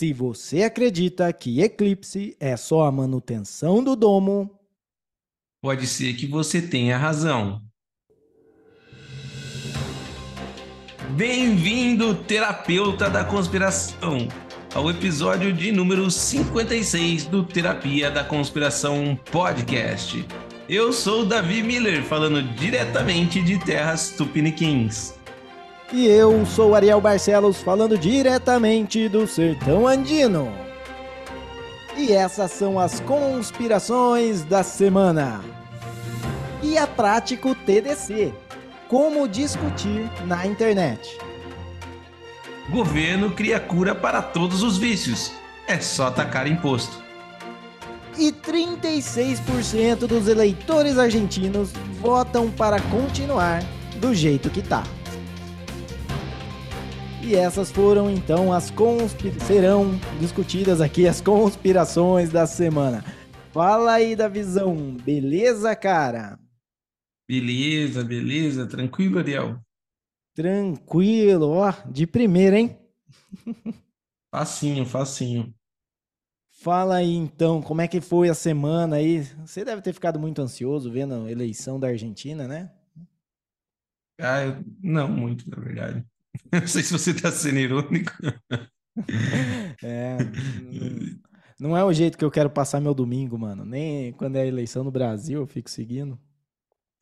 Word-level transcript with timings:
Se 0.00 0.14
você 0.14 0.62
acredita 0.62 1.30
que 1.30 1.60
eclipse 1.60 2.34
é 2.40 2.56
só 2.56 2.84
a 2.84 2.90
manutenção 2.90 3.84
do 3.84 3.94
domo, 3.94 4.50
pode 5.60 5.86
ser 5.86 6.14
que 6.14 6.26
você 6.26 6.62
tenha 6.62 6.96
razão. 6.96 7.60
Bem-vindo, 11.10 12.14
terapeuta 12.14 13.10
da 13.10 13.24
conspiração, 13.24 14.26
ao 14.74 14.88
episódio 14.88 15.52
de 15.52 15.70
número 15.70 16.10
56 16.10 17.26
do 17.26 17.44
Terapia 17.44 18.10
da 18.10 18.24
Conspiração 18.24 19.20
Podcast. 19.30 20.26
Eu 20.66 20.94
sou 20.94 21.26
Davi 21.26 21.62
Miller, 21.62 22.02
falando 22.04 22.42
diretamente 22.54 23.42
de 23.42 23.62
terras 23.62 24.14
tupiniquins. 24.16 25.19
E 25.92 26.06
eu 26.06 26.46
sou 26.46 26.74
Ariel 26.76 27.00
Barcelos, 27.00 27.60
falando 27.60 27.98
diretamente 27.98 29.08
do 29.08 29.26
Sertão 29.26 29.88
Andino. 29.88 30.52
E 31.96 32.12
essas 32.12 32.52
são 32.52 32.78
as 32.78 33.00
conspirações 33.00 34.44
da 34.44 34.62
semana. 34.62 35.40
E 36.62 36.78
a 36.78 36.86
prático 36.86 37.54
TDC 37.54 38.32
como 38.88 39.28
discutir 39.28 40.10
na 40.26 40.46
internet. 40.46 41.16
Governo 42.70 43.30
cria 43.30 43.58
cura 43.58 43.94
para 43.94 44.20
todos 44.20 44.62
os 44.62 44.78
vícios. 44.78 45.32
É 45.66 45.78
só 45.80 46.06
atacar 46.06 46.46
imposto. 46.46 47.02
E 48.16 48.32
36% 48.32 50.06
dos 50.06 50.28
eleitores 50.28 50.98
argentinos 50.98 51.72
votam 52.00 52.50
para 52.50 52.80
continuar 52.82 53.62
do 54.00 54.14
jeito 54.14 54.50
que 54.50 54.60
tá. 54.60 54.82
E 57.22 57.34
essas 57.34 57.70
foram 57.70 58.10
então 58.10 58.52
as 58.52 58.70
conspira 58.70 59.38
serão 59.40 59.90
discutidas 60.18 60.80
aqui 60.80 61.06
as 61.06 61.20
conspirações 61.20 62.30
da 62.30 62.46
semana. 62.46 63.04
Fala 63.52 63.92
aí 63.92 64.16
da 64.16 64.26
visão, 64.26 64.96
beleza, 64.96 65.76
cara? 65.76 66.38
Beleza, 67.28 68.02
beleza, 68.02 68.66
tranquilo, 68.66 69.18
Ariel. 69.18 69.60
Tranquilo, 70.34 71.48
ó, 71.50 71.72
de 71.90 72.06
primeira, 72.06 72.58
hein? 72.58 72.78
facinho, 74.32 74.86
facinho. 74.86 75.54
Fala 76.50 76.96
aí 76.96 77.14
então, 77.14 77.60
como 77.60 77.80
é 77.80 77.88
que 77.88 78.00
foi 78.00 78.28
a 78.28 78.34
semana 78.34 78.96
aí? 78.96 79.22
Você 79.46 79.64
deve 79.64 79.82
ter 79.82 79.92
ficado 79.92 80.18
muito 80.18 80.40
ansioso 80.40 80.90
vendo 80.90 81.14
a 81.14 81.30
eleição 81.30 81.78
da 81.78 81.88
Argentina, 81.88 82.48
né? 82.48 82.70
Ah, 84.18 84.44
eu... 84.44 84.64
não 84.82 85.08
muito, 85.08 85.48
na 85.48 85.56
verdade. 85.56 86.04
Não 86.52 86.66
sei 86.66 86.82
se 86.82 86.92
você 86.92 87.10
está 87.10 87.30
sendo 87.30 87.58
irônico. 87.58 88.12
É. 89.82 90.18
Não, 90.18 91.70
não 91.70 91.76
é 91.76 91.82
o 91.82 91.92
jeito 91.92 92.18
que 92.18 92.24
eu 92.24 92.30
quero 92.30 92.50
passar 92.50 92.80
meu 92.80 92.92
domingo, 92.92 93.38
mano. 93.38 93.64
Nem 93.64 94.12
quando 94.12 94.36
é 94.36 94.46
eleição 94.46 94.82
no 94.84 94.90
Brasil 94.90 95.40
eu 95.40 95.46
fico 95.46 95.70
seguindo. 95.70 96.18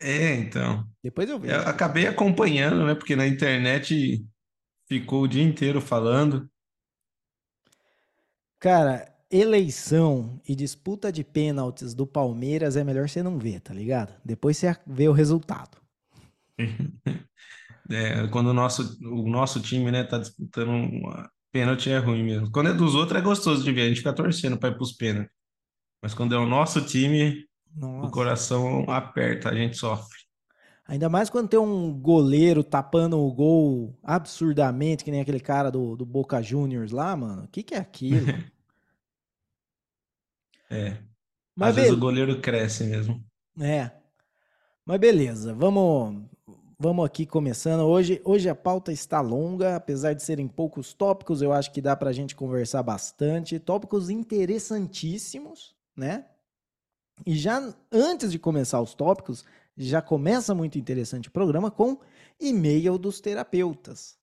É, 0.00 0.34
então. 0.34 0.86
Depois 1.02 1.28
eu 1.28 1.40
vejo. 1.40 1.54
Eu 1.54 1.60
acabei 1.62 2.06
acompanhando, 2.06 2.86
né? 2.86 2.94
Porque 2.94 3.16
na 3.16 3.26
internet 3.26 4.24
ficou 4.86 5.22
o 5.22 5.28
dia 5.28 5.42
inteiro 5.42 5.80
falando. 5.80 6.48
Cara, 8.60 9.12
eleição 9.30 10.40
e 10.48 10.54
disputa 10.54 11.12
de 11.12 11.22
pênaltis 11.22 11.94
do 11.94 12.06
Palmeiras 12.06 12.76
é 12.76 12.84
melhor 12.84 13.08
você 13.08 13.22
não 13.22 13.38
ver, 13.38 13.60
tá 13.60 13.74
ligado? 13.74 14.14
Depois 14.24 14.56
você 14.56 14.76
vê 14.86 15.08
o 15.08 15.12
resultado. 15.12 15.78
É, 17.90 18.26
quando 18.28 18.48
o 18.48 18.54
nosso, 18.54 18.98
o 19.02 19.28
nosso 19.28 19.60
time, 19.60 19.90
né, 19.90 20.04
tá 20.04 20.18
disputando 20.18 20.68
uma 20.68 21.30
pênalti 21.50 21.90
é 21.90 21.98
ruim 21.98 22.22
mesmo. 22.22 22.50
Quando 22.50 22.68
é 22.70 22.74
dos 22.74 22.94
outros 22.94 23.18
é 23.18 23.22
gostoso 23.22 23.64
de 23.64 23.72
ver, 23.72 23.82
a 23.82 23.88
gente 23.88 23.98
fica 23.98 24.12
torcendo 24.12 24.58
para 24.58 24.70
ir 24.70 24.76
pros 24.76 24.92
pênaltis. 24.92 25.32
Mas 26.02 26.14
quando 26.14 26.34
é 26.34 26.38
o 26.38 26.46
nosso 26.46 26.84
time, 26.84 27.44
Nossa. 27.74 28.06
o 28.06 28.10
coração 28.10 28.84
aperta, 28.88 29.48
a 29.48 29.54
gente 29.54 29.76
sofre. 29.76 30.18
Ainda 30.86 31.08
mais 31.08 31.28
quando 31.28 31.48
tem 31.48 31.58
um 31.58 31.92
goleiro 31.92 32.64
tapando 32.64 33.18
o 33.18 33.32
gol 33.32 33.98
absurdamente, 34.02 35.04
que 35.04 35.10
nem 35.10 35.20
aquele 35.20 35.40
cara 35.40 35.70
do, 35.70 35.96
do 35.96 36.06
Boca 36.06 36.40
Juniors 36.40 36.92
lá, 36.92 37.14
mano. 37.14 37.44
O 37.44 37.48
que, 37.48 37.62
que 37.62 37.74
é 37.74 37.78
aquilo? 37.78 38.26
é. 40.70 40.96
Mas 41.54 41.70
Às 41.70 41.76
vezes 41.76 41.92
o 41.92 41.98
goleiro 41.98 42.40
cresce 42.40 42.84
mesmo. 42.84 43.22
É. 43.60 43.90
Mas 44.86 44.98
beleza, 44.98 45.52
vamos 45.52 46.24
Vamos 46.80 47.04
aqui 47.04 47.26
começando. 47.26 47.80
Hoje, 47.80 48.22
hoje 48.24 48.48
a 48.48 48.54
pauta 48.54 48.92
está 48.92 49.20
longa, 49.20 49.74
apesar 49.74 50.12
de 50.12 50.22
serem 50.22 50.46
poucos 50.46 50.94
tópicos, 50.94 51.42
eu 51.42 51.52
acho 51.52 51.72
que 51.72 51.80
dá 51.80 51.96
para 51.96 52.10
a 52.10 52.12
gente 52.12 52.36
conversar 52.36 52.84
bastante. 52.84 53.58
Tópicos 53.58 54.08
interessantíssimos, 54.08 55.74
né? 55.96 56.26
E 57.26 57.36
já 57.36 57.74
antes 57.90 58.30
de 58.30 58.38
começar 58.38 58.80
os 58.80 58.94
tópicos, 58.94 59.44
já 59.76 60.00
começa 60.00 60.54
muito 60.54 60.78
interessante 60.78 61.28
o 61.28 61.32
programa 61.32 61.68
com 61.68 61.98
e-mail 62.38 62.96
dos 62.96 63.20
terapeutas. 63.20 64.16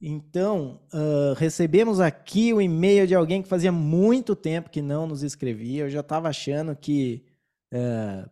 Então, 0.00 0.80
uh, 0.92 1.34
recebemos 1.36 2.00
aqui 2.00 2.52
o 2.52 2.60
e-mail 2.60 3.06
de 3.06 3.14
alguém 3.14 3.40
que 3.40 3.48
fazia 3.48 3.70
muito 3.70 4.34
tempo 4.34 4.70
que 4.70 4.82
não 4.82 5.06
nos 5.06 5.22
escrevia. 5.22 5.84
Eu 5.84 5.90
já 5.90 6.00
estava 6.00 6.28
achando 6.28 6.74
que 6.74 7.24
uh, 7.72 8.28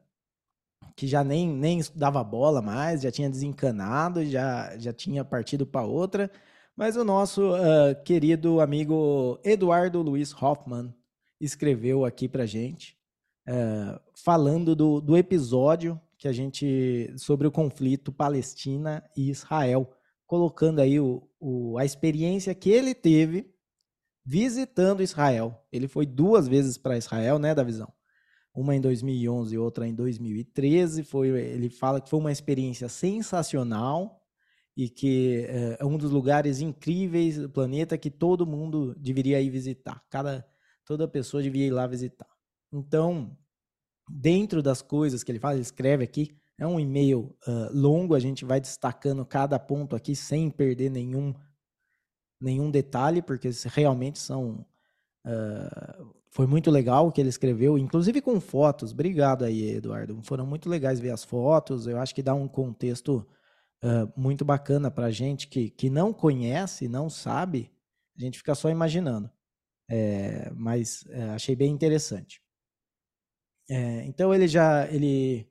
que 0.96 1.06
já 1.06 1.24
nem, 1.24 1.48
nem 1.48 1.80
dava 1.94 2.22
bola 2.22 2.62
mais, 2.62 3.02
já 3.02 3.10
tinha 3.10 3.30
desencanado, 3.30 4.24
já, 4.24 4.76
já 4.78 4.92
tinha 4.92 5.24
partido 5.24 5.66
para 5.66 5.82
outra. 5.82 6.30
Mas 6.76 6.96
o 6.96 7.04
nosso 7.04 7.52
uh, 7.54 8.02
querido 8.04 8.60
amigo 8.60 9.38
Eduardo 9.44 10.00
Luiz 10.00 10.32
Hoffman 10.32 10.94
escreveu 11.40 12.04
aqui 12.04 12.28
para 12.28 12.46
gente, 12.46 12.96
uh, 13.48 14.00
falando 14.14 14.74
do, 14.74 15.00
do 15.00 15.16
episódio 15.16 16.00
que 16.16 16.28
a 16.28 16.32
gente 16.32 17.12
sobre 17.16 17.46
o 17.46 17.50
conflito 17.50 18.12
Palestina 18.12 19.02
e 19.16 19.28
Israel, 19.28 19.90
colocando 20.24 20.80
aí 20.80 21.00
o, 21.00 21.28
o, 21.40 21.76
a 21.78 21.84
experiência 21.84 22.54
que 22.54 22.70
ele 22.70 22.94
teve 22.94 23.52
visitando 24.24 25.02
Israel. 25.02 25.60
Ele 25.72 25.88
foi 25.88 26.06
duas 26.06 26.46
vezes 26.46 26.78
para 26.78 26.96
Israel, 26.96 27.38
né, 27.38 27.54
da 27.54 27.64
visão? 27.64 27.92
Uma 28.54 28.76
em 28.76 28.80
2011 28.80 29.54
e 29.54 29.58
outra 29.58 29.86
em 29.86 29.94
2013. 29.94 31.04
Foi, 31.04 31.28
ele 31.28 31.70
fala 31.70 32.00
que 32.00 32.10
foi 32.10 32.18
uma 32.20 32.32
experiência 32.32 32.88
sensacional 32.88 34.20
e 34.76 34.88
que 34.88 35.44
é, 35.48 35.76
é 35.80 35.84
um 35.84 35.98
dos 35.98 36.10
lugares 36.10 36.60
incríveis 36.60 37.38
do 37.38 37.48
planeta 37.48 37.98
que 37.98 38.10
todo 38.10 38.46
mundo 38.46 38.94
deveria 38.98 39.40
ir 39.40 39.50
visitar. 39.50 40.02
Cada, 40.08 40.46
toda 40.84 41.08
pessoa 41.08 41.42
devia 41.42 41.66
ir 41.66 41.70
lá 41.70 41.86
visitar. 41.86 42.28
Então, 42.72 43.36
dentro 44.08 44.62
das 44.62 44.82
coisas 44.82 45.22
que 45.22 45.30
ele 45.30 45.38
fala, 45.38 45.54
ele 45.54 45.62
escreve 45.62 46.04
aqui, 46.04 46.36
é 46.58 46.66
um 46.66 46.78
e-mail 46.78 47.36
uh, 47.46 47.70
longo, 47.72 48.14
a 48.14 48.20
gente 48.20 48.44
vai 48.44 48.60
destacando 48.60 49.24
cada 49.26 49.58
ponto 49.58 49.96
aqui 49.96 50.14
sem 50.14 50.50
perder 50.50 50.90
nenhum, 50.90 51.34
nenhum 52.40 52.70
detalhe, 52.70 53.20
porque 53.20 53.50
realmente 53.66 54.18
são 54.18 54.64
uh, 55.26 56.14
foi 56.32 56.46
muito 56.46 56.70
legal 56.70 57.06
o 57.06 57.12
que 57.12 57.20
ele 57.20 57.28
escreveu, 57.28 57.76
inclusive 57.76 58.22
com 58.22 58.40
fotos. 58.40 58.90
Obrigado 58.90 59.44
aí, 59.44 59.76
Eduardo. 59.76 60.18
Foram 60.22 60.46
muito 60.46 60.66
legais 60.66 60.98
ver 60.98 61.10
as 61.10 61.22
fotos. 61.22 61.86
Eu 61.86 61.98
acho 61.98 62.14
que 62.14 62.22
dá 62.22 62.34
um 62.34 62.48
contexto 62.48 63.28
uh, 63.84 64.10
muito 64.16 64.42
bacana 64.42 64.90
para 64.90 65.10
gente 65.10 65.46
que, 65.46 65.68
que 65.68 65.90
não 65.90 66.10
conhece, 66.10 66.88
não 66.88 67.10
sabe. 67.10 67.70
A 68.16 68.22
gente 68.22 68.38
fica 68.38 68.54
só 68.54 68.70
imaginando. 68.70 69.30
É, 69.90 70.50
mas 70.54 71.04
é, 71.10 71.24
achei 71.24 71.54
bem 71.54 71.70
interessante. 71.70 72.40
É, 73.68 74.02
então 74.06 74.32
ele 74.34 74.48
já 74.48 74.90
ele 74.90 75.46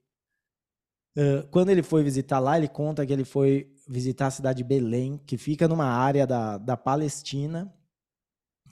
uh, 1.16 1.48
quando 1.52 1.70
ele 1.70 1.84
foi 1.84 2.04
visitar 2.04 2.40
lá, 2.40 2.58
ele 2.58 2.68
conta 2.68 3.06
que 3.06 3.14
ele 3.14 3.24
foi 3.24 3.72
visitar 3.88 4.28
a 4.28 4.32
cidade 4.32 4.58
de 4.58 4.64
Belém, 4.64 5.20
que 5.28 5.38
fica 5.38 5.68
numa 5.68 5.86
área 5.86 6.26
da, 6.26 6.58
da 6.58 6.76
Palestina 6.76 7.72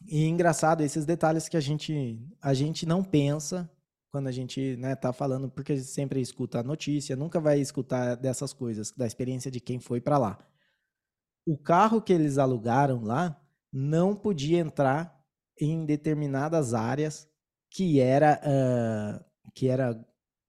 e 0.05 0.25
engraçado 0.25 0.81
esses 0.81 1.06
detalhes 1.06 1.47
que 1.47 1.57
a 1.57 1.59
gente 1.59 2.19
a 2.41 2.53
gente 2.53 2.85
não 2.85 3.03
pensa 3.03 3.69
quando 4.12 4.27
a 4.27 4.31
gente 4.31 4.75
né, 4.77 4.95
tá 4.95 5.13
falando, 5.13 5.50
porque 5.50 5.74
a 5.74 5.75
gente 5.75 5.88
sempre 5.88 6.19
escuta 6.19 6.59
a 6.59 6.63
notícia, 6.63 7.15
nunca 7.15 7.39
vai 7.39 7.59
escutar 7.59 8.15
dessas 8.15 8.53
coisas, 8.53 8.91
da 8.91 9.06
experiência 9.06 9.51
de 9.51 9.59
quem 9.59 9.79
foi 9.79 10.01
para 10.01 10.18
lá. 10.18 10.39
O 11.45 11.57
carro 11.57 12.01
que 12.01 12.12
eles 12.12 12.38
alugaram 12.38 13.03
lá 13.03 13.39
não 13.71 14.15
podia 14.15 14.59
entrar 14.59 15.24
em 15.59 15.85
determinadas 15.85 16.74
áreas 16.74 17.29
que 17.69 18.00
era 18.00 18.41
uh, 18.44 19.51
que 19.53 19.68
era 19.68 20.03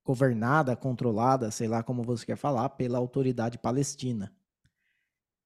governada, 0.04 0.75
controlada, 0.75 1.50
sei 1.50 1.69
lá 1.69 1.82
como 1.82 2.02
você 2.02 2.25
quer 2.25 2.36
falar, 2.36 2.70
pela 2.70 2.98
autoridade 2.98 3.58
palestina. 3.58 4.32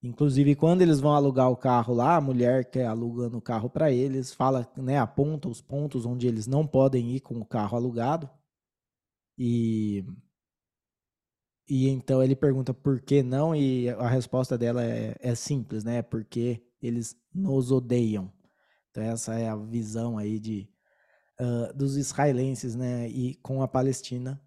Inclusive, 0.04 0.54
quando 0.54 0.82
eles 0.82 1.00
vão 1.00 1.14
alugar 1.14 1.50
o 1.50 1.56
carro 1.56 1.94
lá, 1.94 2.16
a 2.16 2.20
mulher 2.20 2.70
que 2.70 2.78
é 2.78 2.84
alugando 2.84 3.38
o 3.38 3.40
carro 3.40 3.70
para 3.70 3.90
eles 3.90 4.34
fala, 4.34 4.70
né, 4.76 4.98
aponta 4.98 5.48
os 5.48 5.62
pontos 5.62 6.04
onde 6.04 6.26
eles 6.26 6.46
não 6.46 6.66
podem 6.66 7.12
ir 7.12 7.20
com 7.20 7.40
o 7.40 7.46
carro 7.46 7.74
alugado. 7.76 8.28
E 9.38 10.04
e 11.68 11.88
então 11.88 12.22
ele 12.22 12.36
pergunta 12.36 12.74
por 12.74 13.00
que 13.00 13.22
não 13.22 13.54
e 13.56 13.88
a 13.88 14.06
resposta 14.06 14.58
dela 14.58 14.84
é, 14.84 15.16
é 15.20 15.34
simples, 15.34 15.82
né? 15.82 16.02
Porque 16.02 16.62
eles 16.82 17.16
nos 17.34 17.72
odeiam. 17.72 18.30
Então 18.90 19.02
essa 19.02 19.34
é 19.38 19.48
a 19.48 19.56
visão 19.56 20.18
aí 20.18 20.38
de 20.38 20.68
uh, 21.40 21.72
dos 21.74 21.96
israelenses, 21.96 22.74
né, 22.76 23.08
e 23.08 23.36
com 23.36 23.62
a 23.62 23.68
Palestina. 23.68 24.40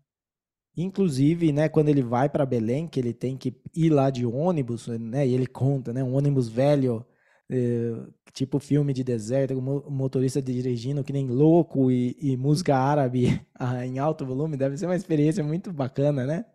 Inclusive, 0.77 1.51
né, 1.51 1.67
quando 1.67 1.89
ele 1.89 2.03
vai 2.03 2.29
para 2.29 2.45
Belém, 2.45 2.87
que 2.87 2.99
ele 2.99 3.11
tem 3.11 3.35
que 3.35 3.59
ir 3.75 3.89
lá 3.89 4.11
de 4.11 4.27
ônibus, 4.27 4.87
né, 4.87 5.27
e 5.27 5.33
ele 5.33 5.47
conta, 5.47 5.91
né, 5.91 6.03
um 6.03 6.13
ônibus 6.15 6.47
velho, 6.47 7.03
eh, 7.49 7.95
tipo 8.31 8.59
filme 8.59 8.93
de 8.93 9.03
deserto, 9.03 9.57
o 9.57 9.91
motorista 9.91 10.39
dirigindo 10.39 11.03
que 11.03 11.11
nem 11.11 11.27
louco 11.27 11.89
e, 11.89 12.15
e 12.21 12.37
música 12.37 12.77
árabe 12.77 13.41
em 13.83 13.97
alto 13.97 14.23
volume, 14.23 14.55
deve 14.55 14.77
ser 14.77 14.85
uma 14.85 14.95
experiência 14.95 15.43
muito 15.43 15.73
bacana, 15.73 16.25
né? 16.27 16.45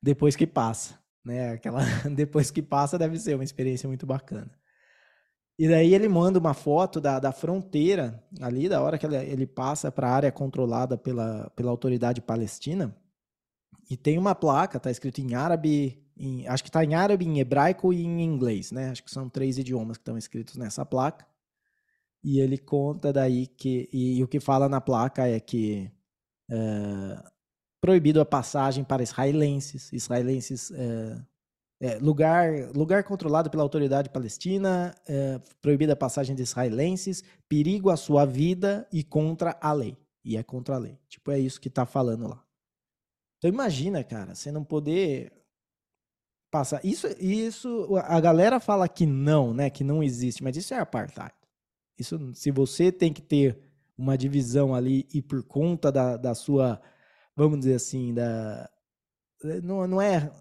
Depois 0.00 0.36
que 0.36 0.46
passa, 0.46 0.96
né? 1.24 1.50
Aquela 1.52 1.80
depois 2.14 2.50
que 2.52 2.62
passa 2.62 2.96
deve 2.96 3.18
ser 3.18 3.34
uma 3.34 3.44
experiência 3.44 3.88
muito 3.88 4.06
bacana. 4.06 4.50
E 5.58 5.66
daí 5.68 5.92
ele 5.92 6.08
manda 6.08 6.38
uma 6.38 6.54
foto 6.54 7.00
da, 7.00 7.18
da 7.18 7.32
fronteira 7.32 8.22
ali, 8.40 8.68
da 8.68 8.80
hora 8.80 8.96
que 8.96 9.04
ele, 9.04 9.16
ele 9.16 9.46
passa 9.46 9.90
para 9.90 10.08
a 10.08 10.12
área 10.12 10.30
controlada 10.32 10.96
pela, 10.96 11.50
pela 11.56 11.70
autoridade 11.70 12.20
palestina. 12.20 12.94
E 13.88 13.96
tem 13.96 14.18
uma 14.18 14.34
placa, 14.34 14.78
tá 14.78 14.90
escrito 14.90 15.20
em 15.20 15.34
árabe, 15.34 16.02
em, 16.16 16.46
acho 16.46 16.62
que 16.62 16.68
está 16.68 16.84
em 16.84 16.94
árabe, 16.94 17.24
em 17.24 17.38
hebraico 17.38 17.92
e 17.92 18.04
em 18.04 18.22
inglês, 18.22 18.70
né? 18.70 18.90
Acho 18.90 19.02
que 19.02 19.10
são 19.10 19.28
três 19.28 19.56
idiomas 19.56 19.96
que 19.96 20.02
estão 20.02 20.18
escritos 20.18 20.56
nessa 20.56 20.84
placa. 20.84 21.26
E 22.22 22.40
ele 22.40 22.58
conta 22.58 23.12
daí 23.12 23.46
que. 23.46 23.88
E, 23.92 24.18
e 24.18 24.24
o 24.24 24.28
que 24.28 24.40
fala 24.40 24.68
na 24.68 24.80
placa 24.80 25.26
é 25.26 25.40
que. 25.40 25.90
É, 26.50 27.22
proibido 27.80 28.20
a 28.20 28.26
passagem 28.26 28.82
para 28.82 29.02
israelenses, 29.02 29.92
israelenses 29.92 30.70
é, 30.72 31.22
é, 31.80 31.98
lugar, 31.98 32.70
lugar 32.74 33.04
controlado 33.04 33.48
pela 33.50 33.62
autoridade 33.62 34.10
palestina, 34.10 34.94
é, 35.06 35.40
proibida 35.62 35.92
a 35.92 35.96
passagem 35.96 36.34
de 36.34 36.42
israelenses, 36.42 37.22
perigo 37.48 37.90
à 37.90 37.96
sua 37.96 38.24
vida 38.24 38.86
e 38.92 39.04
contra 39.04 39.56
a 39.60 39.72
lei. 39.72 39.96
E 40.24 40.36
é 40.36 40.42
contra 40.42 40.74
a 40.74 40.78
lei. 40.78 40.98
Tipo, 41.08 41.30
é 41.30 41.38
isso 41.38 41.60
que 41.60 41.70
tá 41.70 41.86
falando 41.86 42.28
lá. 42.28 42.47
Então 43.38 43.48
imagina, 43.48 44.02
cara, 44.02 44.34
você 44.34 44.50
não 44.50 44.64
poder 44.64 45.32
passar. 46.50 46.84
Isso, 46.84 47.06
isso, 47.20 47.96
a 47.96 48.20
galera 48.20 48.58
fala 48.60 48.88
que 48.88 49.06
não, 49.06 49.54
né? 49.54 49.70
Que 49.70 49.84
não 49.84 50.02
existe, 50.02 50.42
mas 50.42 50.56
isso 50.56 50.74
é 50.74 50.78
apartheid. 50.78 51.32
Isso, 51.98 52.32
se 52.34 52.50
você 52.50 52.92
tem 52.92 53.12
que 53.12 53.22
ter 53.22 53.58
uma 53.96 54.16
divisão 54.16 54.74
ali 54.74 55.06
e 55.12 55.20
por 55.20 55.42
conta 55.42 55.90
da, 55.90 56.16
da 56.16 56.34
sua, 56.34 56.80
vamos 57.36 57.60
dizer 57.60 57.74
assim, 57.74 58.14
da. 58.14 58.68
Não, 59.62 59.86
não 59.86 60.02
é 60.02 60.32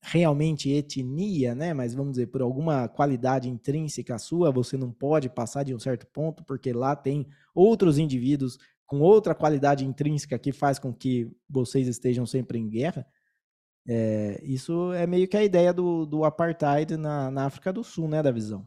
realmente 0.00 0.70
etnia, 0.70 1.54
né? 1.54 1.74
Mas 1.74 1.94
vamos 1.94 2.12
dizer, 2.12 2.28
por 2.28 2.40
alguma 2.40 2.88
qualidade 2.88 3.48
intrínseca 3.48 4.18
sua, 4.18 4.50
você 4.50 4.76
não 4.76 4.92
pode 4.92 5.28
passar 5.28 5.64
de 5.64 5.74
um 5.74 5.78
certo 5.78 6.06
ponto, 6.06 6.44
porque 6.44 6.72
lá 6.72 6.94
tem 6.96 7.26
outros 7.54 7.98
indivíduos 7.98 8.58
com 8.88 9.00
outra 9.00 9.34
qualidade 9.34 9.84
intrínseca 9.84 10.38
que 10.38 10.50
faz 10.50 10.78
com 10.78 10.92
que 10.92 11.30
vocês 11.48 11.86
estejam 11.86 12.24
sempre 12.24 12.58
em 12.58 12.68
guerra. 12.68 13.06
É, 13.86 14.40
isso 14.42 14.92
é 14.94 15.06
meio 15.06 15.28
que 15.28 15.36
a 15.36 15.44
ideia 15.44 15.72
do, 15.74 16.06
do 16.06 16.24
apartheid 16.24 16.96
na, 16.96 17.30
na 17.30 17.44
África 17.44 17.70
do 17.70 17.84
Sul, 17.84 18.08
né, 18.08 18.22
da 18.22 18.32
visão. 18.32 18.66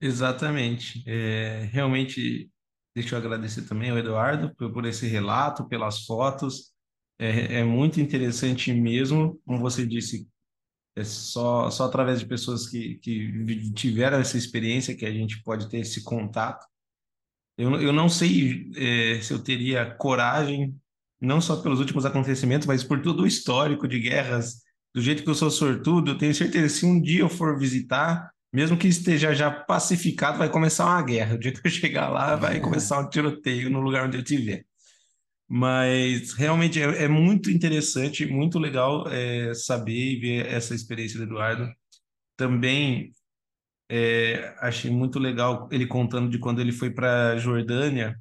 Exatamente. 0.00 1.04
É, 1.06 1.68
realmente, 1.70 2.50
deixa 2.94 3.14
eu 3.14 3.20
agradecer 3.20 3.62
também 3.68 3.90
ao 3.90 3.98
Eduardo 3.98 4.52
por, 4.56 4.72
por 4.72 4.84
esse 4.84 5.06
relato, 5.06 5.68
pelas 5.68 6.04
fotos. 6.04 6.72
É, 7.18 7.60
é 7.60 7.64
muito 7.64 8.00
interessante 8.00 8.72
mesmo, 8.72 9.40
como 9.44 9.60
você 9.60 9.86
disse, 9.86 10.28
é 10.96 11.04
só, 11.04 11.70
só 11.70 11.84
através 11.84 12.18
de 12.18 12.26
pessoas 12.26 12.68
que, 12.68 12.96
que 12.96 13.72
tiveram 13.74 14.18
essa 14.18 14.36
experiência 14.36 14.96
que 14.96 15.06
a 15.06 15.12
gente 15.12 15.40
pode 15.44 15.68
ter 15.68 15.78
esse 15.78 16.02
contato. 16.02 16.66
Eu, 17.60 17.80
eu 17.80 17.92
não 17.92 18.08
sei 18.08 18.70
é, 18.74 19.20
se 19.20 19.32
eu 19.32 19.38
teria 19.38 19.94
coragem, 19.96 20.74
não 21.20 21.40
só 21.40 21.56
pelos 21.56 21.78
últimos 21.78 22.06
acontecimentos, 22.06 22.66
mas 22.66 22.82
por 22.82 23.02
todo 23.02 23.22
o 23.22 23.26
histórico 23.26 23.86
de 23.86 24.00
guerras, 24.00 24.62
do 24.94 25.02
jeito 25.02 25.22
que 25.22 25.28
eu 25.28 25.34
sou 25.34 25.50
sortudo, 25.50 26.12
eu 26.12 26.18
tenho 26.18 26.34
certeza 26.34 26.64
que 26.64 26.80
se 26.80 26.86
um 26.86 27.00
dia 27.00 27.20
eu 27.20 27.28
for 27.28 27.58
visitar, 27.58 28.30
mesmo 28.50 28.78
que 28.78 28.88
esteja 28.88 29.34
já 29.34 29.50
pacificado, 29.50 30.38
vai 30.38 30.48
começar 30.48 30.86
uma 30.86 31.02
guerra. 31.02 31.34
O 31.34 31.38
dia 31.38 31.52
que 31.52 31.60
eu 31.62 31.70
chegar 31.70 32.08
lá, 32.08 32.34
vai 32.34 32.60
começar 32.60 32.98
um 32.98 33.10
tiroteio 33.10 33.68
no 33.68 33.80
lugar 33.80 34.06
onde 34.06 34.16
eu 34.16 34.22
estiver. 34.22 34.64
Mas 35.46 36.32
realmente 36.32 36.80
é, 36.80 37.04
é 37.04 37.08
muito 37.08 37.50
interessante, 37.50 38.24
muito 38.26 38.58
legal 38.58 39.06
é, 39.08 39.52
saber 39.52 40.14
e 40.14 40.20
ver 40.20 40.46
essa 40.46 40.74
experiência 40.74 41.18
do 41.18 41.24
Eduardo. 41.24 41.68
Também 42.36 43.12
é, 43.90 44.54
achei 44.60 44.90
muito 44.90 45.18
legal 45.18 45.68
ele 45.72 45.86
contando 45.86 46.30
de 46.30 46.38
quando 46.38 46.60
ele 46.60 46.72
foi 46.72 46.90
para 46.90 47.36
Jordânia 47.38 48.16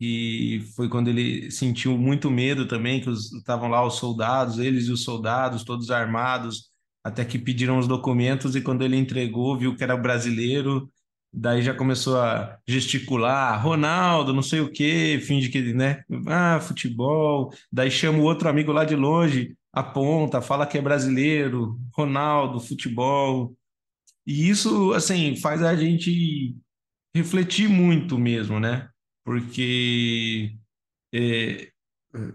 e 0.00 0.60
foi 0.76 0.88
quando 0.88 1.08
ele 1.08 1.50
sentiu 1.50 1.98
muito 1.98 2.30
medo 2.30 2.66
também 2.68 3.00
que 3.00 3.10
estavam 3.10 3.68
lá 3.68 3.84
os 3.84 3.96
soldados, 3.96 4.58
eles 4.58 4.86
e 4.86 4.92
os 4.92 5.04
soldados 5.04 5.64
todos 5.64 5.90
armados, 5.90 6.70
até 7.04 7.24
que 7.24 7.38
pediram 7.38 7.78
os 7.78 7.88
documentos 7.88 8.54
e 8.56 8.60
quando 8.62 8.84
ele 8.84 8.96
entregou 8.96 9.58
viu 9.58 9.76
que 9.76 9.82
era 9.84 9.96
brasileiro 9.96 10.90
Daí 11.32 11.62
já 11.62 11.74
começou 11.74 12.18
a 12.18 12.58
gesticular, 12.66 13.62
Ronaldo, 13.62 14.32
não 14.32 14.42
sei 14.42 14.60
o 14.60 14.70
quê, 14.72 15.20
finge 15.22 15.50
que, 15.50 15.74
né? 15.74 16.02
Ah, 16.26 16.58
futebol. 16.60 17.52
Daí 17.70 17.90
chama 17.90 18.18
o 18.18 18.22
outro 18.22 18.48
amigo 18.48 18.72
lá 18.72 18.84
de 18.84 18.96
longe, 18.96 19.54
aponta, 19.72 20.40
fala 20.40 20.66
que 20.66 20.78
é 20.78 20.80
brasileiro, 20.82 21.78
Ronaldo, 21.94 22.60
futebol. 22.60 23.54
E 24.28 24.50
isso, 24.50 24.92
assim, 24.92 25.34
faz 25.36 25.62
a 25.62 25.74
gente 25.74 26.54
refletir 27.16 27.66
muito 27.66 28.18
mesmo, 28.18 28.60
né? 28.60 28.90
Porque 29.24 30.54
é, 31.14 31.72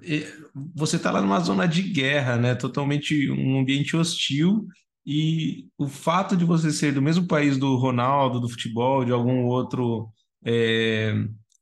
é, 0.02 0.34
você 0.74 0.96
está 0.96 1.12
lá 1.12 1.22
numa 1.22 1.40
zona 1.40 1.68
de 1.68 1.84
guerra, 1.84 2.36
né? 2.38 2.56
Totalmente 2.56 3.30
um 3.30 3.60
ambiente 3.60 3.96
hostil 3.96 4.68
e 5.06 5.68
o 5.78 5.88
fato 5.88 6.36
de 6.36 6.46
você 6.46 6.72
ser 6.72 6.94
do 6.94 7.02
mesmo 7.02 7.28
país 7.28 7.60
do 7.60 7.76
Ronaldo, 7.76 8.40
do 8.40 8.50
futebol, 8.50 9.06
de 9.06 9.12
algum 9.12 9.46
outro 9.46 10.10
é, 10.44 11.14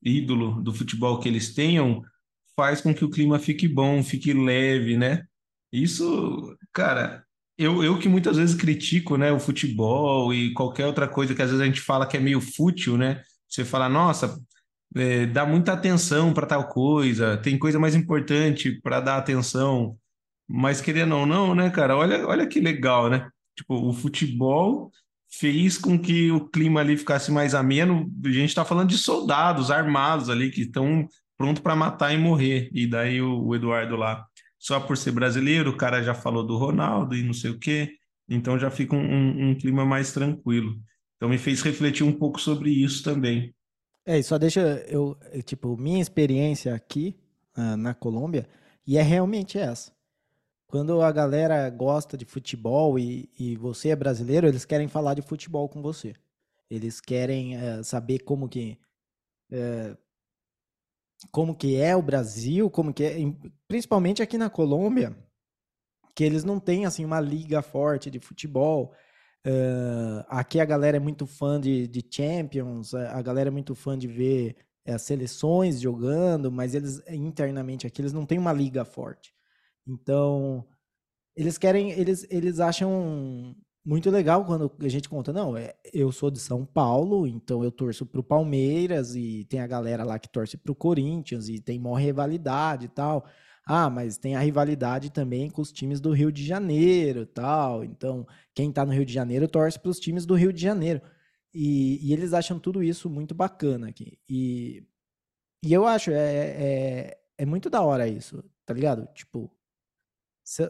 ídolo 0.01 0.61
do 0.63 0.73
futebol 0.73 1.19
que 1.19 1.27
eles 1.27 1.53
tenham, 1.53 2.01
faz 2.55 2.79
com 2.79 2.93
que 2.95 3.03
o 3.03 3.09
clima 3.09 3.37
fique 3.37 3.67
bom, 3.67 4.01
fique 4.01 4.33
leve, 4.33 4.95
né? 4.95 5.25
Isso, 5.73 6.57
cara, 6.71 7.25
eu, 7.57 7.83
eu 7.83 7.97
que 7.99 8.09
muitas 8.09 8.37
vezes 8.37 8.55
critico, 8.55 9.17
né, 9.17 9.31
o 9.31 9.39
futebol 9.39 10.33
e 10.33 10.53
qualquer 10.53 10.85
outra 10.85 11.07
coisa 11.07 11.35
que 11.35 11.41
às 11.41 11.49
vezes 11.49 11.61
a 11.61 11.65
gente 11.65 11.81
fala 11.81 12.07
que 12.07 12.17
é 12.17 12.19
meio 12.19 12.41
fútil, 12.41 12.97
né? 12.97 13.21
Você 13.47 13.65
fala, 13.65 13.89
nossa, 13.89 14.39
é, 14.95 15.25
dá 15.25 15.45
muita 15.45 15.73
atenção 15.73 16.33
para 16.33 16.47
tal 16.47 16.67
coisa, 16.67 17.37
tem 17.37 17.57
coisa 17.57 17.79
mais 17.79 17.95
importante 17.95 18.79
para 18.81 18.99
dar 18.99 19.17
atenção. 19.17 19.97
Mas 20.47 20.81
querendo 20.81 21.15
ou 21.15 21.25
não, 21.25 21.55
né, 21.55 21.69
cara? 21.69 21.95
Olha, 21.95 22.27
olha 22.27 22.47
que 22.47 22.59
legal, 22.59 23.09
né? 23.09 23.29
Tipo, 23.55 23.75
o 23.87 23.93
futebol 23.93 24.91
fez 25.29 25.77
com 25.77 25.97
que 25.97 26.31
o 26.31 26.47
clima 26.49 26.81
ali 26.81 26.97
ficasse 26.97 27.31
mais 27.31 27.55
ameno. 27.55 28.11
A 28.25 28.29
gente 28.29 28.49
está 28.49 28.65
falando 28.65 28.89
de 28.89 28.97
soldados 28.97 29.71
armados 29.71 30.29
ali 30.29 30.51
que 30.51 30.61
estão 30.61 31.07
prontos 31.37 31.61
para 31.61 31.75
matar 31.75 32.13
e 32.13 32.17
morrer. 32.17 32.69
E 32.73 32.85
daí 32.85 33.21
o, 33.21 33.45
o, 33.45 33.55
Eduardo 33.55 33.95
lá, 33.95 34.25
só 34.61 34.79
por 34.79 34.95
ser 34.95 35.11
brasileiro, 35.11 35.71
o 35.71 35.75
cara 35.75 36.03
já 36.03 36.13
falou 36.13 36.45
do 36.45 36.55
Ronaldo 36.55 37.15
e 37.15 37.23
não 37.23 37.33
sei 37.33 37.49
o 37.49 37.57
quê. 37.57 37.97
Então 38.29 38.59
já 38.59 38.69
fica 38.69 38.95
um, 38.95 38.99
um, 38.99 39.49
um 39.49 39.55
clima 39.55 39.83
mais 39.83 40.13
tranquilo. 40.13 40.79
Então 41.17 41.27
me 41.27 41.39
fez 41.39 41.63
refletir 41.63 42.03
um 42.03 42.13
pouco 42.13 42.39
sobre 42.39 42.69
isso 42.69 43.03
também. 43.03 43.55
É, 44.05 44.21
só 44.21 44.37
deixa 44.37 44.61
eu, 44.87 45.17
tipo, 45.45 45.75
minha 45.75 45.99
experiência 45.99 46.75
aqui 46.75 47.15
uh, 47.57 47.75
na 47.75 47.95
Colômbia, 47.95 48.47
e 48.85 48.99
é 48.99 49.01
realmente 49.01 49.57
essa. 49.57 49.91
Quando 50.67 51.01
a 51.01 51.11
galera 51.11 51.67
gosta 51.71 52.15
de 52.15 52.25
futebol 52.25 52.99
e, 52.99 53.29
e 53.39 53.55
você 53.55 53.89
é 53.89 53.95
brasileiro, 53.95 54.47
eles 54.47 54.63
querem 54.63 54.87
falar 54.87 55.15
de 55.15 55.23
futebol 55.23 55.67
com 55.67 55.81
você. 55.81 56.13
Eles 56.69 57.01
querem 57.01 57.57
é, 57.57 57.81
saber 57.81 58.19
como 58.19 58.47
que 58.47 58.77
é, 59.51 59.97
como 61.29 61.55
que 61.55 61.75
é 61.75 61.95
o 61.95 62.01
Brasil, 62.01 62.69
como 62.69 62.93
que 62.93 63.03
é, 63.03 63.17
principalmente 63.67 64.21
aqui 64.21 64.37
na 64.37 64.49
Colômbia, 64.49 65.15
que 66.15 66.23
eles 66.23 66.43
não 66.43 66.59
têm 66.59 66.85
assim 66.85 67.05
uma 67.05 67.19
liga 67.19 67.61
forte 67.61 68.09
de 68.09 68.19
futebol. 68.19 68.93
Uh, 69.45 70.23
aqui 70.27 70.59
a 70.59 70.65
galera 70.65 70.97
é 70.97 70.99
muito 70.99 71.25
fã 71.25 71.59
de, 71.59 71.87
de 71.87 72.05
Champions, 72.09 72.93
a 72.93 73.21
galera 73.21 73.49
é 73.49 73.51
muito 73.51 73.73
fã 73.73 73.97
de 73.97 74.07
ver 74.07 74.55
as 74.85 75.03
seleções 75.03 75.79
jogando, 75.79 76.51
mas 76.51 76.73
eles 76.73 77.01
internamente 77.07 77.85
aqui 77.85 78.01
eles 78.01 78.13
não 78.13 78.25
têm 78.25 78.37
uma 78.37 78.53
liga 78.53 78.83
forte. 78.83 79.33
Então, 79.87 80.65
eles 81.35 81.57
querem, 81.57 81.91
eles, 81.91 82.25
eles 82.29 82.59
acham 82.59 83.55
muito 83.83 84.09
legal 84.11 84.45
quando 84.45 84.71
a 84.79 84.87
gente 84.87 85.09
conta, 85.09 85.33
não, 85.33 85.57
é, 85.57 85.75
eu 85.93 86.11
sou 86.11 86.29
de 86.29 86.39
São 86.39 86.65
Paulo, 86.65 87.25
então 87.25 87.63
eu 87.63 87.71
torço 87.71 88.05
pro 88.05 88.23
Palmeiras 88.23 89.15
e 89.15 89.45
tem 89.49 89.59
a 89.59 89.67
galera 89.67 90.03
lá 90.03 90.19
que 90.19 90.29
torce 90.29 90.57
pro 90.57 90.75
Corinthians 90.75 91.49
e 91.49 91.59
tem 91.59 91.79
maior 91.79 91.95
rivalidade 91.95 92.85
e 92.85 92.89
tal. 92.89 93.25
Ah, 93.65 93.89
mas 93.89 94.17
tem 94.17 94.35
a 94.35 94.39
rivalidade 94.39 95.11
também 95.11 95.49
com 95.49 95.61
os 95.61 95.71
times 95.71 95.99
do 95.99 96.11
Rio 96.11 96.31
de 96.31 96.45
Janeiro, 96.45 97.25
tal. 97.25 97.83
Então, 97.83 98.27
quem 98.53 98.71
tá 98.71 98.85
no 98.85 98.91
Rio 98.93 99.05
de 99.05 99.13
Janeiro 99.13 99.47
torce 99.47 99.79
para 99.79 99.91
os 99.91 99.99
times 99.99 100.25
do 100.25 100.35
Rio 100.35 100.51
de 100.53 100.61
Janeiro. 100.61 101.01
E, 101.53 101.99
e, 102.07 102.13
eles 102.13 102.33
acham 102.33 102.59
tudo 102.59 102.83
isso 102.83 103.09
muito 103.09 103.35
bacana 103.35 103.89
aqui. 103.89 104.17
E, 104.29 104.83
e 105.63 105.73
eu 105.73 105.85
acho, 105.85 106.11
é, 106.11 106.15
é, 106.17 107.17
é 107.37 107.45
muito 107.45 107.69
da 107.69 107.81
hora 107.81 108.07
isso, 108.07 108.43
tá 108.65 108.73
ligado? 108.73 109.07
Tipo, 109.13 109.51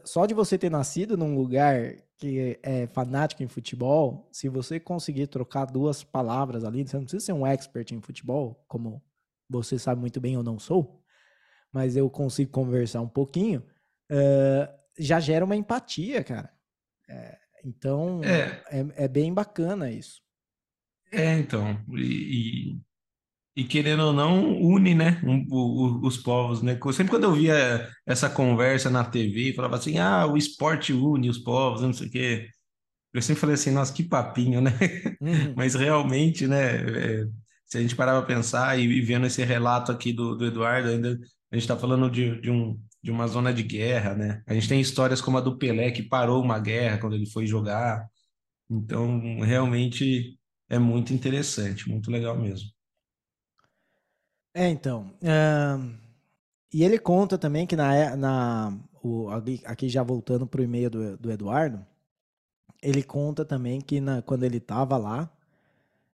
só 0.03 0.25
de 0.25 0.33
você 0.33 0.57
ter 0.57 0.69
nascido 0.69 1.17
num 1.17 1.35
lugar 1.35 1.95
que 2.17 2.59
é 2.61 2.85
fanático 2.87 3.41
em 3.41 3.47
futebol, 3.47 4.29
se 4.31 4.47
você 4.47 4.79
conseguir 4.79 5.25
trocar 5.27 5.65
duas 5.65 6.03
palavras 6.03 6.63
ali, 6.63 6.87
você 6.87 6.97
não 6.97 7.03
precisa 7.03 7.25
ser 7.25 7.33
um 7.33 7.47
expert 7.47 7.91
em 7.91 8.01
futebol, 8.01 8.63
como 8.67 9.01
você 9.49 9.79
sabe 9.79 9.99
muito 9.99 10.21
bem, 10.21 10.35
eu 10.35 10.43
não 10.43 10.59
sou, 10.59 11.03
mas 11.71 11.95
eu 11.95 12.09
consigo 12.09 12.51
conversar 12.51 13.01
um 13.01 13.07
pouquinho, 13.07 13.63
uh, 14.11 14.71
já 14.99 15.19
gera 15.19 15.43
uma 15.43 15.55
empatia, 15.55 16.23
cara. 16.23 16.53
É, 17.09 17.37
então, 17.65 18.21
é. 18.23 18.79
é. 18.79 19.05
É, 19.05 19.07
bem 19.07 19.33
bacana 19.33 19.89
isso. 19.89 20.21
É, 21.11 21.37
então, 21.39 21.83
e, 21.97 22.79
e 23.55 23.63
querendo 23.65 24.03
ou 24.03 24.13
não, 24.13 24.57
une, 24.61 24.95
né, 24.95 25.21
um, 25.25 25.45
o, 25.49 26.07
os 26.07 26.17
povos, 26.17 26.61
né? 26.61 26.77
Sempre 26.93 27.11
quando 27.11 27.25
eu 27.25 27.33
via 27.33 27.89
essa 28.05 28.29
conversa 28.29 28.89
na 28.89 29.03
TV, 29.03 29.53
falava 29.53 29.75
assim, 29.75 29.97
ah, 29.97 30.25
o 30.25 30.37
esporte 30.37 30.93
une 30.93 31.29
os 31.29 31.37
povos, 31.37 31.81
não 31.81 31.93
sei 31.93 32.07
o 32.07 32.11
quê. 32.11 32.49
Eu 33.13 33.21
sempre 33.21 33.41
falei 33.41 33.55
assim, 33.55 33.71
nossa, 33.71 33.93
que 33.93 34.03
papinho, 34.03 34.61
né? 34.61 34.71
Uhum. 35.21 35.53
Mas 35.55 35.75
realmente, 35.75 36.47
né, 36.47 36.75
é, 37.23 37.25
se 37.65 37.77
a 37.77 37.81
gente 37.81 37.95
parar 37.95 38.13
para 38.21 38.35
pensar 38.35 38.79
e, 38.79 38.83
e, 38.83 39.01
vendo 39.01 39.27
esse 39.27 39.43
relato 39.43 39.91
aqui 39.91 40.13
do, 40.13 40.35
do 40.35 40.45
Eduardo, 40.45 40.89
ainda 40.89 41.19
a 41.51 41.55
gente 41.55 41.63
está 41.63 41.77
falando 41.77 42.09
de, 42.09 42.39
de, 42.41 42.49
um, 42.49 42.79
de 43.03 43.11
uma 43.11 43.27
zona 43.27 43.53
de 43.53 43.63
guerra, 43.63 44.15
né? 44.15 44.41
A 44.47 44.53
gente 44.53 44.69
tem 44.69 44.79
histórias 44.79 45.21
como 45.21 45.37
a 45.37 45.41
do 45.41 45.57
Pelé, 45.57 45.91
que 45.91 46.03
parou 46.03 46.41
uma 46.41 46.59
guerra 46.59 46.97
quando 46.99 47.15
ele 47.15 47.25
foi 47.25 47.45
jogar. 47.45 48.07
Então, 48.69 49.39
realmente 49.41 50.37
é 50.69 50.79
muito 50.79 51.13
interessante, 51.13 51.89
muito 51.89 52.09
legal 52.09 52.37
mesmo. 52.39 52.69
É, 54.53 54.67
então. 54.67 55.13
Uh, 55.21 55.95
e 56.73 56.83
ele 56.83 56.99
conta 56.99 57.37
também 57.37 57.65
que 57.65 57.75
na, 57.75 57.95
é, 57.95 58.15
na 58.15 58.77
o, 59.03 59.29
aqui 59.65 59.89
já 59.89 60.03
voltando 60.03 60.45
para 60.45 60.61
o 60.61 60.63
e-mail 60.63 60.89
do, 60.89 61.17
do 61.17 61.31
Eduardo, 61.31 61.85
ele 62.81 63.03
conta 63.03 63.45
também 63.45 63.79
que 63.81 63.99
na, 64.01 64.21
quando 64.21 64.43
ele 64.43 64.57
estava 64.57 64.97
lá, 64.97 65.31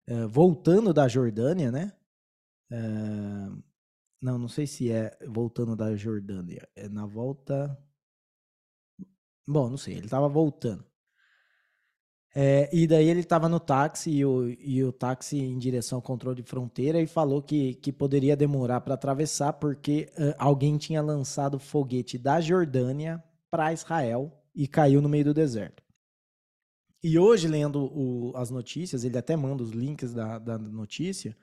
uh, 0.08 0.28
voltando 0.28 0.92
da 0.92 1.08
Jordânia, 1.08 1.70
né? 1.70 1.92
Uh, 2.70 3.62
não, 4.20 4.38
não 4.38 4.48
sei 4.48 4.66
se 4.66 4.90
é 4.90 5.16
voltando 5.26 5.76
da 5.76 5.94
Jordânia. 5.94 6.68
É 6.74 6.88
na 6.88 7.06
volta. 7.06 7.78
Bom, 9.46 9.70
não 9.70 9.76
sei. 9.76 9.94
Ele 9.94 10.06
estava 10.06 10.28
voltando. 10.28 10.84
É, 12.38 12.68
e 12.70 12.86
daí 12.86 13.08
ele 13.08 13.20
estava 13.20 13.48
no 13.48 13.58
táxi 13.58 14.10
e 14.10 14.22
o, 14.22 14.50
e 14.60 14.84
o 14.84 14.92
táxi 14.92 15.38
em 15.38 15.58
direção 15.58 15.96
ao 15.96 16.02
controle 16.02 16.42
de 16.42 16.46
fronteira 16.46 17.00
e 17.00 17.06
falou 17.06 17.40
que, 17.40 17.76
que 17.76 17.90
poderia 17.90 18.36
demorar 18.36 18.82
para 18.82 18.92
atravessar 18.92 19.54
porque 19.54 20.10
uh, 20.18 20.34
alguém 20.36 20.76
tinha 20.76 21.00
lançado 21.00 21.58
foguete 21.58 22.18
da 22.18 22.38
Jordânia 22.38 23.24
para 23.50 23.72
Israel 23.72 24.30
e 24.54 24.68
caiu 24.68 25.00
no 25.00 25.08
meio 25.08 25.24
do 25.24 25.32
deserto. 25.32 25.82
E 27.02 27.18
hoje, 27.18 27.48
lendo 27.48 27.86
o, 27.86 28.32
as 28.36 28.50
notícias, 28.50 29.02
ele 29.02 29.16
até 29.16 29.34
manda 29.34 29.62
os 29.62 29.70
links 29.70 30.12
da, 30.12 30.38
da 30.38 30.58
notícia, 30.58 31.34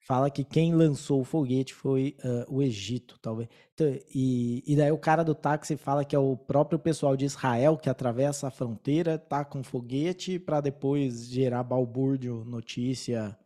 fala 0.00 0.30
que 0.30 0.44
quem 0.44 0.74
lançou 0.74 1.20
o 1.20 1.24
foguete 1.24 1.74
foi 1.74 2.16
uh, 2.24 2.54
o 2.54 2.62
Egito, 2.62 3.18
talvez. 3.20 3.48
Então, 3.74 3.86
e, 4.14 4.62
e 4.66 4.76
daí 4.76 4.90
o 4.90 4.98
cara 4.98 5.22
do 5.22 5.34
táxi 5.34 5.76
fala 5.76 6.04
que 6.04 6.16
é 6.16 6.18
o 6.18 6.36
próprio 6.36 6.78
pessoal 6.78 7.16
de 7.16 7.24
Israel 7.24 7.76
que 7.76 7.90
atravessa 7.90 8.48
a 8.48 8.50
fronteira, 8.50 9.18
tá 9.18 9.44
com 9.44 9.62
foguete 9.62 10.38
para 10.38 10.60
depois 10.60 11.28
gerar 11.28 11.62
balbúrdio, 11.62 12.44
notícia, 12.44 13.38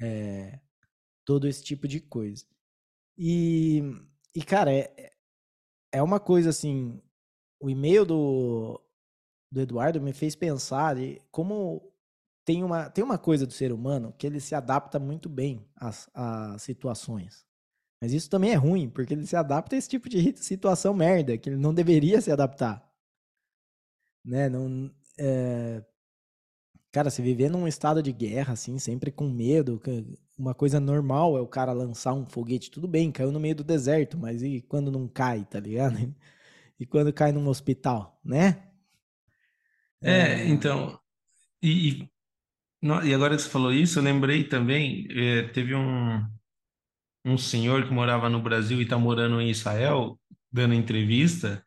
é, 0.00 0.60
todo 1.24 1.48
esse 1.48 1.62
tipo 1.62 1.88
de 1.88 2.00
coisa. 2.00 2.44
E, 3.16 3.82
e 4.34 4.42
cara, 4.42 4.72
é, 4.72 5.12
é 5.92 6.02
uma 6.02 6.20
coisa 6.20 6.50
assim, 6.50 7.00
o 7.60 7.68
e-mail 7.70 8.04
do, 8.04 8.80
do 9.50 9.60
Eduardo 9.60 10.00
me 10.00 10.12
fez 10.12 10.36
pensar 10.36 10.96
como 11.30 11.87
tem 12.48 12.64
uma, 12.64 12.88
tem 12.88 13.04
uma 13.04 13.18
coisa 13.18 13.46
do 13.46 13.52
ser 13.52 13.74
humano 13.74 14.14
que 14.16 14.26
ele 14.26 14.40
se 14.40 14.54
adapta 14.54 14.98
muito 14.98 15.28
bem 15.28 15.68
às, 15.76 16.08
às 16.14 16.62
situações. 16.62 17.44
Mas 18.00 18.14
isso 18.14 18.30
também 18.30 18.52
é 18.52 18.54
ruim, 18.54 18.88
porque 18.88 19.12
ele 19.12 19.26
se 19.26 19.36
adapta 19.36 19.76
a 19.76 19.78
esse 19.78 19.86
tipo 19.86 20.08
de 20.08 20.34
situação 20.38 20.94
merda, 20.94 21.36
que 21.36 21.50
ele 21.50 21.58
não 21.58 21.74
deveria 21.74 22.22
se 22.22 22.32
adaptar. 22.32 22.90
Né? 24.24 24.48
Não, 24.48 24.90
é... 25.18 25.84
Cara, 26.90 27.10
se 27.10 27.20
viver 27.20 27.50
num 27.50 27.68
estado 27.68 28.02
de 28.02 28.12
guerra, 28.12 28.54
assim, 28.54 28.78
sempre 28.78 29.12
com 29.12 29.28
medo, 29.28 29.78
uma 30.38 30.54
coisa 30.54 30.80
normal 30.80 31.36
é 31.36 31.42
o 31.42 31.46
cara 31.46 31.74
lançar 31.74 32.14
um 32.14 32.24
foguete, 32.24 32.70
tudo 32.70 32.88
bem, 32.88 33.12
caiu 33.12 33.30
no 33.30 33.38
meio 33.38 33.56
do 33.56 33.62
deserto, 33.62 34.16
mas 34.16 34.42
e 34.42 34.62
quando 34.62 34.90
não 34.90 35.06
cai, 35.06 35.44
tá 35.44 35.60
ligado? 35.60 35.98
E 36.80 36.86
quando 36.86 37.12
cai 37.12 37.30
num 37.30 37.46
hospital, 37.48 38.18
né? 38.24 38.70
É, 40.00 40.44
é... 40.44 40.48
então, 40.48 40.98
e, 41.62 42.08
e 42.82 43.14
agora 43.14 43.36
que 43.36 43.42
você 43.42 43.48
falou 43.48 43.72
isso, 43.72 43.98
eu 43.98 44.02
lembrei 44.02 44.44
também, 44.44 45.06
é, 45.10 45.42
teve 45.48 45.74
um, 45.74 46.24
um 47.24 47.36
senhor 47.36 47.84
que 47.86 47.92
morava 47.92 48.28
no 48.28 48.40
Brasil 48.40 48.78
e 48.78 48.82
está 48.82 48.98
morando 48.98 49.40
em 49.40 49.50
Israel, 49.50 50.18
dando 50.52 50.74
entrevista, 50.74 51.64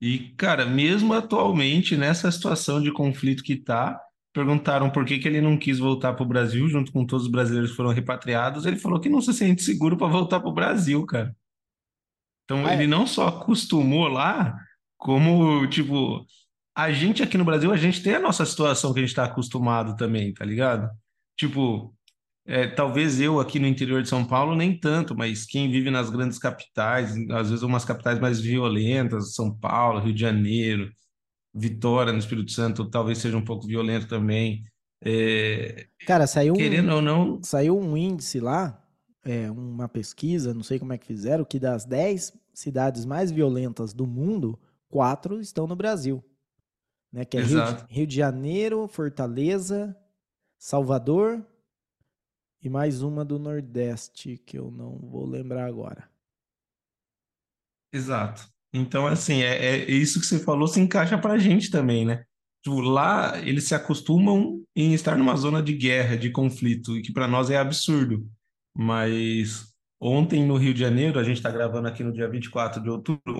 e, 0.00 0.30
cara, 0.36 0.64
mesmo 0.64 1.12
atualmente, 1.12 1.96
nessa 1.96 2.30
situação 2.30 2.80
de 2.80 2.92
conflito 2.92 3.42
que 3.42 3.54
está, 3.54 4.00
perguntaram 4.32 4.90
por 4.90 5.04
que, 5.04 5.18
que 5.18 5.26
ele 5.26 5.40
não 5.40 5.58
quis 5.58 5.78
voltar 5.78 6.14
para 6.14 6.22
o 6.22 6.28
Brasil, 6.28 6.68
junto 6.68 6.92
com 6.92 7.04
todos 7.04 7.26
os 7.26 7.32
brasileiros 7.32 7.70
que 7.70 7.76
foram 7.76 7.90
repatriados, 7.90 8.64
ele 8.64 8.76
falou 8.76 9.00
que 9.00 9.08
não 9.08 9.20
se 9.20 9.34
sente 9.34 9.62
seguro 9.62 9.96
para 9.96 10.06
voltar 10.06 10.38
para 10.38 10.48
o 10.48 10.54
Brasil, 10.54 11.04
cara. 11.04 11.34
Então, 12.44 12.64
ah, 12.64 12.72
ele 12.72 12.84
é. 12.84 12.86
não 12.86 13.06
só 13.06 13.28
acostumou 13.28 14.06
lá, 14.06 14.56
como, 14.96 15.66
tipo, 15.66 16.24
a 16.78 16.92
gente 16.92 17.24
aqui 17.24 17.36
no 17.36 17.44
Brasil, 17.44 17.72
a 17.72 17.76
gente 17.76 18.00
tem 18.00 18.14
a 18.14 18.20
nossa 18.20 18.46
situação 18.46 18.92
que 18.92 19.00
a 19.00 19.02
gente 19.02 19.10
está 19.10 19.24
acostumado 19.24 19.96
também, 19.96 20.32
tá 20.32 20.44
ligado? 20.44 20.88
Tipo, 21.36 21.92
é, 22.46 22.68
talvez 22.68 23.20
eu 23.20 23.40
aqui 23.40 23.58
no 23.58 23.66
interior 23.66 24.00
de 24.00 24.08
São 24.08 24.24
Paulo 24.24 24.54
nem 24.54 24.78
tanto, 24.78 25.12
mas 25.12 25.44
quem 25.44 25.68
vive 25.72 25.90
nas 25.90 26.08
grandes 26.08 26.38
capitais, 26.38 27.16
às 27.32 27.50
vezes 27.50 27.64
umas 27.64 27.84
capitais 27.84 28.20
mais 28.20 28.40
violentas, 28.40 29.34
São 29.34 29.52
Paulo, 29.52 29.98
Rio 29.98 30.14
de 30.14 30.20
Janeiro, 30.20 30.88
Vitória 31.52 32.12
no 32.12 32.20
Espírito 32.20 32.52
Santo, 32.52 32.88
talvez 32.88 33.18
seja 33.18 33.36
um 33.36 33.44
pouco 33.44 33.66
violento 33.66 34.06
também. 34.06 34.62
É, 35.04 35.84
Cara, 36.06 36.28
saiu 36.28 36.54
querendo 36.54 36.92
um, 36.92 36.94
ou 36.94 37.02
não, 37.02 37.42
saiu 37.42 37.76
um 37.76 37.96
índice 37.96 38.38
lá, 38.38 38.80
é, 39.24 39.50
uma 39.50 39.88
pesquisa, 39.88 40.54
não 40.54 40.62
sei 40.62 40.78
como 40.78 40.92
é 40.92 40.98
que 40.98 41.08
fizeram, 41.08 41.44
que 41.44 41.58
das 41.58 41.84
10 41.84 42.34
cidades 42.54 43.04
mais 43.04 43.32
violentas 43.32 43.92
do 43.92 44.06
mundo, 44.06 44.56
quatro 44.88 45.40
estão 45.40 45.66
no 45.66 45.74
Brasil 45.74 46.22
né? 47.12 47.24
Que 47.24 47.38
é 47.38 47.42
Rio 47.42 47.64
de, 47.64 47.94
Rio 47.94 48.06
de 48.06 48.16
Janeiro, 48.16 48.88
Fortaleza, 48.88 49.96
Salvador 50.58 51.44
e 52.62 52.68
mais 52.68 53.02
uma 53.02 53.24
do 53.24 53.38
Nordeste 53.38 54.36
que 54.38 54.58
eu 54.58 54.70
não 54.70 54.98
vou 54.98 55.26
lembrar 55.26 55.66
agora. 55.66 56.08
Exato. 57.92 58.48
Então, 58.72 59.06
assim, 59.06 59.42
é, 59.42 59.66
é 59.66 59.90
isso 59.90 60.20
que 60.20 60.26
você 60.26 60.38
falou 60.38 60.68
se 60.68 60.80
encaixa 60.80 61.16
para 61.16 61.34
a 61.34 61.38
gente 61.38 61.70
também, 61.70 62.04
né? 62.04 62.24
Tipo, 62.62 62.80
lá 62.80 63.38
eles 63.40 63.64
se 63.64 63.74
acostumam 63.74 64.62
em 64.76 64.92
estar 64.92 65.16
numa 65.16 65.36
zona 65.36 65.62
de 65.62 65.72
guerra, 65.72 66.16
de 66.16 66.30
conflito, 66.30 66.96
e 66.96 67.02
que 67.02 67.12
para 67.12 67.28
nós 67.28 67.50
é 67.50 67.56
absurdo. 67.56 68.28
Mas 68.76 69.72
ontem 70.00 70.44
no 70.44 70.56
Rio 70.56 70.74
de 70.74 70.80
Janeiro, 70.80 71.18
a 71.18 71.24
gente 71.24 71.38
está 71.38 71.50
gravando 71.50 71.88
aqui 71.88 72.02
no 72.02 72.12
dia 72.12 72.28
24 72.28 72.82
de 72.82 72.90
outubro, 72.90 73.38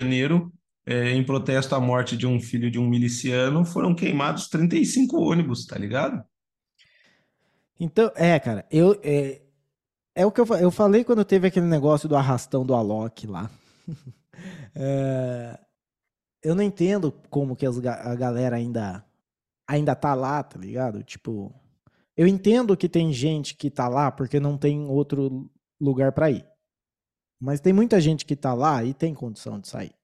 Janeiro, 0.00 0.52
é, 0.86 1.12
em 1.12 1.24
protesto 1.24 1.74
à 1.74 1.80
morte 1.80 2.16
de 2.16 2.26
um 2.26 2.40
filho 2.40 2.70
de 2.70 2.78
um 2.78 2.86
miliciano, 2.86 3.64
foram 3.64 3.94
queimados 3.94 4.48
35 4.48 5.18
ônibus, 5.18 5.66
tá 5.66 5.78
ligado? 5.78 6.22
Então, 7.78 8.10
é, 8.14 8.38
cara, 8.38 8.66
eu. 8.70 8.98
É, 9.02 9.40
é 10.14 10.24
o 10.24 10.30
que 10.30 10.40
eu, 10.40 10.46
eu 10.60 10.70
falei 10.70 11.02
quando 11.02 11.24
teve 11.24 11.48
aquele 11.48 11.66
negócio 11.66 12.08
do 12.08 12.16
arrastão 12.16 12.64
do 12.64 12.74
Alok 12.74 13.26
lá. 13.26 13.50
é, 14.74 15.58
eu 16.42 16.54
não 16.54 16.62
entendo 16.62 17.10
como 17.28 17.56
que 17.56 17.66
as, 17.66 17.78
a 17.84 18.14
galera 18.14 18.56
ainda, 18.56 19.04
ainda 19.66 19.94
tá 19.96 20.14
lá, 20.14 20.42
tá 20.42 20.58
ligado? 20.58 21.02
Tipo, 21.02 21.52
eu 22.16 22.28
entendo 22.28 22.76
que 22.76 22.88
tem 22.88 23.12
gente 23.12 23.56
que 23.56 23.70
tá 23.70 23.88
lá 23.88 24.12
porque 24.12 24.38
não 24.38 24.56
tem 24.56 24.86
outro 24.86 25.50
lugar 25.80 26.12
para 26.12 26.30
ir. 26.30 26.46
Mas 27.40 27.60
tem 27.60 27.72
muita 27.72 28.00
gente 28.00 28.24
que 28.24 28.36
tá 28.36 28.54
lá 28.54 28.84
e 28.84 28.94
tem 28.94 29.12
condição 29.12 29.58
de 29.58 29.68
sair. 29.68 29.94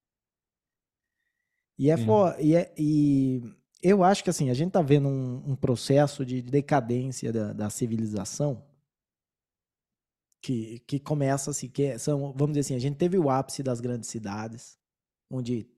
E 1.81 1.91
é, 1.91 1.97
for, 1.97 2.37
e, 2.39 2.55
é 2.55 2.75
e 2.77 3.41
eu 3.83 4.05
acho 4.05 4.23
que 4.23 4.29
assim, 4.29 4.51
a 4.51 4.55
gente 4.55 4.69
está 4.69 4.83
vendo 4.83 5.09
um, 5.09 5.53
um, 5.53 5.57
processo 5.57 6.27
de 6.27 6.43
decadência 6.43 7.33
da, 7.33 7.55
da, 7.55 7.71
civilização 7.71 8.63
que, 10.43 10.81
que 10.81 11.01
começa 11.01 11.51
assim, 11.51 11.71
que 11.71 11.99
são, 11.99 12.35
vamos 12.35 12.51
dizer 12.51 12.61
assim, 12.61 12.75
a 12.75 12.79
gente 12.79 12.99
teve 12.99 13.17
o 13.17 13.31
ápice 13.31 13.63
das 13.63 13.81
grandes 13.81 14.11
cidades, 14.11 14.79
onde 15.31 15.71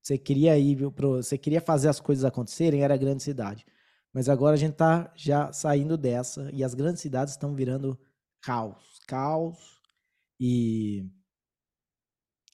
você 0.00 0.16
queria 0.16 0.56
ir, 0.56 0.88
pro, 0.92 1.16
você 1.16 1.36
queria 1.36 1.60
fazer 1.60 1.88
as 1.88 1.98
coisas 1.98 2.24
acontecerem, 2.24 2.84
era 2.84 2.94
a 2.94 2.96
grande 2.96 3.24
cidade. 3.24 3.66
Mas 4.12 4.28
agora 4.28 4.54
a 4.54 4.56
gente 4.56 4.74
tá 4.74 5.12
já 5.16 5.52
saindo 5.52 5.98
dessa 5.98 6.48
e 6.52 6.62
as 6.62 6.74
grandes 6.74 7.02
cidades 7.02 7.34
estão 7.34 7.56
virando 7.56 7.98
caos, 8.40 9.00
caos 9.04 9.80
e 10.38 11.10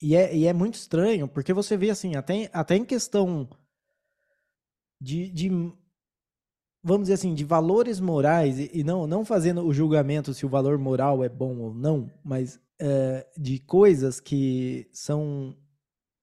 e 0.01 0.15
é, 0.15 0.37
e 0.37 0.47
é 0.47 0.53
muito 0.53 0.75
estranho, 0.75 1.27
porque 1.27 1.53
você 1.53 1.77
vê 1.77 1.91
assim, 1.91 2.17
até, 2.17 2.51
até 2.53 2.77
em 2.77 2.85
questão 2.85 3.49
de, 5.01 5.31
de 5.31 5.49
vamos 6.83 7.05
dizer 7.05 7.15
assim, 7.15 7.35
de 7.35 7.45
valores 7.45 7.99
morais, 7.99 8.59
e, 8.59 8.71
e, 8.73 8.85
não, 8.85 9.07
não 9.07 9.25
fazendo 9.25 9.65
o 9.67 9.73
julgamento 9.73 10.33
se 10.33 10.47
o 10.47 10.49
valor 10.49 10.79
moral 10.79 11.25
é 11.25 11.29
bom 11.29 11.59
ou 11.59 11.75
não, 11.75 12.11
mas 12.25 12.61
é, 12.79 13.27
de 13.37 13.59
coisas 13.59 14.21
que 14.21 14.89
são, 14.93 15.57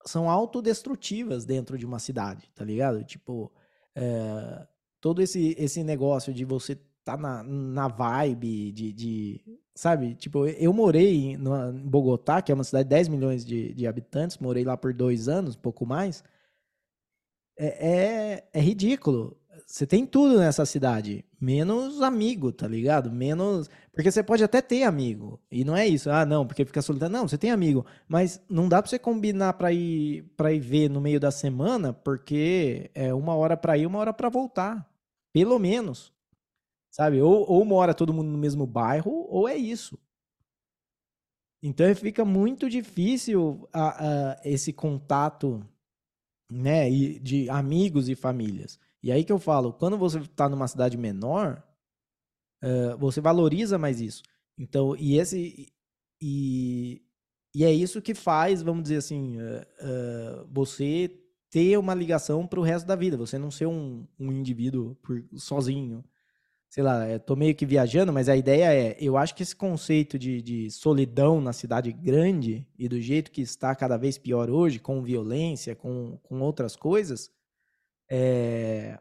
são 0.05 0.29
autodestrutivas 0.29 1.43
dentro 1.43 1.77
de 1.77 1.85
uma 1.85 1.99
cidade, 1.99 2.49
tá 2.55 2.63
ligado? 2.63 3.03
Tipo, 3.03 3.51
é, 3.95 4.67
todo 5.01 5.21
esse, 5.21 5.55
esse 5.57 5.83
negócio 5.83 6.33
de 6.33 6.45
você 6.45 6.79
tá 7.03 7.17
na, 7.17 7.43
na 7.43 7.87
vibe 7.87 8.71
de, 8.71 8.93
de 8.93 9.41
sabe? 9.75 10.15
Tipo, 10.15 10.47
eu 10.47 10.73
morei 10.73 11.33
em, 11.33 11.37
Bogotá, 11.85 12.41
que 12.41 12.51
é 12.51 12.55
uma 12.55 12.63
cidade 12.63 12.85
de 12.85 12.89
10 12.89 13.07
milhões 13.09 13.45
de, 13.45 13.73
de 13.73 13.87
habitantes, 13.87 14.37
morei 14.37 14.63
lá 14.63 14.77
por 14.77 14.93
dois 14.93 15.27
anos, 15.27 15.55
pouco 15.55 15.85
mais. 15.85 16.23
É, 17.57 18.43
é, 18.45 18.49
é 18.53 18.59
ridículo. 18.61 19.37
Você 19.67 19.85
tem 19.85 20.05
tudo 20.05 20.39
nessa 20.39 20.65
cidade, 20.65 21.23
menos 21.39 22.01
amigo, 22.01 22.51
tá 22.51 22.67
ligado? 22.67 23.11
Menos. 23.11 23.69
Porque 23.91 24.11
você 24.11 24.23
pode 24.23 24.43
até 24.43 24.61
ter 24.61 24.83
amigo. 24.83 25.39
E 25.51 25.63
não 25.63 25.75
é 25.75 25.87
isso. 25.87 26.09
Ah, 26.09 26.25
não, 26.25 26.45
porque 26.45 26.65
fica 26.65 26.81
solitário. 26.81 27.13
Não, 27.13 27.27
você 27.27 27.37
tem 27.37 27.51
amigo. 27.51 27.85
Mas 28.07 28.41
não 28.49 28.67
dá 28.67 28.81
pra 28.81 28.89
você 28.89 28.99
combinar 28.99 29.53
pra 29.53 29.71
ir, 29.71 30.23
pra 30.35 30.51
ir 30.51 30.59
ver 30.59 30.89
no 30.89 31.01
meio 31.01 31.19
da 31.19 31.31
semana, 31.31 31.93
porque 31.93 32.89
é 32.93 33.13
uma 33.13 33.35
hora 33.35 33.55
pra 33.57 33.77
ir, 33.77 33.85
uma 33.85 33.99
hora 33.99 34.13
pra 34.13 34.29
voltar. 34.29 34.87
Pelo 35.33 35.57
menos. 35.59 36.12
Sabe? 36.93 37.19
Ou, 37.19 37.49
ou 37.49 37.65
mora 37.65 37.93
todo 37.93 38.13
mundo 38.13 38.29
no 38.29 38.37
mesmo 38.37 38.67
bairro, 38.67 39.25
ou 39.27 39.49
é 39.49 39.57
isso. 39.57 39.97
Então 41.61 41.93
fica 41.95 42.23
muito 42.23 42.69
difícil 42.69 43.67
a, 43.73 44.33
a, 44.33 44.41
esse 44.45 44.71
contato 44.71 45.65
né, 46.51 46.89
de 47.19 47.49
amigos 47.49 48.09
e 48.09 48.15
famílias. 48.15 48.79
E 49.01 49.11
aí 49.11 49.23
que 49.23 49.31
eu 49.31 49.39
falo, 49.39 49.73
quando 49.73 49.97
você 49.97 50.19
está 50.19 50.47
numa 50.47 50.67
cidade 50.67 50.95
menor, 50.95 51.63
uh, 52.63 52.97
você 52.99 53.19
valoriza 53.19 53.77
mais 53.77 53.99
isso. 53.99 54.21
Então, 54.57 54.95
e 54.95 55.17
esse. 55.17 55.73
E, 56.21 57.01
e 57.55 57.63
é 57.63 57.73
isso 57.73 58.01
que 58.01 58.13
faz, 58.13 58.61
vamos 58.61 58.83
dizer 58.83 58.97
assim, 58.97 59.37
uh, 59.37 60.41
uh, 60.41 60.47
você 60.51 61.11
ter 61.49 61.77
uma 61.77 61.95
ligação 61.95 62.45
para 62.45 62.59
o 62.59 62.63
resto 62.63 62.85
da 62.85 62.95
vida. 62.95 63.17
Você 63.17 63.37
não 63.37 63.49
ser 63.49 63.65
um, 63.65 64.07
um 64.19 64.31
indivíduo 64.31 64.95
por, 65.01 65.23
sozinho. 65.35 66.03
Sei 66.73 66.81
lá, 66.81 67.07
estou 67.07 67.35
meio 67.35 67.53
que 67.53 67.67
viajando, 67.67 68.11
mas 68.11 68.27
a 68.27 68.35
ideia 68.35 68.73
é: 68.73 68.97
eu 68.99 69.15
acho 69.15 69.35
que 69.35 69.43
esse 69.43 69.55
conceito 69.55 70.17
de, 70.17 70.41
de 70.41 70.71
solidão 70.71 71.39
na 71.39 71.53
cidade 71.53 71.91
grande 71.91 72.67
e 72.75 72.89
do 72.89 72.99
jeito 72.99 73.29
que 73.29 73.41
está 73.41 73.75
cada 73.75 73.95
vez 73.95 74.17
pior 74.17 74.49
hoje, 74.49 74.79
com 74.79 75.03
violência, 75.03 75.75
com, 75.75 76.17
com 76.23 76.41
outras 76.41 76.75
coisas, 76.75 77.29
é, 78.09 78.99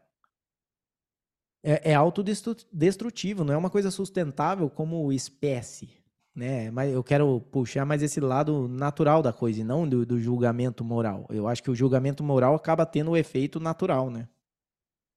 é, 1.63 1.93
é 1.93 1.95
autodestrutivo, 1.95 3.43
não 3.43 3.55
é 3.55 3.57
uma 3.57 3.71
coisa 3.71 3.89
sustentável 3.89 4.69
como 4.69 5.11
espécie. 5.11 5.97
Né? 6.35 6.69
Mas 6.69 6.93
eu 6.93 7.03
quero 7.03 7.41
puxar 7.41 7.87
mais 7.87 8.03
esse 8.03 8.19
lado 8.19 8.67
natural 8.67 9.23
da 9.23 9.33
coisa 9.33 9.61
e 9.61 9.63
não 9.63 9.89
do, 9.89 10.05
do 10.05 10.19
julgamento 10.19 10.83
moral. 10.83 11.25
Eu 11.31 11.47
acho 11.47 11.63
que 11.63 11.71
o 11.71 11.75
julgamento 11.75 12.23
moral 12.23 12.53
acaba 12.53 12.85
tendo 12.85 13.09
o 13.09 13.17
efeito 13.17 13.59
natural, 13.59 14.11
né? 14.11 14.29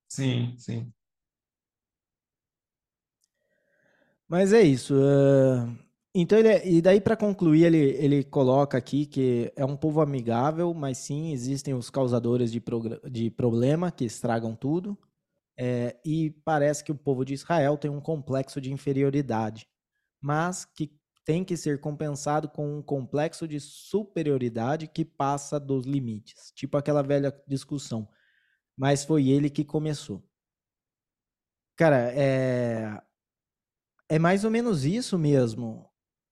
Sim, 0.09 0.55
sim. 0.57 0.91
Mas 4.29 4.53
é 4.53 4.63
isso. 4.63 4.95
Uh, 4.95 5.79
então, 6.15 6.39
ele, 6.39 6.49
é, 6.49 6.69
e 6.69 6.81
daí 6.83 7.01
para 7.01 7.17
concluir, 7.17 7.65
ele, 7.65 7.79
ele 7.79 8.25
coloca 8.25 8.79
aqui 8.79 9.07
que 9.07 9.53
é 9.55 9.65
um 9.65 9.77
povo 9.77 10.01
amigável, 10.01 10.73
mas 10.73 10.99
sim 10.99 11.33
existem 11.33 11.75
os 11.75 11.91
causadores 11.91 12.51
de, 12.51 12.63
de 13.11 13.31
problema 13.31 13.93
que 13.93 14.05
estragam 14.05 14.57
tudo. 14.57 14.99
É, 15.59 15.97
e 16.05 16.31
parece 16.45 16.85
que 16.85 16.93
o 16.93 16.97
povo 16.97 17.25
de 17.25 17.35
Israel 17.35 17.79
tem 17.79 17.91
um 17.91 18.01
complexo 18.01 18.61
de 18.61 18.73
inferioridade, 18.73 19.67
mas 20.21 20.65
que 20.65 20.91
tem 21.25 21.45
que 21.45 21.57
ser 21.57 21.81
compensado 21.81 22.49
com 22.49 22.79
um 22.79 22.83
complexo 22.83 23.49
de 23.49 23.59
superioridade 23.59 24.87
que 24.87 25.05
passa 25.05 25.59
dos 25.59 25.85
limites. 25.85 26.53
Tipo 26.55 26.77
aquela 26.77 27.03
velha 27.03 27.35
discussão. 27.47 28.09
Mas 28.77 29.05
foi 29.05 29.29
ele 29.29 29.51
que 29.51 29.65
começou. 29.65 30.23
Cara, 31.77 32.11
é, 32.15 33.03
é 34.09 34.19
mais 34.19 34.45
ou 34.45 34.51
menos 34.51 34.85
isso 34.85 35.19
mesmo 35.19 35.89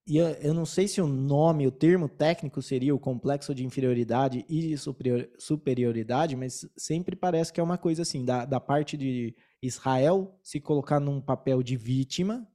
e 0.06 0.18
eu, 0.18 0.26
eu, 0.26 0.52
não 0.52 0.66
sei 0.66 0.86
se 0.86 1.00
o 1.00 1.06
nome, 1.06 1.66
o 1.66 1.72
termo 1.72 2.08
técnico 2.10 2.60
seria 2.60 2.94
o 2.94 2.98
complexo 2.98 3.54
de 3.54 3.64
inferioridade 3.64 4.44
e 4.50 4.76
superior, 4.76 5.30
superioridade, 5.38 6.36
mas 6.36 6.68
sempre 6.76 7.16
parece 7.16 7.50
que 7.50 7.58
é 7.58 7.62
uma 7.62 7.78
coisa 7.78 8.02
assim, 8.02 8.22
da, 8.22 8.44
da 8.44 8.60
parte 8.60 8.98
de 8.98 9.34
Israel 9.62 10.38
se 10.42 10.60
colocar 10.60 11.00
num 11.00 11.22
papel 11.22 11.62
de 11.62 11.74
vítima 11.74 12.46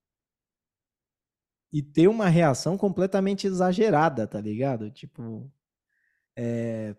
e 1.74 1.82
ter 1.82 2.08
uma 2.08 2.30
reação 2.30 2.78
completamente 2.78 3.48
exagerada, 3.48 4.28
tá 4.28 4.40
ligado? 4.40 4.92
Tipo, 4.92 5.52
é, 6.36 6.96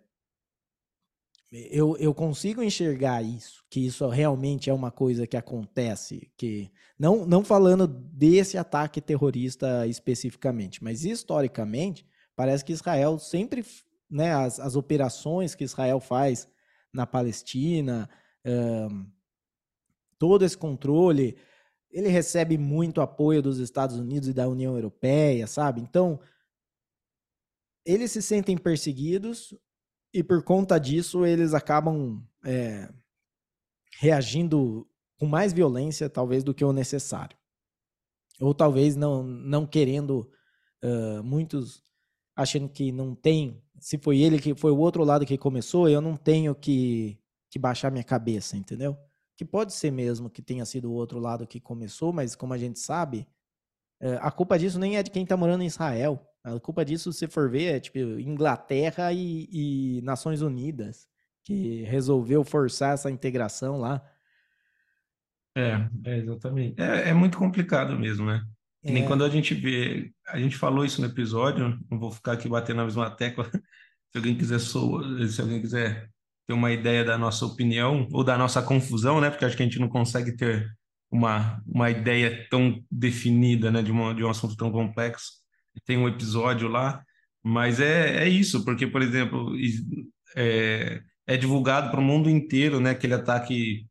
eu, 1.52 1.96
eu 1.96 2.14
consigo 2.14 2.62
enxergar 2.62 3.22
isso, 3.22 3.64
que 3.68 3.84
isso 3.84 4.06
realmente 4.08 4.70
é 4.70 4.74
uma 4.74 4.90
coisa 4.90 5.26
que 5.26 5.36
acontece, 5.36 6.30
que 6.36 6.70
não, 6.96 7.26
não 7.26 7.44
falando 7.44 7.88
desse 7.88 8.56
ataque 8.56 9.00
terrorista 9.00 9.86
especificamente, 9.86 10.82
mas 10.82 11.04
historicamente, 11.04 12.06
parece 12.36 12.64
que 12.64 12.72
Israel 12.72 13.18
sempre, 13.18 13.64
né, 14.08 14.32
as, 14.32 14.60
as 14.60 14.76
operações 14.76 15.54
que 15.56 15.64
Israel 15.64 15.98
faz 15.98 16.46
na 16.92 17.04
Palestina, 17.04 18.08
um, 18.46 19.06
todo 20.18 20.44
esse 20.44 20.56
controle, 20.56 21.36
ele 21.90 22.08
recebe 22.08 22.56
muito 22.56 23.00
apoio 23.00 23.42
dos 23.42 23.58
Estados 23.58 23.96
Unidos 23.96 24.28
e 24.28 24.32
da 24.32 24.48
União 24.48 24.76
Europeia, 24.76 25.48
sabe? 25.48 25.80
Então, 25.80 26.20
eles 27.84 28.12
se 28.12 28.22
sentem 28.22 28.56
perseguidos, 28.56 29.52
e 30.12 30.22
por 30.22 30.42
conta 30.42 30.78
disso 30.78 31.24
eles 31.24 31.54
acabam 31.54 32.22
é, 32.44 32.88
reagindo 34.00 34.86
com 35.18 35.26
mais 35.26 35.52
violência, 35.52 36.08
talvez, 36.08 36.42
do 36.42 36.54
que 36.54 36.64
o 36.64 36.72
necessário. 36.72 37.36
Ou 38.40 38.54
talvez 38.54 38.96
não, 38.96 39.22
não 39.22 39.66
querendo, 39.66 40.30
uh, 40.82 41.22
muitos 41.22 41.82
achando 42.34 42.70
que 42.70 42.90
não 42.90 43.14
tem, 43.14 43.62
se 43.78 43.98
foi 43.98 44.18
ele 44.20 44.38
que 44.38 44.54
foi 44.54 44.70
o 44.70 44.78
outro 44.78 45.04
lado 45.04 45.26
que 45.26 45.36
começou, 45.36 45.90
eu 45.90 46.00
não 46.00 46.16
tenho 46.16 46.54
que, 46.54 47.18
que 47.50 47.58
baixar 47.58 47.90
minha 47.90 48.02
cabeça, 48.02 48.56
entendeu? 48.56 48.96
Que 49.36 49.44
pode 49.44 49.74
ser 49.74 49.90
mesmo 49.90 50.30
que 50.30 50.40
tenha 50.40 50.64
sido 50.64 50.90
o 50.90 50.94
outro 50.94 51.18
lado 51.18 51.46
que 51.46 51.60
começou, 51.60 52.14
mas 52.14 52.34
como 52.34 52.54
a 52.54 52.58
gente 52.58 52.78
sabe, 52.78 53.28
uh, 54.02 54.16
a 54.20 54.30
culpa 54.30 54.58
disso 54.58 54.78
nem 54.78 54.96
é 54.96 55.02
de 55.02 55.10
quem 55.10 55.24
está 55.24 55.36
morando 55.36 55.62
em 55.62 55.66
Israel. 55.66 56.26
A 56.42 56.58
culpa 56.58 56.84
disso, 56.84 57.12
se 57.12 57.28
for 57.28 57.50
ver, 57.50 57.76
é 57.76 57.80
tipo 57.80 57.98
Inglaterra 57.98 59.12
e, 59.12 59.48
e 59.52 60.02
Nações 60.02 60.40
Unidas, 60.40 61.06
que 61.42 61.82
resolveu 61.82 62.42
forçar 62.42 62.94
essa 62.94 63.10
integração 63.10 63.78
lá. 63.78 64.02
É, 65.54 65.86
é 66.04 66.18
exatamente. 66.18 66.80
É, 66.80 67.10
é, 67.10 67.14
muito 67.14 67.36
complicado 67.36 67.98
mesmo, 67.98 68.26
né? 68.26 68.42
Que 68.82 68.90
nem 68.90 69.04
é. 69.04 69.06
quando 69.06 69.24
a 69.24 69.28
gente 69.28 69.54
vê, 69.54 70.10
a 70.28 70.38
gente 70.38 70.56
falou 70.56 70.84
isso 70.84 71.02
no 71.02 71.08
episódio, 71.08 71.78
não 71.90 71.98
vou 71.98 72.10
ficar 72.10 72.32
aqui 72.32 72.48
batendo 72.48 72.78
na 72.78 72.84
mesma 72.84 73.10
tecla. 73.10 73.44
Se 74.10 74.18
alguém 74.18 74.36
quiser 74.36 74.58
se 74.58 75.40
alguém 75.40 75.60
quiser 75.60 76.10
ter 76.44 76.52
uma 76.52 76.72
ideia 76.72 77.04
da 77.04 77.16
nossa 77.16 77.46
opinião 77.46 78.08
ou 78.10 78.24
da 78.24 78.36
nossa 78.36 78.60
confusão, 78.60 79.20
né? 79.20 79.30
Porque 79.30 79.44
acho 79.44 79.56
que 79.56 79.62
a 79.62 79.66
gente 79.66 79.78
não 79.78 79.88
consegue 79.88 80.34
ter 80.34 80.68
uma, 81.08 81.62
uma 81.64 81.90
ideia 81.90 82.44
tão 82.50 82.82
definida, 82.90 83.70
né, 83.70 83.82
de, 83.82 83.92
uma, 83.92 84.12
de 84.12 84.24
um 84.24 84.30
assunto 84.30 84.56
tão 84.56 84.72
complexo 84.72 85.39
tem 85.84 85.98
um 85.98 86.08
episódio 86.08 86.68
lá, 86.68 87.04
mas 87.42 87.80
é, 87.80 88.24
é 88.24 88.28
isso, 88.28 88.64
porque, 88.64 88.86
por 88.86 89.02
exemplo, 89.02 89.54
é, 90.36 91.02
é 91.26 91.36
divulgado 91.36 91.90
para 91.90 92.00
o 92.00 92.02
mundo 92.02 92.28
inteiro, 92.28 92.80
né, 92.80 92.90
aquele 92.90 93.14
ataque 93.14 93.86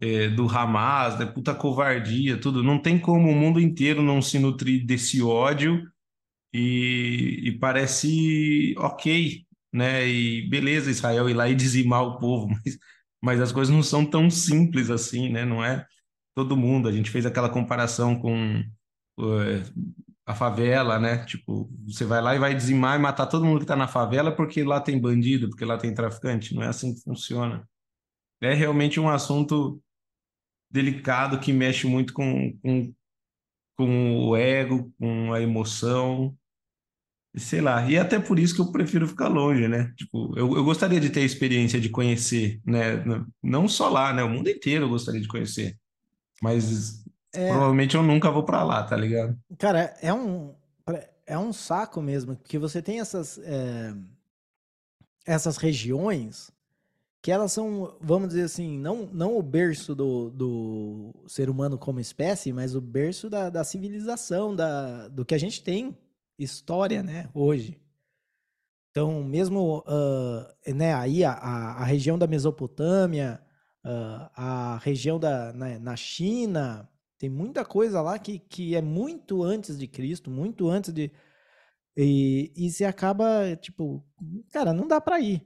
é, 0.00 0.28
do 0.28 0.48
Hamas, 0.48 1.18
né, 1.18 1.26
puta 1.26 1.54
covardia, 1.54 2.38
tudo. 2.40 2.62
Não 2.62 2.80
tem 2.80 2.98
como 2.98 3.30
o 3.30 3.34
mundo 3.34 3.60
inteiro 3.60 4.02
não 4.02 4.22
se 4.22 4.38
nutrir 4.38 4.84
desse 4.86 5.22
ódio 5.22 5.82
e, 6.52 7.42
e 7.44 7.58
parece 7.58 8.74
ok, 8.78 9.44
né, 9.72 10.06
e 10.08 10.48
beleza 10.48 10.90
Israel 10.90 11.28
ir 11.28 11.34
lá 11.34 11.48
e 11.48 11.54
dizimar 11.54 12.02
o 12.02 12.18
povo, 12.18 12.48
mas, 12.64 12.78
mas 13.22 13.40
as 13.40 13.52
coisas 13.52 13.74
não 13.74 13.82
são 13.82 14.04
tão 14.04 14.30
simples 14.30 14.90
assim, 14.90 15.30
né, 15.30 15.44
não 15.44 15.64
é 15.64 15.86
todo 16.34 16.56
mundo. 16.56 16.88
A 16.88 16.92
gente 16.92 17.10
fez 17.10 17.26
aquela 17.26 17.48
comparação 17.48 18.18
com 18.18 18.62
a 20.26 20.34
favela, 20.34 20.98
né? 20.98 21.24
Tipo, 21.24 21.70
você 21.86 22.04
vai 22.04 22.20
lá 22.20 22.34
e 22.34 22.38
vai 22.38 22.52
dizimar 22.54 22.98
e 22.98 23.02
matar 23.02 23.26
todo 23.26 23.44
mundo 23.44 23.60
que 23.60 23.66
tá 23.66 23.76
na 23.76 23.86
favela 23.86 24.34
porque 24.34 24.64
lá 24.64 24.80
tem 24.80 25.00
bandido, 25.00 25.48
porque 25.48 25.64
lá 25.64 25.78
tem 25.78 25.94
traficante. 25.94 26.52
Não 26.54 26.64
é 26.64 26.66
assim 26.66 26.94
que 26.94 27.00
funciona. 27.02 27.66
É 28.40 28.52
realmente 28.52 28.98
um 28.98 29.08
assunto 29.08 29.80
delicado 30.68 31.38
que 31.38 31.52
mexe 31.52 31.86
muito 31.86 32.12
com, 32.12 32.58
com, 32.60 32.92
com 33.76 34.28
o 34.28 34.36
ego, 34.36 34.92
com 34.98 35.32
a 35.32 35.40
emoção. 35.40 36.36
Sei 37.36 37.60
lá, 37.60 37.88
e 37.88 37.96
até 37.98 38.18
por 38.18 38.38
isso 38.38 38.54
que 38.54 38.60
eu 38.60 38.72
prefiro 38.72 39.06
ficar 39.06 39.28
longe, 39.28 39.68
né? 39.68 39.92
Tipo, 39.96 40.36
eu, 40.36 40.56
eu 40.56 40.64
gostaria 40.64 40.98
de 40.98 41.10
ter 41.10 41.20
a 41.20 41.24
experiência 41.24 41.80
de 41.80 41.90
conhecer, 41.90 42.60
né? 42.64 43.04
Não 43.42 43.68
só 43.68 43.88
lá, 43.90 44.12
né? 44.12 44.24
O 44.24 44.28
mundo 44.28 44.48
inteiro 44.48 44.86
eu 44.86 44.88
gostaria 44.88 45.20
de 45.20 45.28
conhecer. 45.28 45.78
Mas 46.42 47.05
é... 47.36 47.48
provavelmente 47.50 47.96
eu 47.96 48.02
nunca 48.02 48.30
vou 48.30 48.42
para 48.42 48.62
lá, 48.64 48.82
tá 48.82 48.96
ligado? 48.96 49.36
Cara, 49.58 49.94
é 50.00 50.12
um, 50.12 50.54
é 51.26 51.38
um 51.38 51.52
saco 51.52 52.00
mesmo, 52.00 52.36
porque 52.36 52.58
você 52.58 52.80
tem 52.80 53.00
essas, 53.00 53.38
é... 53.38 53.94
essas 55.26 55.56
regiões 55.56 56.50
que 57.26 57.32
elas 57.32 57.50
são, 57.50 57.96
vamos 58.00 58.28
dizer 58.28 58.42
assim, 58.42 58.78
não, 58.78 59.08
não 59.12 59.36
o 59.36 59.42
berço 59.42 59.96
do, 59.96 60.30
do 60.30 61.12
ser 61.26 61.50
humano 61.50 61.76
como 61.76 61.98
espécie, 61.98 62.52
mas 62.52 62.76
o 62.76 62.80
berço 62.80 63.28
da, 63.28 63.50
da 63.50 63.64
civilização, 63.64 64.54
da, 64.54 65.08
do 65.08 65.24
que 65.24 65.34
a 65.34 65.38
gente 65.38 65.60
tem 65.60 65.98
história, 66.38 67.02
né, 67.02 67.28
hoje. 67.34 67.80
Então, 68.92 69.24
mesmo 69.24 69.84
uh, 69.88 70.72
né, 70.72 70.94
aí 70.94 71.24
a, 71.24 71.32
a, 71.32 71.84
região 71.84 72.16
da 72.16 72.26
Mesopotâmia, 72.26 73.40
uh, 73.84 74.30
a 74.34 74.80
região 74.82 75.18
da, 75.18 75.52
na, 75.52 75.66
né, 75.66 75.78
na, 75.78 75.96
China, 75.96 76.88
tem 77.18 77.30
muita 77.30 77.64
coisa 77.64 78.00
lá 78.02 78.18
que, 78.18 78.38
que 78.38 78.74
é 78.74 78.82
muito 78.82 79.42
antes 79.42 79.78
de 79.78 79.86
Cristo, 79.88 80.30
muito 80.30 80.68
antes 80.68 80.92
de. 80.92 81.10
E, 81.96 82.52
e 82.56 82.70
se 82.70 82.84
acaba, 82.84 83.56
tipo, 83.56 84.04
cara, 84.50 84.72
não 84.72 84.86
dá 84.86 85.00
para 85.00 85.18
ir, 85.20 85.40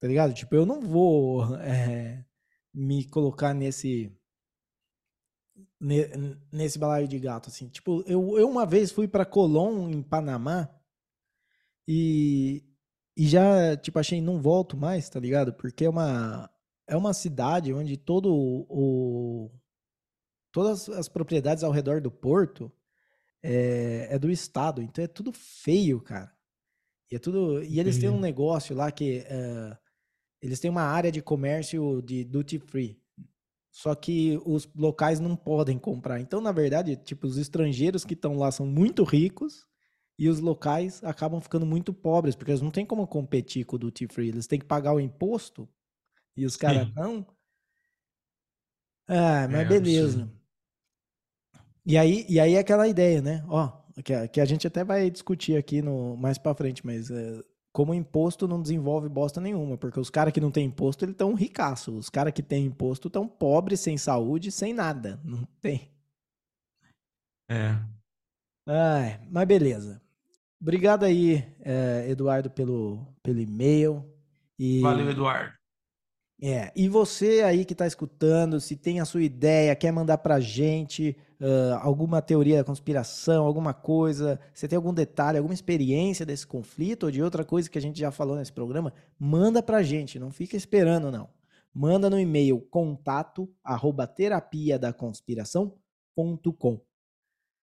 tá 0.00 0.08
ligado? 0.08 0.34
Tipo, 0.34 0.54
eu 0.56 0.66
não 0.66 0.80
vou 0.80 1.54
é, 1.62 2.24
me 2.72 3.04
colocar 3.08 3.54
nesse 3.54 4.12
nesse 6.50 6.78
balaio 6.78 7.06
de 7.06 7.18
gato, 7.18 7.48
assim. 7.48 7.68
Tipo, 7.68 8.02
eu, 8.06 8.38
eu 8.38 8.48
uma 8.48 8.64
vez 8.66 8.90
fui 8.90 9.06
para 9.06 9.26
Colón, 9.26 9.90
em 9.90 10.02
Panamá, 10.02 10.68
e, 11.86 12.64
e 13.16 13.26
já, 13.26 13.76
tipo, 13.76 13.98
achei, 13.98 14.20
não 14.20 14.40
volto 14.40 14.76
mais, 14.76 15.08
tá 15.08 15.20
ligado? 15.20 15.52
Porque 15.52 15.84
é 15.84 15.90
uma, 15.90 16.50
é 16.86 16.96
uma 16.96 17.12
cidade 17.12 17.72
onde 17.72 17.96
todo 17.96 18.32
o... 18.34 19.50
Todas 20.54 20.88
as 20.88 21.08
propriedades 21.08 21.64
ao 21.64 21.72
redor 21.72 22.00
do 22.00 22.12
porto 22.12 22.70
é, 23.42 24.06
é 24.08 24.18
do 24.20 24.30
estado, 24.30 24.80
então 24.80 25.02
é 25.02 25.08
tudo 25.08 25.32
feio, 25.32 26.00
cara. 26.00 26.32
E 27.10 27.16
é 27.16 27.18
tudo... 27.18 27.60
E 27.64 27.80
eles 27.80 27.98
têm 27.98 28.08
um 28.08 28.20
negócio 28.20 28.74
lá 28.74 28.92
que... 28.92 29.24
É, 29.26 29.76
eles 30.40 30.60
têm 30.60 30.70
uma 30.70 30.82
área 30.82 31.10
de 31.10 31.20
comércio 31.20 32.00
de 32.02 32.22
duty 32.22 32.60
free. 32.60 33.02
Só 33.72 33.96
que 33.96 34.40
os 34.46 34.72
locais 34.76 35.18
não 35.18 35.34
podem 35.34 35.76
comprar. 35.76 36.20
Então, 36.20 36.40
na 36.40 36.52
verdade, 36.52 36.94
tipo, 36.94 37.26
os 37.26 37.36
estrangeiros 37.36 38.04
que 38.04 38.14
estão 38.14 38.36
lá 38.36 38.52
são 38.52 38.64
muito 38.64 39.02
ricos 39.02 39.66
e 40.16 40.28
os 40.28 40.38
locais 40.38 41.02
acabam 41.02 41.40
ficando 41.40 41.66
muito 41.66 41.92
pobres, 41.92 42.36
porque 42.36 42.52
eles 42.52 42.62
não 42.62 42.70
têm 42.70 42.86
como 42.86 43.08
competir 43.08 43.64
com 43.64 43.74
o 43.74 43.78
duty 43.80 44.06
free. 44.06 44.28
Eles 44.28 44.46
têm 44.46 44.60
que 44.60 44.66
pagar 44.66 44.94
o 44.94 45.00
imposto 45.00 45.68
e 46.36 46.46
os 46.46 46.56
caras 46.56 46.94
não. 46.94 47.26
Ah, 49.08 49.48
mas 49.50 49.62
é, 49.62 49.64
beleza. 49.64 50.30
E 51.86 51.98
aí, 51.98 52.24
e 52.28 52.40
aí 52.40 52.54
é 52.54 52.58
aquela 52.58 52.88
ideia, 52.88 53.20
né? 53.20 53.44
Ó, 53.48 53.70
que, 54.02 54.28
que 54.28 54.40
a 54.40 54.44
gente 54.44 54.66
até 54.66 54.82
vai 54.82 55.10
discutir 55.10 55.56
aqui 55.56 55.82
no 55.82 56.16
mais 56.16 56.38
para 56.38 56.54
frente, 56.54 56.84
mas 56.84 57.10
é, 57.10 57.42
como 57.72 57.92
imposto 57.92 58.48
não 58.48 58.62
desenvolve 58.62 59.08
bosta 59.08 59.40
nenhuma, 59.40 59.76
porque 59.76 60.00
os 60.00 60.08
caras 60.08 60.32
que 60.32 60.40
não 60.40 60.50
têm 60.50 60.66
imposto, 60.66 61.04
eles 61.04 61.14
estão 61.14 61.34
ricaços. 61.34 61.94
Os 61.94 62.08
caras 62.08 62.32
que 62.32 62.42
têm 62.42 62.66
imposto 62.66 63.08
estão 63.08 63.28
pobres, 63.28 63.80
sem 63.80 63.98
saúde, 63.98 64.50
sem 64.50 64.72
nada. 64.72 65.20
Não 65.24 65.44
tem. 65.60 65.90
É. 67.50 67.76
Ai, 68.66 69.20
mas 69.30 69.46
beleza. 69.46 70.00
Obrigado 70.60 71.04
aí, 71.04 71.44
é, 71.60 72.08
Eduardo, 72.08 72.48
pelo, 72.48 73.06
pelo 73.22 73.38
e-mail. 73.38 74.02
E... 74.58 74.80
Valeu, 74.80 75.10
Eduardo. 75.10 75.52
É, 76.40 76.72
e 76.74 76.88
você 76.88 77.42
aí 77.42 77.64
que 77.64 77.72
está 77.72 77.86
escutando, 77.86 78.60
se 78.60 78.76
tem 78.76 79.00
a 79.00 79.04
sua 79.04 79.22
ideia, 79.22 79.74
quer 79.76 79.92
mandar 79.92 80.18
pra 80.18 80.40
gente 80.40 81.16
uh, 81.44 81.74
alguma 81.82 82.22
teoria 82.22 82.56
da 82.56 82.64
conspiração, 82.64 83.44
alguma 83.44 83.74
coisa, 83.74 84.40
você 84.52 84.66
tem 84.66 84.76
algum 84.76 84.94
detalhe, 84.94 85.36
alguma 85.36 85.52
experiência 85.54 86.24
desse 86.24 86.46
conflito 86.46 87.04
ou 87.04 87.10
de 87.10 87.22
outra 87.22 87.44
coisa 87.44 87.68
que 87.68 87.76
a 87.76 87.80
gente 87.80 87.98
já 87.98 88.10
falou 88.10 88.36
nesse 88.36 88.52
programa, 88.52 88.92
manda 89.18 89.62
pra 89.62 89.82
gente, 89.82 90.18
não 90.18 90.30
fica 90.30 90.56
esperando 90.56 91.10
não. 91.10 91.28
Manda 91.72 92.08
no 92.08 92.18
e-mail 92.18 92.60
contato. 92.60 93.52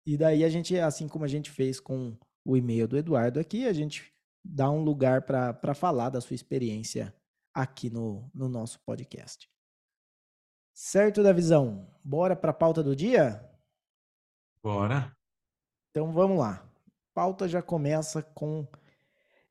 E 0.06 0.16
daí 0.16 0.44
a 0.44 0.48
gente, 0.48 0.78
assim 0.78 1.08
como 1.08 1.24
a 1.24 1.28
gente 1.28 1.50
fez 1.50 1.80
com 1.80 2.16
o 2.44 2.56
e-mail 2.56 2.86
do 2.88 2.96
Eduardo 2.96 3.40
aqui, 3.40 3.66
a 3.66 3.72
gente 3.72 4.12
dá 4.42 4.70
um 4.70 4.82
lugar 4.82 5.22
para 5.22 5.74
falar 5.74 6.10
da 6.10 6.20
sua 6.20 6.34
experiência 6.34 7.12
aqui 7.52 7.90
no, 7.90 8.30
no 8.32 8.48
nosso 8.48 8.80
podcast. 8.86 9.50
Certo, 10.72 11.24
Davizão? 11.24 11.90
Bora 12.04 12.36
para 12.36 12.52
a 12.52 12.54
pauta 12.54 12.84
do 12.84 12.94
dia? 12.94 13.47
Bora. 14.62 15.16
Então 15.90 16.12
vamos 16.12 16.38
lá. 16.38 16.64
Pauta 17.14 17.48
já 17.48 17.62
começa 17.62 18.22
com 18.22 18.66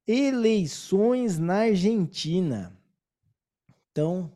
eleições 0.05 1.37
na 1.37 1.61
Argentina. 1.61 2.77
Então, 3.91 4.31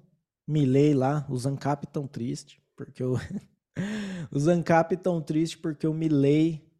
Milei 0.47 0.93
lá, 0.93 1.25
os 1.29 1.45
ANCAP 1.45 1.87
tão 1.87 2.07
triste, 2.07 2.61
porque 2.75 3.03
o 3.03 3.15
os 4.31 4.47
ANCAP 4.47 4.97
tão 4.97 5.21
triste 5.21 5.57
porque 5.57 5.87
o 5.87 5.93
Milei 5.93 6.71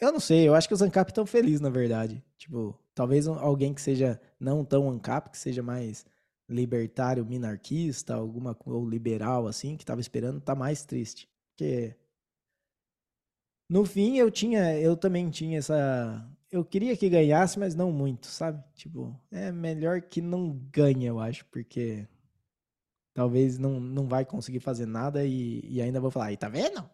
eu 0.00 0.12
não 0.12 0.20
sei, 0.20 0.46
eu 0.46 0.54
acho 0.54 0.68
que 0.68 0.74
os 0.74 0.82
ANCAP 0.82 1.10
estão 1.10 1.26
felizes, 1.26 1.60
na 1.60 1.70
verdade. 1.70 2.22
Tipo, 2.36 2.78
talvez 2.94 3.26
alguém 3.26 3.74
que 3.74 3.80
seja 3.80 4.20
não 4.38 4.64
tão 4.64 4.88
ANCAP, 4.88 5.30
que 5.30 5.38
seja 5.38 5.60
mais 5.60 6.06
libertário, 6.48 7.26
minarquista, 7.26 8.14
alguma 8.14 8.56
ou 8.64 8.88
liberal 8.88 9.48
assim, 9.48 9.76
que 9.76 9.84
tava 9.84 10.00
esperando, 10.00 10.40
tá 10.40 10.54
mais 10.54 10.84
triste. 10.84 11.28
Porque 11.50 11.96
no 13.68 13.84
fim 13.84 14.16
eu 14.16 14.30
tinha, 14.30 14.78
eu 14.78 14.96
também 14.96 15.30
tinha 15.30 15.58
essa, 15.58 16.26
eu 16.50 16.64
queria 16.64 16.96
que 16.96 17.08
ganhasse, 17.08 17.58
mas 17.58 17.74
não 17.74 17.92
muito, 17.92 18.26
sabe? 18.26 18.62
Tipo, 18.74 19.14
é 19.30 19.52
melhor 19.52 20.00
que 20.00 20.20
não 20.20 20.50
ganhe, 20.72 21.06
eu 21.06 21.20
acho, 21.20 21.44
porque 21.46 22.08
talvez 23.12 23.58
não, 23.58 23.78
não 23.78 24.08
vai 24.08 24.24
conseguir 24.24 24.60
fazer 24.60 24.86
nada 24.86 25.24
e, 25.24 25.60
e 25.64 25.82
ainda 25.82 26.00
vou 26.00 26.10
falar, 26.10 26.26
aí 26.26 26.36
tá 26.36 26.48
vendo? 26.48 26.88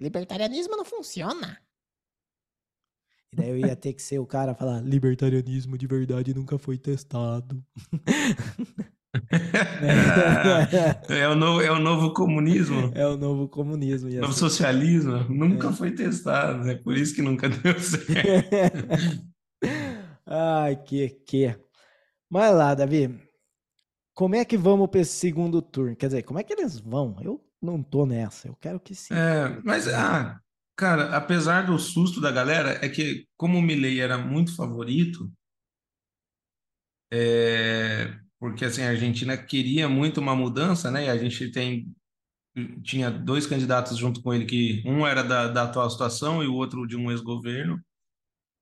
Libertarianismo 0.00 0.76
não 0.76 0.84
funciona. 0.84 1.60
E 3.32 3.36
daí 3.36 3.50
eu 3.50 3.58
ia 3.58 3.76
ter 3.76 3.92
que 3.92 4.00
ser 4.00 4.18
o 4.18 4.26
cara 4.26 4.54
falar: 4.54 4.80
libertarianismo 4.80 5.76
de 5.76 5.86
verdade 5.86 6.32
nunca 6.32 6.58
foi 6.58 6.78
testado. 6.78 7.62
é, 11.08 11.28
o 11.28 11.34
novo, 11.34 11.60
é 11.60 11.70
o 11.70 11.78
novo 11.78 12.12
comunismo. 12.12 12.90
É 12.94 13.06
o 13.06 13.16
novo 13.16 13.48
comunismo. 13.48 14.08
O 14.08 14.20
novo 14.20 14.32
ser. 14.32 14.38
socialismo. 14.38 15.24
Nunca 15.28 15.68
é. 15.68 15.72
foi 15.72 15.90
testado, 15.92 16.68
é 16.68 16.74
por 16.74 16.96
isso 16.96 17.14
que 17.14 17.22
nunca 17.22 17.48
deu 17.50 17.78
certo. 17.80 19.24
Ai, 20.26 20.76
que 20.82 21.10
que. 21.26 21.56
Mas 22.30 22.54
lá, 22.54 22.74
Davi. 22.74 23.18
Como 24.14 24.34
é 24.34 24.44
que 24.44 24.56
vamos 24.56 24.88
para 24.88 25.00
esse 25.00 25.16
segundo 25.16 25.62
turno? 25.62 25.94
Quer 25.94 26.06
dizer, 26.06 26.22
como 26.24 26.40
é 26.40 26.42
que 26.42 26.52
eles 26.52 26.78
vão? 26.80 27.16
Eu 27.20 27.40
não 27.62 27.82
tô 27.82 28.04
nessa. 28.04 28.48
Eu 28.48 28.56
quero 28.60 28.80
que 28.80 28.94
sim. 28.94 29.14
É, 29.14 29.60
mas, 29.62 29.86
ah, 29.86 30.40
Cara, 30.78 31.16
apesar 31.16 31.66
do 31.66 31.76
susto 31.76 32.20
da 32.20 32.30
galera, 32.30 32.78
é 32.80 32.88
que 32.88 33.26
como 33.36 33.58
o 33.58 33.62
Milley 33.62 33.98
era 33.98 34.16
muito 34.16 34.54
favorito, 34.54 35.28
é, 37.12 38.16
porque 38.38 38.64
assim, 38.64 38.82
a 38.82 38.90
Argentina 38.90 39.36
queria 39.36 39.88
muito 39.88 40.20
uma 40.20 40.34
mudança, 40.34 40.90
né? 40.90 41.06
E 41.06 41.08
a 41.08 41.16
gente 41.16 41.50
tem 41.50 41.92
tinha 42.82 43.10
dois 43.10 43.46
candidatos 43.46 43.96
junto 43.96 44.20
com 44.22 44.34
ele 44.34 44.44
que 44.44 44.82
um 44.84 45.06
era 45.06 45.22
da, 45.22 45.48
da 45.48 45.62
atual 45.64 45.88
situação 45.88 46.42
e 46.42 46.46
o 46.48 46.54
outro 46.54 46.86
de 46.86 46.96
um 46.96 47.10
ex-governo. 47.10 47.80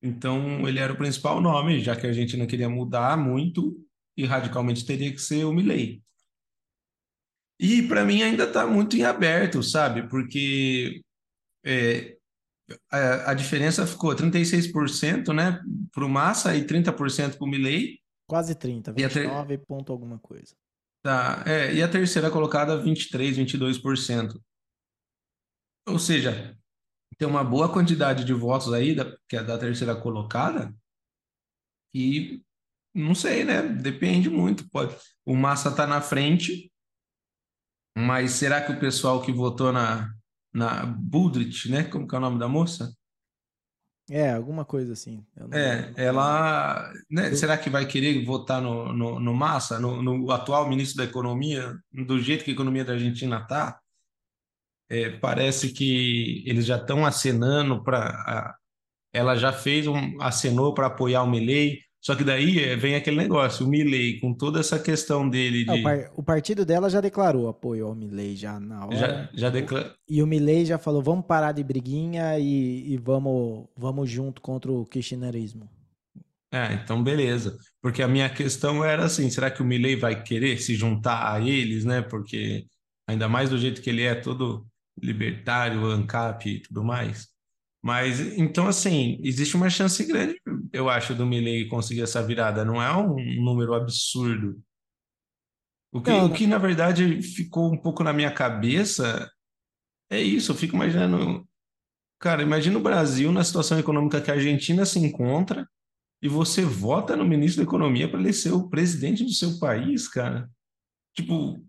Então, 0.02 0.68
ele 0.68 0.78
era 0.78 0.92
o 0.92 0.96
principal 0.96 1.40
nome, 1.40 1.80
já 1.80 1.96
que 1.96 2.06
a 2.06 2.10
Argentina 2.10 2.46
queria 2.46 2.68
mudar 2.68 3.16
muito 3.16 3.76
e 4.16 4.24
radicalmente 4.24 4.84
teria 4.84 5.10
que 5.10 5.18
ser 5.18 5.44
o 5.44 5.52
Milley. 5.52 6.02
E 7.58 7.82
para 7.88 8.04
mim 8.04 8.22
ainda 8.22 8.44
está 8.44 8.66
muito 8.66 8.96
em 8.96 9.04
aberto, 9.04 9.62
sabe? 9.62 10.08
Porque 10.08 11.00
é, 11.64 12.16
a, 12.90 13.30
a, 13.30 13.34
diferença 13.34 13.86
ficou 13.86 14.14
36% 14.14 15.34
né, 15.34 15.60
para 15.90 16.04
o 16.04 16.08
Massa 16.08 16.54
e 16.54 16.64
30% 16.64 17.36
para 17.36 17.44
o 17.44 17.48
Milley. 17.48 17.98
Quase 18.26 18.54
30, 18.54 18.92
29 18.92 19.56
ter... 19.56 19.64
ponto 19.64 19.92
alguma 19.92 20.18
coisa. 20.18 20.54
Tá, 21.02 21.44
é, 21.46 21.72
e 21.72 21.82
a 21.82 21.88
terceira 21.88 22.30
colocada 22.30 22.76
23, 22.76 23.38
22%. 23.38 24.40
Ou 25.88 25.98
seja, 25.98 26.58
tem 27.16 27.28
uma 27.28 27.44
boa 27.44 27.72
quantidade 27.72 28.24
de 28.24 28.32
votos 28.32 28.72
aí, 28.72 28.94
da, 28.94 29.16
que 29.28 29.36
é 29.36 29.42
da 29.42 29.56
terceira 29.56 29.94
colocada, 29.94 30.74
e 31.94 32.42
não 32.94 33.14
sei, 33.14 33.44
né? 33.44 33.62
Depende 33.62 34.28
muito. 34.28 34.68
Pode, 34.70 34.96
o 35.24 35.36
Massa 35.36 35.74
tá 35.74 35.86
na 35.86 36.00
frente, 36.00 36.70
Mas 37.96 38.32
será 38.32 38.64
que 38.64 38.72
o 38.72 38.78
pessoal 38.78 39.22
que 39.22 39.32
votou 39.32 39.72
na, 39.72 40.12
na 40.52 40.84
Budrich, 40.84 41.70
né? 41.70 41.84
Como 41.84 42.06
que 42.06 42.14
é 42.14 42.18
o 42.18 42.20
nome 42.20 42.38
da 42.38 42.46
moça? 42.46 42.94
É, 44.08 44.30
alguma 44.30 44.64
coisa 44.64 44.92
assim. 44.92 45.26
é, 45.52 45.92
ela. 45.96 46.92
Né, 47.10 47.34
será 47.34 47.58
que 47.58 47.68
vai 47.68 47.86
querer 47.86 48.24
votar 48.24 48.62
no, 48.62 48.92
no, 48.92 49.18
no 49.18 49.34
Massa, 49.34 49.80
no, 49.80 50.00
no, 50.00 50.30
atual 50.30 50.68
ministro 50.68 50.98
da 50.98 51.04
Economia, 51.04 51.74
do 51.92 52.20
jeito 52.20 52.44
que 52.44 52.52
a 52.52 52.54
economia 52.54 52.84
da 52.84 52.92
Argentina 52.92 53.40
está? 53.40 53.80
É, 54.88 55.10
parece 55.10 55.72
que 55.72 56.44
eles 56.46 56.64
já 56.64 56.76
estão 56.76 57.04
acenando 57.04 57.82
para. 57.82 58.56
Ela 59.12 59.34
já 59.34 59.52
fez 59.52 59.88
um. 59.88 60.20
acenou 60.20 60.72
para 60.72 60.86
apoiar 60.86 61.22
o 61.24 61.30
Milley. 61.30 61.80
Só 62.06 62.14
que 62.14 62.22
daí 62.22 62.60
é, 62.60 62.76
vem 62.76 62.94
aquele 62.94 63.16
negócio, 63.16 63.66
o 63.66 63.68
Milley, 63.68 64.20
com 64.20 64.32
toda 64.32 64.60
essa 64.60 64.78
questão 64.78 65.28
dele 65.28 65.64
de... 65.64 65.72
o, 65.72 65.82
par, 65.82 66.12
o, 66.14 66.22
partido 66.22 66.64
dela 66.64 66.88
já 66.88 67.00
declarou 67.00 67.48
apoio 67.48 67.84
ao 67.84 67.96
Milley 67.96 68.36
já 68.36 68.60
na 68.60 68.86
hora. 68.86 68.96
Já, 68.96 69.28
já 69.34 69.50
declarou. 69.50 69.90
E 70.08 70.22
o 70.22 70.26
Milley 70.26 70.64
já 70.64 70.78
falou, 70.78 71.02
vamos 71.02 71.26
parar 71.26 71.50
de 71.50 71.64
briguinha 71.64 72.38
e, 72.38 72.92
e 72.92 72.96
vamos, 72.96 73.66
vamos 73.76 74.08
junto 74.08 74.40
contra 74.40 74.70
o 74.70 74.86
kirchnerismo. 74.86 75.68
É, 76.54 76.74
então 76.74 77.02
beleza. 77.02 77.58
Porque 77.82 78.04
a 78.04 78.06
minha 78.06 78.30
questão 78.30 78.84
era 78.84 79.06
assim, 79.06 79.28
será 79.28 79.50
que 79.50 79.60
o 79.60 79.64
Milley 79.64 79.96
vai 79.96 80.22
querer 80.22 80.58
se 80.58 80.76
juntar 80.76 81.34
a 81.34 81.40
eles, 81.40 81.84
né? 81.84 82.02
Porque 82.02 82.66
ainda 83.08 83.28
mais 83.28 83.50
do 83.50 83.58
jeito 83.58 83.82
que 83.82 83.90
ele 83.90 84.04
é 84.04 84.14
todo 84.14 84.64
libertário, 84.96 85.84
ANCAP 85.86 86.48
e 86.48 86.62
tudo 86.62 86.84
mais. 86.84 87.26
Mas, 87.86 88.18
então, 88.36 88.66
assim, 88.66 89.16
existe 89.22 89.54
uma 89.54 89.70
chance 89.70 90.04
grande, 90.04 90.42
eu 90.72 90.90
acho, 90.90 91.14
do 91.14 91.24
Milley 91.24 91.68
conseguir 91.68 92.02
essa 92.02 92.20
virada. 92.20 92.64
Não 92.64 92.82
é 92.82 92.92
um 92.96 93.14
número 93.40 93.74
absurdo. 93.74 94.60
O 95.92 96.02
que, 96.02 96.10
não, 96.10 96.26
o 96.26 96.32
que, 96.32 96.48
na 96.48 96.58
verdade, 96.58 97.22
ficou 97.22 97.72
um 97.72 97.80
pouco 97.80 98.02
na 98.02 98.12
minha 98.12 98.32
cabeça 98.32 99.30
é 100.10 100.20
isso. 100.20 100.50
Eu 100.50 100.56
fico 100.56 100.74
imaginando. 100.74 101.48
Cara, 102.18 102.42
imagina 102.42 102.76
o 102.76 102.82
Brasil 102.82 103.30
na 103.30 103.44
situação 103.44 103.78
econômica 103.78 104.20
que 104.20 104.32
a 104.32 104.34
Argentina 104.34 104.84
se 104.84 104.98
encontra 104.98 105.64
e 106.20 106.28
você 106.28 106.62
vota 106.62 107.16
no 107.16 107.24
ministro 107.24 107.62
da 107.62 107.68
Economia 107.68 108.10
para 108.10 108.18
ele 108.18 108.32
ser 108.32 108.50
o 108.50 108.68
presidente 108.68 109.22
do 109.22 109.30
seu 109.30 109.60
país, 109.60 110.08
cara. 110.08 110.50
Tipo. 111.14 111.64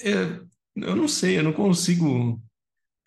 É, 0.00 0.38
eu 0.76 0.94
não 0.94 1.08
sei, 1.08 1.38
eu 1.38 1.42
não 1.42 1.54
consigo 1.54 2.38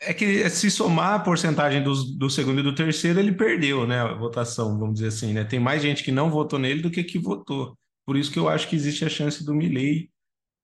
é 0.05 0.13
que 0.13 0.49
se 0.49 0.69
somar 0.69 1.13
a 1.13 1.19
porcentagem 1.19 1.83
do, 1.83 1.93
do 2.15 2.29
segundo 2.29 2.59
e 2.59 2.63
do 2.63 2.75
terceiro, 2.75 3.19
ele 3.19 3.31
perdeu, 3.31 3.87
né, 3.87 3.99
a 4.01 4.13
votação, 4.13 4.77
vamos 4.77 4.95
dizer 4.95 5.07
assim, 5.07 5.33
né? 5.33 5.43
Tem 5.43 5.59
mais 5.59 5.81
gente 5.81 6.03
que 6.03 6.11
não 6.11 6.29
votou 6.29 6.59
nele 6.59 6.81
do 6.81 6.91
que 6.91 7.03
que 7.03 7.17
votou. 7.17 7.77
Por 8.05 8.17
isso 8.17 8.31
que 8.31 8.39
eu 8.39 8.49
acho 8.49 8.67
que 8.67 8.75
existe 8.75 9.05
a 9.05 9.09
chance 9.09 9.43
do 9.43 9.55
Milley 9.55 10.09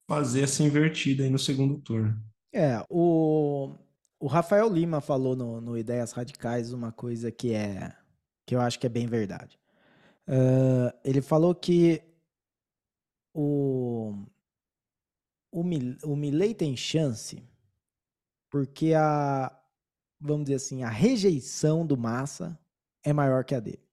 fazer 0.08 0.42
essa 0.42 0.64
invertida 0.64 1.24
aí 1.24 1.30
no 1.30 1.40
segundo 1.40 1.78
turno. 1.80 2.18
É, 2.54 2.84
o, 2.90 3.76
o 4.20 4.28
Rafael 4.28 4.68
Lima 4.68 5.00
falou 5.00 5.36
no, 5.36 5.62
no 5.62 5.78
Ideias 5.78 6.12
Radicais 6.12 6.74
uma 6.74 6.92
coisa 6.92 7.32
que 7.32 7.54
é 7.54 7.96
que 8.46 8.56
eu 8.56 8.62
acho 8.62 8.80
que 8.80 8.88
é 8.88 8.90
bem 8.90 9.06
verdade. 9.06 9.60
Uh, 10.28 10.92
ele 11.04 11.22
falou 11.22 11.54
que 11.54 12.02
o, 13.32 14.26
o, 15.52 15.62
o 16.04 16.16
Milley 16.16 16.56
tem 16.56 16.76
chance 16.76 17.44
porque 18.50 18.94
a, 18.94 19.56
vamos 20.20 20.46
dizer 20.46 20.56
assim, 20.56 20.84
a 20.84 20.90
rejeição 20.90 21.86
do 21.86 21.98
Massa 21.98 22.60
é 23.04 23.14
maior 23.14 23.44
que 23.44 23.56
a 23.56 23.60
dele. 23.60 23.88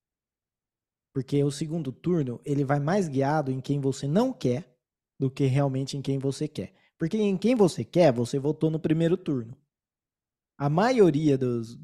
Porque 1.13 1.43
o 1.43 1.51
segundo 1.51 1.93
turno, 1.93 2.41
ele 2.45 2.65
vai 2.65 2.79
mais 2.79 3.09
guiado 3.09 3.51
em 3.51 3.61
quem 3.61 3.81
você 3.81 4.07
não 4.07 4.33
quer 4.33 4.77
do 5.19 5.31
que 5.31 5.47
realmente 5.47 5.97
em 5.97 6.03
quem 6.03 6.19
você 6.19 6.47
quer. 6.47 6.75
Porque 6.99 7.17
em 7.17 7.37
quem 7.37 7.55
você 7.55 7.85
quer, 7.85 8.13
você 8.13 8.39
votou 8.39 8.71
no 8.71 8.79
primeiro 8.79 9.17
turno. 9.17 9.57
A 10.59 10.69
maioria 10.69 11.37
dos. 11.37 11.79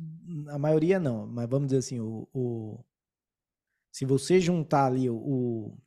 A 0.49 0.59
maioria 0.59 0.99
não, 0.99 1.27
mas 1.27 1.49
vamos 1.49 1.69
dizer 1.69 1.79
assim, 1.79 2.01
o. 2.01 2.29
o 2.33 2.85
se 3.91 4.07
você 4.07 4.41
juntar 4.41 4.87
ali 4.87 5.11
o, 5.11 5.17
o, 5.17 5.79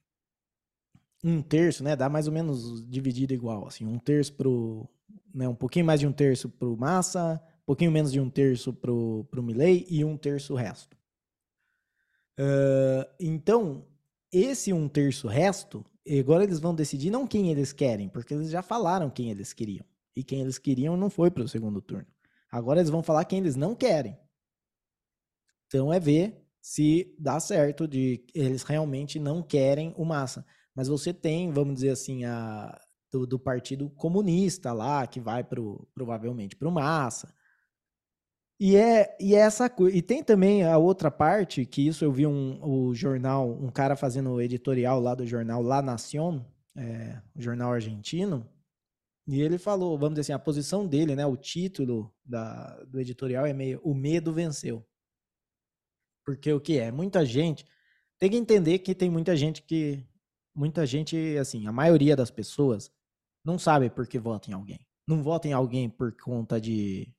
um 1.23 1.41
terço, 1.41 1.83
né? 1.83 1.95
Dá 1.95 2.07
mais 2.07 2.27
ou 2.27 2.33
menos 2.33 2.87
dividido 2.87 3.33
igual. 3.33 3.67
Assim, 3.67 3.85
um 3.85 3.97
terço 3.97 4.33
pro, 4.35 4.87
né, 5.35 5.47
um 5.49 5.55
pouquinho 5.55 5.85
mais 5.85 5.99
de 5.99 6.07
um 6.07 6.13
terço 6.13 6.49
para 6.49 6.67
o 6.67 6.77
Massa, 6.77 7.41
um 7.61 7.65
pouquinho 7.65 7.91
menos 7.91 8.11
de 8.11 8.19
um 8.21 8.29
terço 8.29 8.73
para 8.73 8.91
o 8.91 9.43
Milley 9.43 9.85
e 9.89 10.03
um 10.05 10.17
terço 10.17 10.53
o 10.53 10.55
resto. 10.55 10.95
Uh, 12.39 13.05
então, 13.19 13.85
esse 14.31 14.71
um 14.71 14.87
terço 14.87 15.27
resto, 15.27 15.85
agora 16.19 16.43
eles 16.43 16.59
vão 16.59 16.73
decidir 16.73 17.11
não 17.11 17.27
quem 17.27 17.51
eles 17.51 17.73
querem, 17.73 18.07
porque 18.07 18.33
eles 18.33 18.49
já 18.49 18.61
falaram 18.61 19.09
quem 19.09 19.29
eles 19.29 19.51
queriam. 19.51 19.85
E 20.15 20.23
quem 20.23 20.39
eles 20.39 20.57
queriam 20.57 20.95
não 20.95 21.09
foi 21.09 21.29
para 21.29 21.43
o 21.43 21.47
segundo 21.47 21.81
turno. 21.81 22.07
Agora 22.49 22.79
eles 22.79 22.89
vão 22.89 23.03
falar 23.03 23.25
quem 23.25 23.39
eles 23.39 23.57
não 23.57 23.75
querem. 23.75 24.17
Então 25.67 25.91
é 25.91 25.99
ver 25.99 26.41
se 26.61 27.13
dá 27.19 27.39
certo 27.39 27.85
de 27.85 28.25
eles 28.33 28.63
realmente 28.63 29.19
não 29.19 29.43
querem 29.43 29.93
o 29.97 30.05
Massa. 30.05 30.45
Mas 30.73 30.87
você 30.87 31.13
tem, 31.13 31.51
vamos 31.51 31.75
dizer 31.75 31.89
assim, 31.89 32.23
a, 32.23 32.79
do, 33.15 33.25
do 33.25 33.39
Partido 33.39 33.89
Comunista 33.91 34.73
lá, 34.73 35.07
que 35.07 35.21
vai 35.21 35.43
pro, 35.43 35.87
provavelmente 35.93 36.55
para 36.55 36.67
o 36.67 36.71
Massa. 36.71 37.33
E 38.59 38.75
é, 38.75 39.15
e 39.19 39.35
é 39.35 39.39
essa. 39.39 39.73
E 39.93 40.01
tem 40.01 40.21
também 40.23 40.63
a 40.63 40.77
outra 40.77 41.09
parte, 41.09 41.65
que 41.65 41.87
isso 41.87 42.03
eu 42.03 42.11
vi 42.11 42.27
um, 42.27 42.59
o 42.63 42.93
jornal, 42.93 43.49
um 43.49 43.69
cara 43.69 43.95
fazendo 43.95 44.31
o 44.31 44.41
editorial 44.41 44.99
lá 44.99 45.15
do 45.15 45.25
jornal 45.25 45.61
La 45.61 45.81
Nación, 45.81 46.45
é, 46.75 47.21
o 47.33 47.41
jornal 47.41 47.71
argentino, 47.71 48.49
e 49.27 49.41
ele 49.41 49.57
falou, 49.57 49.97
vamos 49.97 50.15
dizer 50.15 50.21
assim, 50.21 50.33
a 50.33 50.39
posição 50.39 50.85
dele, 50.85 51.15
né, 51.15 51.25
o 51.25 51.35
título 51.35 52.13
da, 52.23 52.75
do 52.83 52.99
editorial 52.99 53.45
é 53.45 53.53
meio 53.53 53.81
O 53.83 53.93
Medo 53.93 54.31
Venceu. 54.33 54.85
Porque 56.25 56.51
o 56.51 56.59
que 56.59 56.77
é? 56.77 56.91
Muita 56.91 57.25
gente. 57.25 57.65
Tem 58.19 58.29
que 58.29 58.37
entender 58.37 58.79
que 58.79 58.95
tem 58.95 59.09
muita 59.09 59.35
gente 59.35 59.61
que. 59.61 60.05
Muita 60.55 60.85
gente, 60.85 61.37
assim, 61.37 61.67
a 61.67 61.71
maioria 61.71 62.15
das 62.15 62.31
pessoas 62.31 62.89
não 63.45 63.59
sabe 63.59 63.89
por 63.89 64.07
que 64.07 64.17
vota 64.17 64.49
em 64.49 64.53
alguém. 64.53 64.79
Não 65.07 65.21
vota 65.21 65.47
em 65.47 65.53
alguém 65.53 65.87
por 65.87 66.11
conta 66.17 66.59
de, 66.59 67.13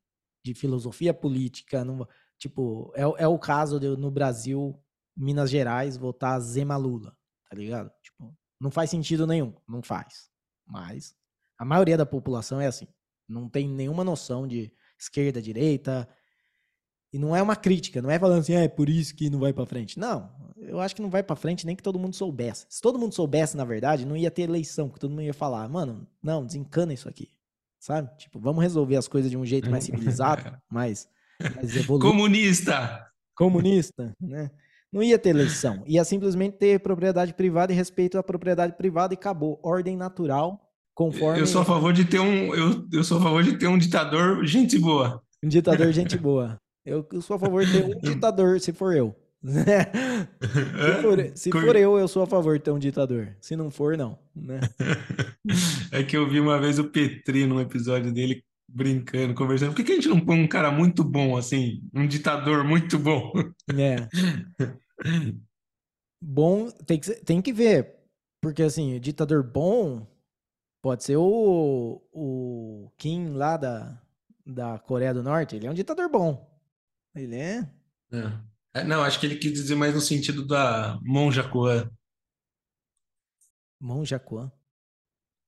de 0.45 0.55
filosofia 0.55 1.15
política. 1.15 1.85
Não, 1.85 2.07
tipo, 2.37 2.93
é, 2.97 3.03
é 3.03 3.29
o 3.29 3.39
caso 3.39 3.79
de, 3.79 3.97
no 3.97 4.11
Brasil, 4.11 4.77
Minas 5.17 5.49
Gerais, 5.49 5.97
votar 5.97 6.41
Zema 6.41 6.77
Lula, 6.77 7.17
tá 7.49 7.57
ligado? 7.57 7.91
Tipo, 8.03 8.37
não 8.61 8.73
faz 8.73 8.91
sentido 8.91 9.27
nenhum. 9.27 9.55
Não 9.69 9.81
faz. 9.81 10.29
Mas 10.67 11.15
a 11.57 11.65
maioria 11.65 11.97
da 11.97 12.05
população 12.05 12.61
é 12.61 12.67
assim. 12.67 12.89
Não 13.29 13.49
tem 13.49 13.69
nenhuma 13.69 14.03
noção 14.03 14.49
de 14.49 14.73
esquerda, 14.99 15.41
direita. 15.41 16.09
E 17.17 17.19
não 17.19 17.35
é 17.35 17.41
uma 17.41 17.57
crítica, 17.57 18.03
não 18.03 18.11
é 18.11 18.19
falando 18.19 18.41
assim, 18.41 18.55
ah, 18.55 18.61
é 18.61 18.69
por 18.69 18.91
isso 18.91 19.15
que 19.15 19.31
não 19.31 19.39
vai 19.39 19.51
para 19.51 19.65
frente. 19.65 19.99
Não, 19.99 20.29
eu 20.59 20.79
acho 20.79 20.95
que 20.95 21.01
não 21.01 21.09
vai 21.09 21.23
para 21.23 21.35
frente 21.35 21.65
nem 21.65 21.75
que 21.75 21.83
todo 21.83 21.99
mundo 21.99 22.15
soubesse. 22.15 22.67
Se 22.69 22.79
todo 22.83 22.99
mundo 22.99 23.15
soubesse, 23.15 23.57
na 23.57 23.65
verdade, 23.65 24.05
não 24.05 24.15
ia 24.15 24.31
ter 24.31 24.43
eleição, 24.43 24.87
porque 24.87 25.01
todo 25.01 25.13
mundo 25.13 25.23
ia 25.23 25.33
falar, 25.33 25.67
mano, 25.67 26.07
não, 26.23 26.45
desencana 26.45 26.93
isso 26.93 27.09
aqui. 27.09 27.31
Sabe? 27.81 28.15
Tipo, 28.19 28.39
vamos 28.39 28.63
resolver 28.63 28.97
as 28.97 29.09
coisas 29.09 29.31
de 29.31 29.37
um 29.37 29.47
jeito 29.47 29.71
mais 29.71 29.85
civilizado, 29.85 30.43
mais, 30.71 31.09
mais 31.41 31.75
evoluído. 31.75 32.07
Comunista! 32.07 33.07
Comunista, 33.35 34.13
né? 34.21 34.51
Não 34.93 35.03
ia 35.03 35.19
ter 35.19 35.31
eleição. 35.31 35.85
Ia 35.87 36.05
simplesmente 36.05 36.59
ter 36.59 36.81
propriedade 36.81 37.33
privada 37.33 37.73
e 37.73 37.77
respeito 37.77 38.19
à 38.19 38.23
propriedade 38.23 38.77
privada 38.77 39.15
e 39.15 39.17
acabou. 39.17 39.59
Ordem 39.63 39.97
natural, 39.97 40.61
conforme. 40.95 41.41
Eu 41.41 41.47
sou 41.47 41.63
a 41.63 41.65
favor 41.65 41.95
de 41.95 42.05
ter 42.05 42.21
um. 42.21 42.55
Eu, 42.55 42.87
eu 42.93 43.03
sou 43.03 43.17
a 43.17 43.23
favor 43.23 43.43
de 43.43 43.57
ter 43.57 43.69
um 43.69 43.79
ditador 43.79 44.45
gente 44.45 44.79
boa. 44.79 45.23
Um 45.43 45.49
ditador 45.49 45.91
gente 45.93 46.19
boa. 46.19 46.61
Eu, 46.87 47.05
eu 47.13 47.21
sou 47.21 47.35
a 47.35 47.39
favor 47.39 47.67
de 47.67 47.73
ter 47.73 47.85
um 47.85 47.99
ditador, 48.15 48.61
se 48.61 48.73
for 48.73 48.97
eu. 48.97 49.15
se, 49.43 51.03
for, 51.03 51.37
se 51.37 51.51
for, 51.51 51.77
eu, 51.77 51.99
eu 51.99 52.09
sou 52.09 52.23
a 52.23 52.27
favor 52.27 52.57
de 52.57 52.65
ter 52.65 52.71
um 52.71 52.79
ditador. 52.79 53.37
Se 53.41 53.57
não 53.57 53.71
for, 53.71 53.97
não. 53.97 54.17
Né? 54.35 54.61
É 55.93 56.03
que 56.03 56.17
eu 56.17 56.29
vi 56.29 56.41
uma 56.41 56.61
vez 56.61 56.79
o 56.79 56.91
Petri 56.91 57.47
num 57.47 57.61
episódio 57.61 58.13
dele 58.13 58.45
brincando, 58.69 59.35
conversando. 59.35 59.71
Por 59.71 59.77
que, 59.77 59.85
que 59.85 59.93
a 59.93 59.95
gente 59.95 60.09
não 60.09 60.21
põe 60.21 60.41
um 60.41 60.49
cara 60.49 60.71
muito 60.71 61.05
bom, 61.05 61.37
assim? 61.37 61.81
Um 61.95 62.07
ditador 62.07 62.65
muito 62.65 62.99
bom? 62.99 63.33
É. 63.77 64.09
Bom, 66.21 66.69
tem 66.85 66.99
que, 66.99 67.13
tem 67.25 67.41
que 67.41 67.53
ver. 67.53 67.95
Porque, 68.43 68.63
assim, 68.63 68.99
ditador 69.01 69.45
bom 69.45 70.07
pode 70.83 71.05
ser 71.05 71.17
o, 71.17 72.03
o 72.13 72.91
Kim 72.99 73.31
lá 73.31 73.57
da, 73.57 74.03
da 74.45 74.79
Coreia 74.81 75.15
do 75.15 75.23
Norte. 75.23 75.57
Ele 75.57 75.67
é 75.69 75.71
um 75.71 75.75
ditador 75.75 76.11
bom. 76.11 76.56
Ele 77.17 77.37
é. 77.37 77.67
é. 78.13 78.81
É, 78.81 78.85
não, 78.85 79.03
acho 79.03 79.19
que 79.19 79.25
ele 79.25 79.37
quis 79.37 79.53
dizer 79.53 79.75
mais 79.75 79.95
no 79.95 80.01
sentido 80.03 80.47
da 80.47 80.99
monja 81.03 81.43
Kuan. 81.43 81.91
Monja 83.81 84.19
Kuan? 84.19 84.53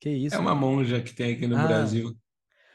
Que 0.00 0.09
isso? 0.09 0.35
É 0.35 0.38
uma 0.38 0.54
monja 0.54 1.02
que 1.02 1.14
tem 1.14 1.35
aqui 1.35 1.46
no 1.46 1.59
ah, 1.59 1.66
Brasil. 1.66 2.16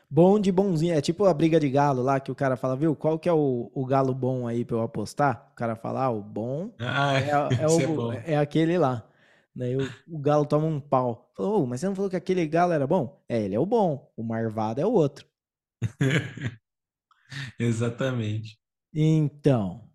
Bom 0.08 0.39
de 0.39 0.51
bonzinho. 0.51 0.93
É 0.93 1.01
tipo 1.01 1.25
a 1.25 1.34
briga 1.34 1.60
de 1.60 1.67
galo 1.71 2.03
lá 2.03 2.19
que 2.19 2.32
o 2.32 2.36
cara 2.36 2.56
fala, 2.56 2.75
viu? 2.75 2.95
Qual 2.95 3.17
que 3.17 3.27
é 3.27 3.34
o, 3.34 3.71
o 3.73 3.84
galo 3.84 4.13
bom 4.13 4.45
aí 4.45 4.63
pra 4.63 4.77
eu 4.77 4.82
apostar? 4.84 5.49
O 5.53 5.56
cara 5.56 5.75
fala, 5.75 6.03
ah, 6.03 6.12
o 6.12 6.21
bom 6.21 6.71
ah, 6.79 7.19
é, 7.19 7.29
é, 7.63 7.67
o, 7.67 8.12
é, 8.12 8.34
é 8.34 8.38
aquele 8.38 8.77
lá. 8.77 9.10
Daí 9.56 9.75
o, 9.75 9.89
o 10.08 10.19
galo 10.19 10.45
toma 10.45 10.67
um 10.67 10.79
pau. 10.79 11.32
Falou, 11.36 11.63
oh, 11.63 11.65
mas 11.65 11.79
você 11.79 11.88
não 11.88 11.95
falou 11.95 12.12
que 12.12 12.15
aquele 12.15 12.45
galo 12.45 12.73
era 12.73 12.86
bom? 12.86 13.23
É, 13.27 13.41
ele 13.41 13.56
é 13.56 13.60
o 13.60 13.65
bom. 13.65 14.12
O 14.15 14.23
marvado 14.23 14.79
é 14.79 14.86
o 14.86 14.91
outro. 14.91 15.25
Exatamente. 17.58 18.62
Então. 18.93 19.89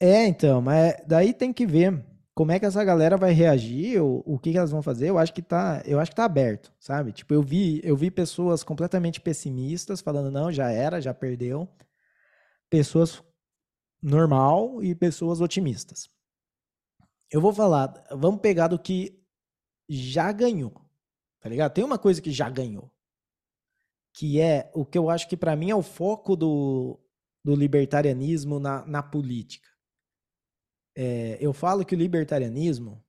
É, 0.00 0.26
então, 0.26 0.62
mas 0.62 0.94
daí 1.06 1.34
tem 1.34 1.52
que 1.52 1.66
ver 1.66 2.04
como 2.34 2.52
é 2.52 2.58
que 2.58 2.64
essa 2.64 2.82
galera 2.82 3.18
vai 3.18 3.32
reagir, 3.32 4.00
o, 4.02 4.22
o 4.24 4.38
que, 4.38 4.52
que 4.52 4.56
elas 4.56 4.70
vão 4.70 4.80
fazer. 4.82 5.10
Eu 5.10 5.18
acho 5.18 5.32
que 5.34 5.42
tá, 5.42 5.82
eu 5.84 6.00
acho 6.00 6.10
que 6.10 6.16
tá 6.16 6.24
aberto, 6.24 6.72
sabe? 6.80 7.12
Tipo, 7.12 7.34
eu 7.34 7.42
vi, 7.42 7.82
eu 7.84 7.94
vi 7.94 8.10
pessoas 8.10 8.62
completamente 8.62 9.20
pessimistas 9.20 10.00
falando 10.00 10.30
não, 10.30 10.50
já 10.50 10.70
era, 10.70 11.02
já 11.02 11.12
perdeu. 11.12 11.68
Pessoas 12.70 13.22
normal 14.02 14.82
e 14.82 14.94
pessoas 14.94 15.42
otimistas. 15.42 16.08
Eu 17.30 17.42
vou 17.42 17.52
falar, 17.52 18.02
vamos 18.10 18.40
pegar 18.40 18.68
do 18.68 18.78
que 18.78 19.22
já 19.88 20.32
ganhou. 20.32 20.72
Tá 21.40 21.48
ligado? 21.48 21.72
Tem 21.72 21.84
uma 21.84 21.98
coisa 21.98 22.22
que 22.22 22.30
já 22.30 22.48
ganhou. 22.48 22.90
Que 24.14 24.40
é 24.40 24.70
o 24.74 24.84
que 24.84 24.96
eu 24.96 25.10
acho 25.10 25.28
que 25.28 25.36
para 25.36 25.54
mim 25.54 25.70
é 25.70 25.74
o 25.74 25.82
foco 25.82 26.34
do, 26.34 26.98
do 27.44 27.54
libertarianismo 27.54 28.58
na, 28.60 28.84
na 28.86 29.02
política. 29.02 29.68
É, 30.96 31.38
eu 31.40 31.52
falo 31.52 31.84
que 31.84 31.94
o 31.94 31.98
libertarianismo, 31.98 33.02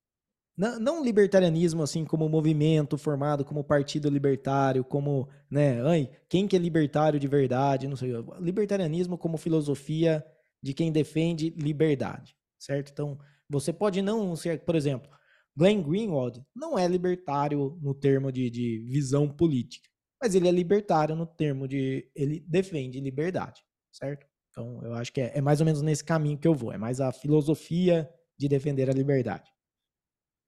não, 0.57 1.03
libertarianismo 1.03 1.81
assim 1.81 2.05
como 2.05 2.29
movimento 2.29 2.97
formado 2.97 3.43
como 3.43 3.63
partido 3.63 4.09
libertário, 4.09 4.83
como, 4.83 5.27
né, 5.49 5.81
ai, 5.81 6.09
quem 6.29 6.47
que 6.47 6.55
é 6.55 6.59
libertário 6.59 7.19
de 7.19 7.27
verdade, 7.27 7.87
não 7.87 7.95
sei, 7.95 8.11
libertarianismo 8.39 9.17
como 9.17 9.37
filosofia 9.37 10.23
de 10.61 10.73
quem 10.73 10.91
defende 10.91 11.49
liberdade, 11.57 12.35
certo? 12.59 12.91
Então, 12.91 13.17
você 13.49 13.73
pode 13.73 14.01
não 14.01 14.35
ser, 14.35 14.63
por 14.63 14.75
exemplo, 14.75 15.09
Glenn 15.55 15.81
Greenwald 15.81 16.41
não 16.55 16.77
é 16.77 16.87
libertário 16.87 17.77
no 17.81 17.93
termo 17.93 18.31
de, 18.31 18.49
de 18.49 18.79
visão 18.87 19.27
política, 19.27 19.89
mas 20.21 20.35
ele 20.35 20.47
é 20.47 20.51
libertário 20.51 21.15
no 21.15 21.25
termo 21.25 21.67
de 21.67 22.09
ele 22.15 22.39
defende 22.47 22.99
liberdade, 23.01 23.61
certo? 23.91 24.25
Então, 24.49 24.81
eu 24.83 24.93
acho 24.93 25.11
que 25.13 25.21
é, 25.21 25.37
é 25.37 25.41
mais 25.41 25.59
ou 25.59 25.65
menos 25.65 25.81
nesse 25.81 26.03
caminho 26.03 26.37
que 26.37 26.47
eu 26.47 26.53
vou, 26.53 26.71
é 26.71 26.77
mais 26.77 26.99
a 26.99 27.11
filosofia 27.11 28.09
de 28.37 28.47
defender 28.47 28.89
a 28.89 28.93
liberdade. 28.93 29.49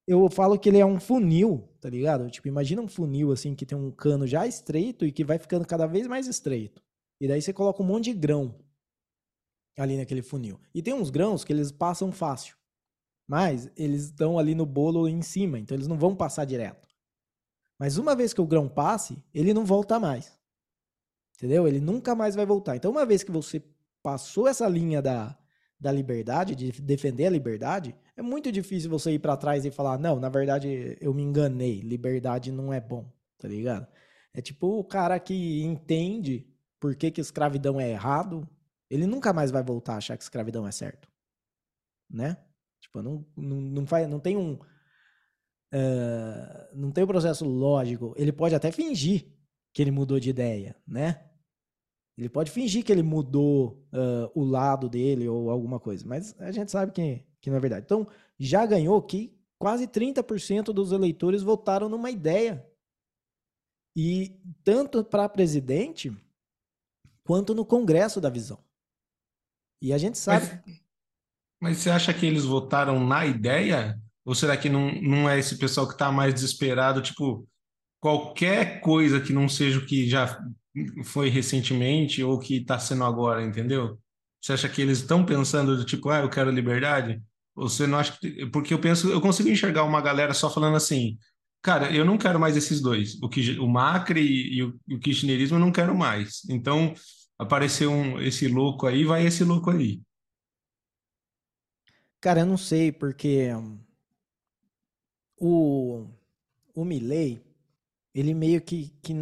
Eu 0.05 0.29
falo 0.29 0.59
que 0.59 0.67
ele 0.67 0.79
é 0.79 0.85
um 0.85 0.99
funil, 0.99 1.69
tá 1.79 1.89
ligado? 1.89 2.29
Tipo, 2.29 2.49
imagina 2.49 2.81
um 2.81 2.87
funil 2.87 3.31
assim 3.31 3.55
que 3.55 3.65
tem 3.65 3.77
um 3.77 3.89
cano 3.89 4.27
já 4.27 4.45
estreito 4.45 5.05
e 5.05 5.11
que 5.11 5.23
vai 5.23 5.39
ficando 5.39 5.65
cada 5.65 5.87
vez 5.87 6.07
mais 6.07 6.27
estreito. 6.27 6.83
E 7.21 7.27
daí 7.27 7.41
você 7.41 7.53
coloca 7.53 7.81
um 7.81 7.85
monte 7.85 8.05
de 8.05 8.13
grão 8.13 8.59
ali 9.77 9.95
naquele 9.95 10.21
funil. 10.21 10.59
E 10.73 10.81
tem 10.81 10.93
uns 10.93 11.09
grãos 11.09 11.45
que 11.45 11.53
eles 11.53 11.71
passam 11.71 12.11
fácil. 12.11 12.57
Mas 13.25 13.71
eles 13.77 14.05
estão 14.05 14.37
ali 14.37 14.53
no 14.53 14.65
bolo 14.65 15.07
em 15.07 15.21
cima, 15.21 15.57
então 15.57 15.75
eles 15.75 15.87
não 15.87 15.97
vão 15.97 16.13
passar 16.13 16.43
direto. 16.43 16.87
Mas 17.79 17.97
uma 17.97 18.15
vez 18.15 18.33
que 18.33 18.41
o 18.41 18.45
grão 18.45 18.67
passe, 18.67 19.23
ele 19.33 19.53
não 19.53 19.65
volta 19.65 19.99
mais. 19.99 20.37
Entendeu? 21.35 21.67
Ele 21.67 21.79
nunca 21.79 22.15
mais 22.15 22.35
vai 22.35 22.45
voltar. 22.45 22.75
Então, 22.75 22.91
uma 22.91 23.05
vez 23.05 23.23
que 23.23 23.31
você 23.31 23.61
passou 24.01 24.47
essa 24.47 24.67
linha 24.67 25.01
da, 25.01 25.37
da 25.79 25.91
liberdade, 25.91 26.55
de 26.55 26.71
defender 26.81 27.27
a 27.27 27.31
liberdade, 27.31 27.95
é 28.15 28.21
muito 28.21 28.51
difícil 28.51 28.89
você 28.89 29.11
ir 29.11 29.19
para 29.19 29.37
trás 29.37 29.65
e 29.65 29.71
falar: 29.71 29.97
não, 29.97 30.19
na 30.19 30.29
verdade 30.29 30.97
eu 31.01 31.13
me 31.13 31.23
enganei, 31.23 31.81
liberdade 31.81 32.51
não 32.51 32.71
é 32.71 32.79
bom, 32.79 33.11
tá 33.39 33.47
ligado? 33.47 33.87
É 34.33 34.41
tipo 34.41 34.79
o 34.79 34.83
cara 34.83 35.19
que 35.19 35.63
entende 35.63 36.47
por 36.79 36.95
que, 36.95 37.11
que 37.11 37.21
escravidão 37.21 37.79
é 37.79 37.89
errado, 37.89 38.47
ele 38.89 39.07
nunca 39.07 39.33
mais 39.33 39.51
vai 39.51 39.63
voltar 39.63 39.93
a 39.93 39.97
achar 39.97 40.17
que 40.17 40.23
escravidão 40.23 40.67
é 40.67 40.71
certo. 40.71 41.07
Né? 42.09 42.37
Tipo, 42.79 43.01
não, 43.01 43.25
não, 43.35 43.57
não, 43.57 43.87
faz, 43.87 44.07
não 44.07 44.19
tem 44.19 44.37
um. 44.37 44.53
Uh, 45.73 46.75
não 46.75 46.91
tem 46.91 47.03
um 47.03 47.07
processo 47.07 47.45
lógico. 47.45 48.13
Ele 48.17 48.31
pode 48.31 48.53
até 48.53 48.71
fingir 48.71 49.32
que 49.73 49.81
ele 49.81 49.91
mudou 49.91 50.19
de 50.19 50.29
ideia, 50.29 50.75
né? 50.87 51.29
Ele 52.17 52.29
pode 52.29 52.51
fingir 52.51 52.83
que 52.85 52.91
ele 52.91 53.01
mudou 53.01 53.83
uh, 53.91 54.39
o 54.39 54.43
lado 54.43 54.87
dele 54.87 55.27
ou 55.27 55.49
alguma 55.49 55.79
coisa, 55.79 56.05
mas 56.07 56.39
a 56.39 56.51
gente 56.51 56.71
sabe 56.71 56.91
que, 56.91 57.25
que 57.41 57.49
não 57.49 57.57
é 57.57 57.59
verdade. 57.59 57.85
Então, 57.85 58.07
já 58.39 58.65
ganhou 58.65 59.01
que 59.01 59.35
quase 59.57 59.87
30% 59.87 60.65
dos 60.65 60.91
eleitores 60.91 61.41
votaram 61.41 61.89
numa 61.89 62.11
ideia. 62.11 62.63
E 63.95 64.39
tanto 64.63 65.03
para 65.03 65.27
presidente 65.27 66.15
quanto 67.23 67.55
no 67.55 67.65
Congresso 67.65 68.21
da 68.21 68.29
Visão. 68.29 68.63
E 69.81 69.91
a 69.91 69.97
gente 69.97 70.17
sabe. 70.17 70.45
Mas, 70.65 70.81
mas 71.61 71.77
você 71.77 71.89
acha 71.89 72.13
que 72.13 72.25
eles 72.25 72.45
votaram 72.45 72.99
na 73.05 73.25
ideia? 73.25 73.99
Ou 74.25 74.35
será 74.35 74.55
que 74.55 74.69
não, 74.69 74.91
não 75.01 75.29
é 75.29 75.39
esse 75.39 75.57
pessoal 75.57 75.87
que 75.87 75.93
está 75.93 76.11
mais 76.11 76.33
desesperado? 76.33 77.01
Tipo, 77.01 77.47
qualquer 78.03 78.81
coisa 78.81 79.21
que 79.21 79.31
não 79.31 79.47
seja 79.47 79.79
o 79.79 79.85
que 79.85 80.09
já 80.09 80.37
foi 81.05 81.29
recentemente 81.29 82.21
ou 82.21 82.37
que 82.37 82.57
está 82.57 82.77
sendo 82.77 83.05
agora, 83.05 83.41
entendeu? 83.41 83.97
Você 84.41 84.51
acha 84.51 84.67
que 84.67 84.81
eles 84.81 84.97
estão 84.97 85.25
pensando 85.25 85.77
do 85.77 85.85
tipo, 85.85 86.09
ah, 86.09 86.19
eu 86.19 86.29
quero 86.29 86.51
liberdade? 86.51 87.23
Você 87.55 87.87
não 87.87 87.97
acha 87.97 88.11
que. 88.19 88.45
Porque 88.47 88.73
eu 88.73 88.79
penso, 88.79 89.09
eu 89.09 89.21
consigo 89.21 89.47
enxergar 89.47 89.85
uma 89.85 90.01
galera 90.01 90.33
só 90.33 90.49
falando 90.49 90.75
assim, 90.75 91.17
cara, 91.61 91.95
eu 91.95 92.03
não 92.03 92.17
quero 92.17 92.37
mais 92.37 92.57
esses 92.57 92.81
dois. 92.81 93.17
O, 93.23 93.29
que, 93.29 93.57
o 93.57 93.69
Macri 93.69 94.53
e 94.53 94.61
o, 94.63 94.77
o 94.91 94.99
kirchnerismo 94.99 95.55
eu 95.55 95.61
não 95.61 95.71
quero 95.71 95.95
mais. 95.95 96.41
Então, 96.49 96.93
apareceu 97.39 97.89
um, 97.89 98.19
esse 98.19 98.49
louco 98.49 98.85
aí, 98.85 99.05
vai 99.05 99.25
esse 99.25 99.45
louco 99.45 99.71
aí. 99.71 100.01
Cara, 102.19 102.41
eu 102.41 102.45
não 102.45 102.57
sei, 102.57 102.91
porque 102.91 103.47
o, 105.37 106.05
o 106.75 106.83
Milley, 106.83 107.41
ele 108.13 108.33
meio 108.33 108.61
que, 108.61 108.89
que 109.01 109.13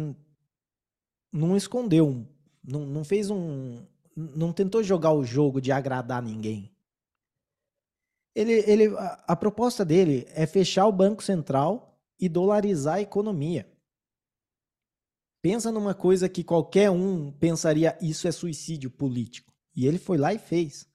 não 1.32 1.56
escondeu, 1.56 2.26
não, 2.62 2.86
não 2.86 3.04
fez 3.04 3.30
um. 3.30 3.84
Não 4.14 4.52
tentou 4.52 4.82
jogar 4.82 5.12
o 5.12 5.24
jogo 5.24 5.60
de 5.60 5.72
agradar 5.72 6.22
ninguém. 6.22 6.70
Ele, 8.34 8.52
ele, 8.66 8.86
a, 8.96 9.24
a 9.28 9.36
proposta 9.36 9.84
dele 9.84 10.26
é 10.34 10.46
fechar 10.46 10.86
o 10.86 10.92
Banco 10.92 11.22
Central 11.22 11.98
e 12.20 12.28
dolarizar 12.28 12.96
a 12.96 13.00
economia. 13.00 13.66
Pensa 15.40 15.72
numa 15.72 15.94
coisa 15.94 16.28
que 16.28 16.44
qualquer 16.44 16.90
um 16.90 17.32
pensaria 17.32 17.98
isso 18.00 18.28
é 18.28 18.32
suicídio 18.32 18.90
político. 18.90 19.52
E 19.74 19.86
ele 19.86 19.98
foi 19.98 20.18
lá 20.18 20.32
e 20.32 20.38
fez. 20.38 20.86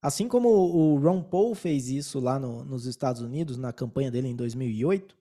Assim 0.00 0.26
como 0.26 0.48
o 0.48 0.98
Ron 0.98 1.22
Paul 1.22 1.54
fez 1.54 1.88
isso 1.88 2.18
lá 2.18 2.38
no, 2.38 2.64
nos 2.64 2.86
Estados 2.86 3.22
Unidos, 3.22 3.56
na 3.56 3.72
campanha 3.72 4.10
dele 4.10 4.28
em 4.28 4.34
2008. 4.34 5.16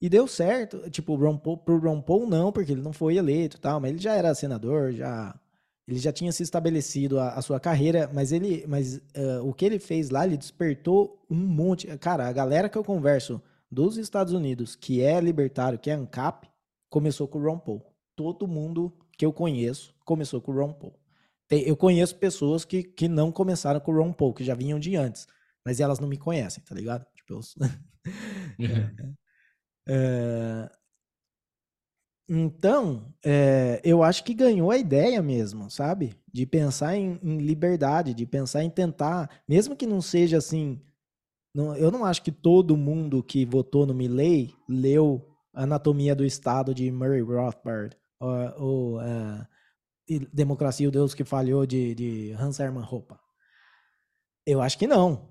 E 0.00 0.08
deu 0.08 0.26
certo. 0.26 0.88
Tipo, 0.90 1.12
o 1.12 1.16
Ron 1.16 1.36
Paul, 1.36 1.58
pro 1.58 1.78
Ron 1.78 2.00
Paul 2.00 2.26
não, 2.26 2.50
porque 2.50 2.72
ele 2.72 2.82
não 2.82 2.92
foi 2.92 3.16
eleito 3.16 3.56
e 3.56 3.60
tal, 3.60 3.80
mas 3.80 3.90
ele 3.90 4.00
já 4.00 4.14
era 4.14 4.34
senador, 4.34 4.92
já 4.92 5.38
ele 5.90 5.98
já 5.98 6.12
tinha 6.12 6.30
se 6.30 6.42
estabelecido 6.44 7.18
a, 7.18 7.30
a 7.30 7.42
sua 7.42 7.58
carreira, 7.58 8.08
mas 8.14 8.30
ele, 8.30 8.64
mas 8.68 8.96
uh, 8.96 9.44
o 9.44 9.52
que 9.52 9.64
ele 9.64 9.80
fez 9.80 10.08
lá, 10.08 10.24
ele 10.24 10.36
despertou 10.36 11.20
um 11.28 11.36
monte. 11.36 11.86
Cara, 11.98 12.28
a 12.28 12.32
galera 12.32 12.68
que 12.68 12.78
eu 12.78 12.84
converso 12.84 13.42
dos 13.68 13.96
Estados 13.96 14.32
Unidos, 14.32 14.76
que 14.76 15.02
é 15.02 15.20
libertário, 15.20 15.78
que 15.78 15.90
é 15.90 15.94
ANCAP, 15.94 16.48
começou 16.88 17.26
com 17.26 17.40
o 17.40 17.42
Ron 17.42 17.58
Paul. 17.58 17.84
Todo 18.14 18.46
mundo 18.46 18.92
que 19.18 19.26
eu 19.26 19.32
conheço 19.32 19.92
começou 20.04 20.40
com 20.40 20.52
o 20.52 20.54
Ron 20.54 20.72
Paul. 20.72 20.94
Tem, 21.48 21.62
eu 21.62 21.76
conheço 21.76 22.14
pessoas 22.14 22.64
que, 22.64 22.84
que 22.84 23.08
não 23.08 23.32
começaram 23.32 23.80
com 23.80 23.90
o 23.90 23.96
Ron 23.96 24.12
Paul, 24.12 24.32
que 24.32 24.44
já 24.44 24.54
vinham 24.54 24.78
de 24.78 24.94
antes, 24.94 25.26
mas 25.66 25.80
elas 25.80 25.98
não 25.98 26.06
me 26.06 26.16
conhecem, 26.16 26.62
tá 26.62 26.74
ligado? 26.74 27.04
Tipo, 27.16 27.34
eu... 27.34 27.40
é, 28.64 29.12
é... 29.88 30.70
Então, 32.32 33.12
é, 33.24 33.80
eu 33.82 34.04
acho 34.04 34.22
que 34.22 34.32
ganhou 34.32 34.70
a 34.70 34.78
ideia 34.78 35.20
mesmo, 35.20 35.68
sabe? 35.68 36.14
De 36.32 36.46
pensar 36.46 36.96
em, 36.96 37.18
em, 37.24 37.38
liberdade, 37.38 38.14
de 38.14 38.24
pensar 38.24 38.62
em 38.62 38.70
tentar, 38.70 39.28
mesmo 39.48 39.74
que 39.74 39.84
não 39.84 40.00
seja 40.00 40.38
assim. 40.38 40.80
Não, 41.52 41.74
eu 41.76 41.90
não 41.90 42.04
acho 42.04 42.22
que 42.22 42.30
todo 42.30 42.76
mundo 42.76 43.20
que 43.20 43.44
votou 43.44 43.84
no 43.84 43.92
Milley 43.92 44.54
leu 44.68 45.26
Anatomia 45.52 46.14
do 46.14 46.24
Estado 46.24 46.72
de 46.72 46.92
Murray 46.92 47.20
Rothbard, 47.20 47.96
ou, 48.20 48.30
ou 48.58 48.98
uh, 49.00 49.46
Democracia 50.32 50.88
o 50.88 50.92
Deus 50.92 51.14
que 51.14 51.24
Falhou 51.24 51.66
de, 51.66 51.94
de 51.96 52.32
Hans 52.38 52.60
Hermann 52.60 52.86
Hoppe. 52.88 53.14
Eu 54.46 54.60
acho 54.60 54.78
que 54.78 54.86
não. 54.86 55.28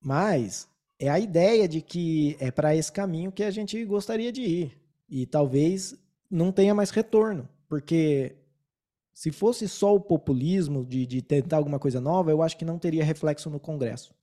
Mas 0.00 0.68
é 1.04 1.08
a 1.08 1.18
ideia 1.18 1.68
de 1.68 1.80
que 1.80 2.36
é 2.40 2.50
para 2.50 2.74
esse 2.76 2.92
caminho 2.92 3.32
que 3.32 3.42
a 3.42 3.50
gente 3.50 3.84
gostaria 3.84 4.32
de 4.32 4.42
ir. 4.42 4.80
E 5.08 5.26
talvez 5.26 5.94
não 6.30 6.52
tenha 6.52 6.74
mais 6.74 6.90
retorno, 6.90 7.48
porque 7.68 8.36
se 9.12 9.30
fosse 9.30 9.68
só 9.68 9.94
o 9.94 10.00
populismo 10.00 10.84
de, 10.86 11.04
de 11.06 11.20
tentar 11.20 11.58
alguma 11.58 11.78
coisa 11.78 12.00
nova, 12.00 12.30
eu 12.30 12.42
acho 12.42 12.56
que 12.56 12.64
não 12.64 12.78
teria 12.78 13.04
reflexo 13.04 13.50
no 13.50 13.60
Congresso. 13.60 14.14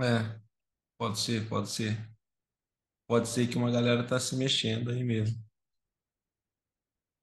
É, 0.00 0.38
Pode 0.98 1.20
ser, 1.20 1.48
pode 1.48 1.70
ser. 1.70 1.96
Pode 3.06 3.28
ser 3.28 3.46
que 3.46 3.56
uma 3.56 3.70
galera 3.70 4.04
tá 4.04 4.18
se 4.18 4.36
mexendo 4.36 4.90
aí 4.90 5.04
mesmo. 5.04 5.40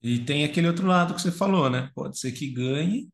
E 0.01 0.23
tem 0.23 0.45
aquele 0.45 0.67
outro 0.67 0.87
lado 0.87 1.13
que 1.13 1.21
você 1.21 1.31
falou, 1.31 1.69
né? 1.69 1.91
Pode 1.93 2.17
ser 2.17 2.31
que 2.31 2.49
ganhe, 2.49 3.09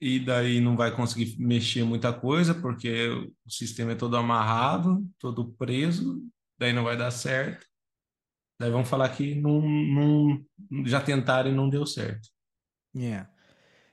e 0.00 0.20
daí 0.20 0.60
não 0.60 0.76
vai 0.76 0.94
conseguir 0.94 1.36
mexer 1.38 1.84
muita 1.84 2.12
coisa, 2.12 2.54
porque 2.54 3.08
o 3.44 3.50
sistema 3.50 3.92
é 3.92 3.96
todo 3.96 4.16
amarrado, 4.16 5.04
todo 5.18 5.52
preso, 5.52 6.22
daí 6.58 6.72
não 6.72 6.84
vai 6.84 6.96
dar 6.96 7.10
certo. 7.10 7.66
Daí 8.60 8.70
vão 8.70 8.84
falar 8.84 9.08
que 9.10 9.34
não, 9.34 9.60
não, 9.60 10.44
já 10.84 11.00
tentaram 11.00 11.50
e 11.50 11.54
não 11.54 11.68
deu 11.68 11.86
certo. 11.86 12.28
É. 12.96 13.26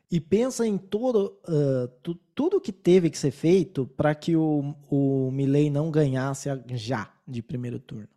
E 0.09 0.19
pensa 0.19 0.65
em 0.65 0.77
todo, 0.77 1.39
uh, 1.47 1.87
tu, 2.01 2.15
tudo 2.33 2.61
que 2.61 2.71
teve 2.71 3.09
que 3.09 3.17
ser 3.17 3.31
feito 3.31 3.87
para 3.87 4.13
que 4.13 4.35
o, 4.35 4.75
o 4.89 5.31
Milley 5.31 5.69
não 5.69 5.91
ganhasse 5.91 6.49
já 6.73 7.11
de 7.27 7.41
primeiro 7.41 7.79
turno. 7.79 8.07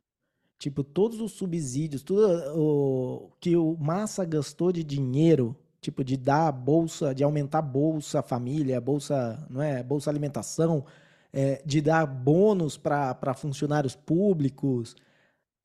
Tipo, 0.59 0.83
todos 0.83 1.21
os 1.21 1.33
subsídios, 1.33 2.03
tudo 2.03 2.27
o 2.55 3.31
que 3.41 3.57
o 3.57 3.77
Massa 3.77 4.25
gastou 4.25 4.73
de 4.73 4.83
dinheiro, 4.83 5.57
tipo, 5.81 6.03
de 6.03 6.17
dar 6.17 6.51
bolsa, 6.53 7.15
de 7.15 7.23
aumentar 7.23 7.63
bolsa 7.63 8.23
família, 8.23 8.81
bolsa, 8.81 9.47
não 9.49 9.63
é, 9.63 9.83
bolsa 9.83 10.11
alimentação, 10.11 10.85
é, 11.33 11.63
de 11.65 11.81
dar 11.81 12.07
bônus 12.07 12.77
para 12.77 13.35
funcionários 13.35 13.95
públicos. 13.95 14.97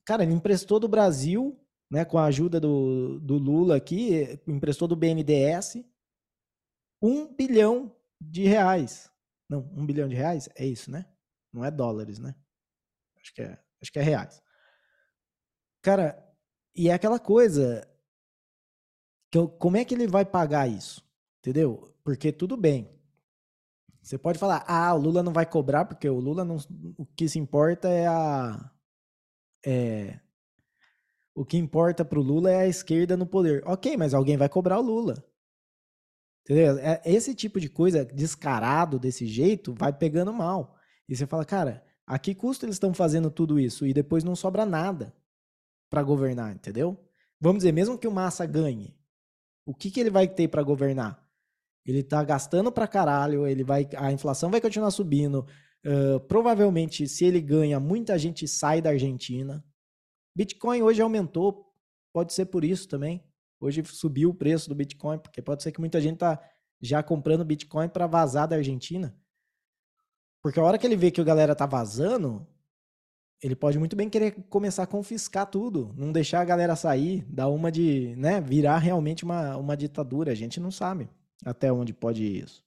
Cara, 0.06 0.24
ele 0.24 0.34
emprestou 0.34 0.80
do 0.80 0.88
Brasil, 0.88 1.58
né, 1.90 2.06
com 2.06 2.18
a 2.18 2.26
ajuda 2.26 2.60
do, 2.60 3.20
do 3.20 3.38
Lula 3.38 3.78
aqui, 3.78 4.40
emprestou 4.48 4.88
do 4.88 4.96
BNDES, 4.96 5.84
um 7.02 7.28
bilhão 7.34 7.96
de 8.20 8.44
reais. 8.44 9.12
Não, 9.50 9.60
um 9.76 9.86
bilhão 9.86 10.08
de 10.08 10.16
reais? 10.16 10.50
É 10.56 10.66
isso, 10.66 10.90
né? 10.90 11.06
Não 11.52 11.64
é 11.64 11.70
dólares, 11.70 12.18
né? 12.20 12.36
Acho 13.22 13.34
que 13.34 13.42
é, 13.42 13.60
acho 13.82 13.92
que 13.92 14.00
é 14.00 14.02
reais. 14.02 14.42
Cara, 15.82 16.18
e 16.76 16.90
é 16.90 16.94
aquela 16.94 17.20
coisa. 17.20 17.88
Como 19.60 19.78
é 19.78 19.86
que 19.86 19.94
ele 19.94 20.08
vai 20.08 20.26
pagar 20.26 20.68
isso? 20.68 21.04
Entendeu? 21.40 21.94
Porque 22.04 22.32
tudo 22.32 22.56
bem. 22.56 22.90
Você 24.02 24.18
pode 24.18 24.38
falar, 24.38 24.66
ah, 24.68 24.94
o 24.94 24.98
Lula 24.98 25.24
não 25.24 25.32
vai 25.32 25.46
cobrar, 25.46 25.86
porque 25.86 26.10
o 26.10 26.20
Lula 26.20 26.44
não. 26.44 26.58
O 26.98 27.06
que 27.06 27.28
se 27.28 27.40
importa 27.40 27.88
é 27.88 28.06
a. 28.08 28.72
É, 29.66 30.20
o 31.36 31.44
que 31.44 31.58
importa 31.58 32.06
pro 32.06 32.22
Lula 32.22 32.52
é 32.52 32.58
a 32.62 32.68
esquerda 32.68 33.18
no 33.18 33.26
poder. 33.26 33.64
Ok, 33.66 33.98
mas 33.98 34.14
alguém 34.14 34.38
vai 34.38 34.50
cobrar 34.50 34.80
o 34.80 34.84
Lula. 34.84 35.24
Entendeu? 36.44 36.78
É, 36.80 37.02
esse 37.06 37.34
tipo 37.34 37.60
de 37.60 37.70
coisa 37.70 38.06
descarado 38.06 39.00
desse 39.00 39.26
jeito 39.26 39.74
vai 39.74 39.92
pegando 39.94 40.34
mal. 40.34 40.76
E 41.08 41.16
você 41.16 41.26
fala, 41.26 41.46
cara, 41.46 41.84
a 42.06 42.20
que 42.20 42.36
custo 42.36 42.66
eles 42.66 42.76
estão 42.76 42.94
fazendo 42.94 43.32
tudo 43.32 43.60
isso? 43.60 43.88
E 43.88 43.94
depois 43.94 44.24
não 44.24 44.36
sobra 44.36 44.66
nada 44.66 45.16
para 45.90 46.04
governar, 46.04 46.54
entendeu? 46.54 46.98
Vamos 47.40 47.60
dizer, 47.60 47.72
mesmo 47.72 47.98
que 47.98 48.08
o 48.08 48.12
Massa 48.12 48.46
ganhe, 48.46 48.96
o 49.66 49.74
que, 49.74 49.90
que 49.90 50.00
ele 50.00 50.10
vai 50.10 50.28
ter 50.28 50.48
para 50.48 50.64
governar? 50.64 51.24
Ele 51.86 52.02
tá 52.02 52.24
gastando 52.24 52.72
pra 52.72 52.88
caralho, 52.88 53.46
ele 53.46 53.64
vai, 53.64 53.88
a 53.98 54.12
inflação 54.12 54.50
vai 54.50 54.62
continuar 54.62 54.92
subindo. 54.92 55.46
Uh, 55.86 56.20
provavelmente, 56.22 57.08
se 57.08 57.26
ele 57.26 57.42
ganha, 57.42 57.80
muita 57.80 58.18
gente 58.18 58.48
sai 58.48 58.82
da 58.82 58.92
Argentina. 58.92 59.64
Bitcoin 60.36 60.82
hoje 60.82 61.02
aumentou, 61.02 61.74
pode 62.14 62.34
ser 62.34 62.46
por 62.46 62.64
isso 62.64 62.88
também. 62.88 63.24
Hoje 63.60 63.84
subiu 63.86 64.30
o 64.30 64.34
preço 64.34 64.70
do 64.70 64.76
Bitcoin, 64.76 65.20
porque 65.20 65.42
pode 65.42 65.64
ser 65.64 65.72
que 65.72 65.80
muita 65.80 66.00
gente 66.02 66.18
tá 66.18 66.42
já 66.82 67.02
comprando 67.04 67.46
Bitcoin 67.46 67.88
para 67.88 68.08
vazar 68.08 68.48
da 68.48 68.56
Argentina. 68.56 69.18
Porque 70.42 70.60
a 70.60 70.64
hora 70.64 70.78
que 70.78 70.86
ele 70.86 70.98
vê 70.98 71.12
que 71.12 71.22
a 71.22 71.24
galera 71.24 71.56
tá 71.56 71.66
vazando, 71.66 72.46
ele 73.44 73.58
pode 73.58 73.78
muito 73.78 73.94
bem 73.94 74.10
querer 74.10 74.32
começar 74.50 74.84
a 74.84 74.88
confiscar 74.88 75.46
tudo, 75.46 75.94
não 75.98 76.14
deixar 76.14 76.40
a 76.40 76.46
galera 76.46 76.78
sair, 76.78 77.26
dar 77.28 77.50
uma 77.50 77.70
de, 77.70 78.16
né, 78.16 78.40
virar 78.40 78.78
realmente 78.78 79.26
uma, 79.26 79.58
uma 79.58 79.76
ditadura. 79.76 80.32
A 80.32 80.36
gente 80.36 80.62
não 80.62 80.72
sabe 80.72 81.10
até 81.46 81.72
onde 81.72 81.94
pode 81.94 82.24
ir 82.24 82.46
isso. 82.46 82.64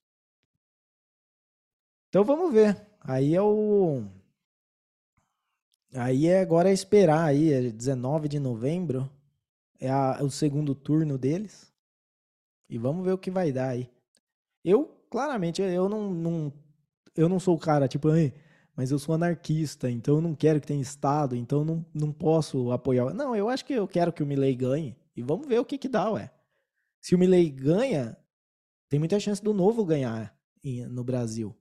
Então 2.11 2.23
vamos 2.23 2.53
ver. 2.53 2.77
Aí 3.01 3.35
é 3.35 3.41
o 3.41 4.05
Aí 5.95 6.27
é 6.27 6.41
agora 6.41 6.69
é 6.69 6.75
esperar 6.75 7.25
aí, 7.25 7.51
é 7.51 7.71
19 7.71 8.29
de 8.29 8.39
novembro, 8.39 9.11
é 9.81 9.89
a, 9.89 10.19
o 10.23 10.31
segundo 10.31 10.75
turno 10.75 11.17
deles. 11.17 11.73
E 12.69 12.77
vamos 12.77 13.03
ver 13.03 13.13
o 13.13 13.19
que 13.19 13.31
vai 13.31 13.51
dar 13.51 13.71
aí. 13.71 13.89
Eu, 14.63 14.95
claramente, 15.09 15.63
eu 15.63 15.89
não, 15.89 16.13
não 16.13 16.53
eu 17.15 17.31
não 17.31 17.41
sou 17.41 17.57
o 17.57 17.59
cara, 17.59 17.89
tipo, 17.89 18.09
mas 18.77 18.91
eu 18.91 18.99
sou 18.99 19.15
anarquista, 19.15 19.91
então 19.91 20.17
eu 20.17 20.21
não 20.21 20.35
quero 20.35 20.61
que 20.61 20.67
tenha 20.67 20.83
Estado, 20.83 21.35
então 21.35 21.61
eu 21.61 21.65
não, 21.65 21.87
não 21.95 22.13
posso 22.13 22.71
apoiar. 22.71 23.15
Não, 23.15 23.35
eu 23.35 23.49
acho 23.49 23.65
que 23.65 23.73
eu 23.73 23.89
quero 23.89 24.13
que 24.13 24.23
o 24.23 24.27
Milley 24.27 24.55
ganhe. 24.55 24.97
E 25.17 25.23
vamos 25.23 25.49
ver 25.49 25.59
o 25.59 25.65
que 25.65 25.79
que 25.79 25.89
dá, 25.89 26.11
ué. 26.11 26.31
Se 27.01 27.15
o 27.15 27.19
Milley 27.19 27.49
ganha, 27.51 28.17
tem 28.89 28.99
muita 28.99 29.19
chance 29.19 29.43
do 29.43 29.55
novo 29.55 29.85
ganhar 29.85 30.39
em, 30.63 30.87
no 30.87 31.03
Brasil 31.03 31.57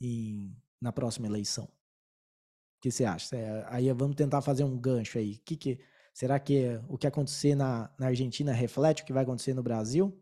em, 0.00 0.54
na 0.80 0.92
próxima 0.92 1.26
eleição. 1.26 1.64
O 1.64 2.80
que 2.82 2.90
você 2.90 3.04
acha? 3.04 3.36
Aí 3.68 3.90
vamos 3.92 4.14
tentar 4.14 4.42
fazer 4.42 4.64
um 4.64 4.78
gancho 4.78 5.18
aí. 5.18 5.38
Que 5.38 5.56
que, 5.56 5.80
Será 6.18 6.40
que 6.40 6.80
o 6.88 6.98
que 6.98 7.06
acontecer 7.06 7.54
na, 7.54 7.94
na 7.96 8.08
Argentina 8.08 8.52
reflete 8.52 9.04
o 9.04 9.06
que 9.06 9.12
vai 9.12 9.22
acontecer 9.22 9.54
no 9.54 9.62
Brasil? 9.62 10.20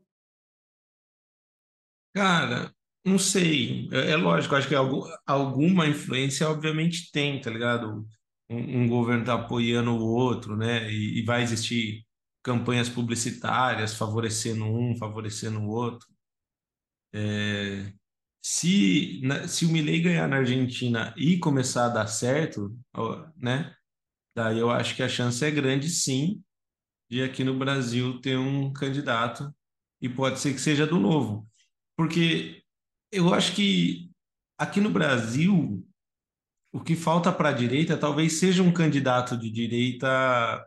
Cara, 2.14 2.74
não 3.06 3.18
sei. 3.18 3.88
É, 3.92 4.12
é 4.12 4.16
lógico, 4.16 4.54
acho 4.54 4.68
que 4.68 4.74
algum, 4.74 5.02
alguma 5.26 5.86
influência 5.86 6.48
obviamente 6.48 7.10
tem, 7.12 7.40
tá 7.40 7.50
ligado? 7.50 8.06
Um, 8.50 8.82
um 8.82 8.88
governo 8.88 9.24
tá 9.24 9.34
apoiando 9.34 9.92
o 9.92 10.04
outro, 10.04 10.56
né? 10.56 10.90
E, 10.90 11.20
e, 11.20 11.24
vai 11.24 11.42
existir 11.42 12.04
campanhas 12.42 12.88
publicitárias 12.88 13.94
favorecendo 13.94 14.64
um, 14.64 14.96
favorecendo 14.96 15.60
o 15.60 15.68
outro. 15.68 16.06
É, 17.12 17.92
se, 18.42 19.20
se 19.48 19.64
o 19.64 19.70
Milei 19.70 20.00
ganhar 20.00 20.28
na 20.28 20.36
Argentina 20.36 21.14
e 21.16 21.38
começar 21.38 21.86
a 21.86 21.88
dar 21.88 22.06
certo, 22.06 22.76
né? 23.36 23.74
Daí 24.34 24.58
eu 24.58 24.70
acho 24.70 24.94
que 24.94 25.02
a 25.02 25.08
chance 25.08 25.44
é 25.44 25.50
grande, 25.50 25.88
sim, 25.88 26.42
de 27.10 27.22
aqui 27.22 27.42
no 27.44 27.58
Brasil 27.58 28.20
ter 28.20 28.36
um 28.38 28.72
candidato 28.72 29.54
e 30.00 30.08
pode 30.08 30.38
ser 30.40 30.52
que 30.52 30.60
seja 30.60 30.86
do 30.86 30.98
novo. 30.98 31.48
Porque 31.96 32.62
eu 33.12 33.32
acho 33.32 33.54
que 33.54 34.10
aqui 34.58 34.80
no 34.80 34.90
Brasil 34.90 35.84
o 36.72 36.80
que 36.80 36.94
falta 36.94 37.32
para 37.32 37.50
a 37.50 37.52
direita 37.52 37.96
talvez 37.96 38.34
seja 38.34 38.62
um 38.62 38.72
candidato 38.72 39.36
de 39.36 39.50
direita 39.50 40.66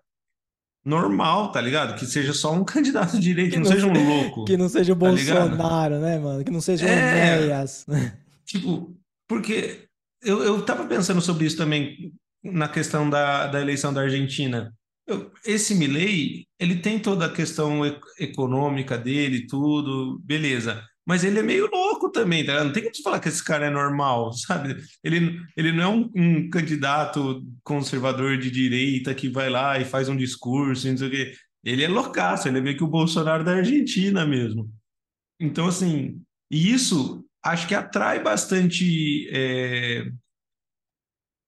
normal, 0.84 1.52
tá 1.52 1.62
ligado? 1.62 1.98
Que 1.98 2.06
seja 2.06 2.34
só 2.34 2.54
um 2.54 2.64
candidato 2.66 3.14
de 3.14 3.20
direita, 3.20 3.52
que 3.52 3.60
não, 3.60 3.66
seja 3.66 3.86
um 3.86 3.94
louco. 3.94 4.46
Que 4.46 4.58
não 4.58 4.70
seja 4.70 4.94
o 4.94 4.96
tá 4.96 5.00
Bolsonaro, 5.00 5.96
ligado? 5.96 6.02
né, 6.02 6.20
mano? 6.20 6.44
Que 6.44 6.52
não 6.52 6.62
seja 6.62 6.86
o 6.86 6.90
é, 6.90 7.50
Tipo, 8.46 8.96
porque 9.28 9.88
eu, 10.24 10.44
eu 10.44 10.66
tava 10.66 10.88
pensando 10.88 11.22
sobre 11.22 11.46
isso 11.46 11.58
também 11.58 12.12
na 12.44 12.68
questão 12.68 13.10
da, 13.10 13.48
da 13.48 13.62
eleição 13.62 13.94
da 13.94 14.02
Argentina. 14.02 14.74
esse 15.46 15.76
Milley, 15.76 16.48
ele 16.60 16.78
tem 16.78 16.98
toda 16.98 17.26
a 17.26 17.32
questão 17.32 17.82
econômica 18.18 18.98
dele, 18.98 19.46
tudo, 19.46 20.20
beleza. 20.24 20.84
Mas 21.10 21.24
ele 21.24 21.40
é 21.40 21.42
meio 21.42 21.68
louco 21.72 22.12
também, 22.12 22.46
tá? 22.46 22.64
Não 22.64 22.72
tem 22.72 22.88
te 22.92 23.02
falar 23.02 23.20
que 23.20 23.28
esse 23.28 23.44
cara 23.44 23.66
é 23.66 23.70
normal, 23.72 24.32
sabe? 24.38 24.76
Ele, 25.04 25.42
ele 25.58 25.72
não 25.72 25.84
é 25.84 25.88
um, 25.88 26.12
um, 26.16 26.50
candidato 26.52 27.44
conservador 27.64 28.38
de 28.38 28.52
direita 28.52 29.16
que 29.16 29.28
vai 29.28 29.50
lá 29.50 29.80
e 29.80 29.86
faz 29.86 30.08
um 30.08 30.16
discurso, 30.16 30.88
não 30.88 30.96
sei 30.96 31.08
o 31.08 31.10
quê. 31.10 31.34
Ele 31.64 31.84
é 31.84 31.88
loucaço, 31.88 32.48
ele 32.48 32.60
é 32.60 32.62
meio 32.62 32.78
que 32.78 32.84
o 32.84 32.88
Bolsonaro 32.88 33.44
da 33.44 33.56
Argentina 33.56 34.24
mesmo. 34.24 34.72
Então, 35.40 35.66
assim, 35.68 36.22
isso 36.48 37.26
acho 37.44 37.68
que 37.68 37.74
atrai 37.74 38.22
bastante 38.22 39.28
é, 39.34 40.06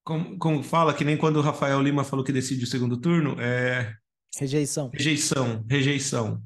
como, 0.02 0.36
como 0.38 0.62
fala, 0.64 0.92
que 0.92 1.04
nem 1.04 1.16
quando 1.16 1.36
o 1.36 1.40
Rafael 1.40 1.80
Lima 1.80 2.02
falou 2.02 2.24
que 2.24 2.32
decide 2.32 2.64
o 2.64 2.66
segundo 2.66 3.00
turno, 3.00 3.40
é. 3.40 3.94
Rejeição. 4.36 4.90
Rejeição, 4.92 5.64
rejeição. 5.70 6.42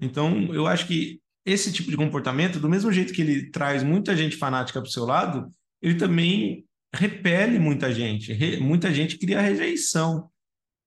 Então, 0.00 0.52
eu 0.52 0.66
acho 0.66 0.88
que 0.88 1.20
esse 1.50 1.72
tipo 1.72 1.90
de 1.90 1.96
comportamento, 1.96 2.60
do 2.60 2.68
mesmo 2.68 2.92
jeito 2.92 3.12
que 3.12 3.22
ele 3.22 3.50
traz 3.50 3.82
muita 3.82 4.16
gente 4.16 4.36
fanática 4.36 4.80
para 4.80 4.88
o 4.88 4.92
seu 4.92 5.04
lado, 5.04 5.50
ele 5.80 5.94
também 5.94 6.64
repele 6.94 7.58
muita 7.58 7.92
gente. 7.92 8.32
Re, 8.32 8.58
muita 8.58 8.92
gente 8.92 9.18
cria 9.18 9.40
rejeição. 9.40 10.30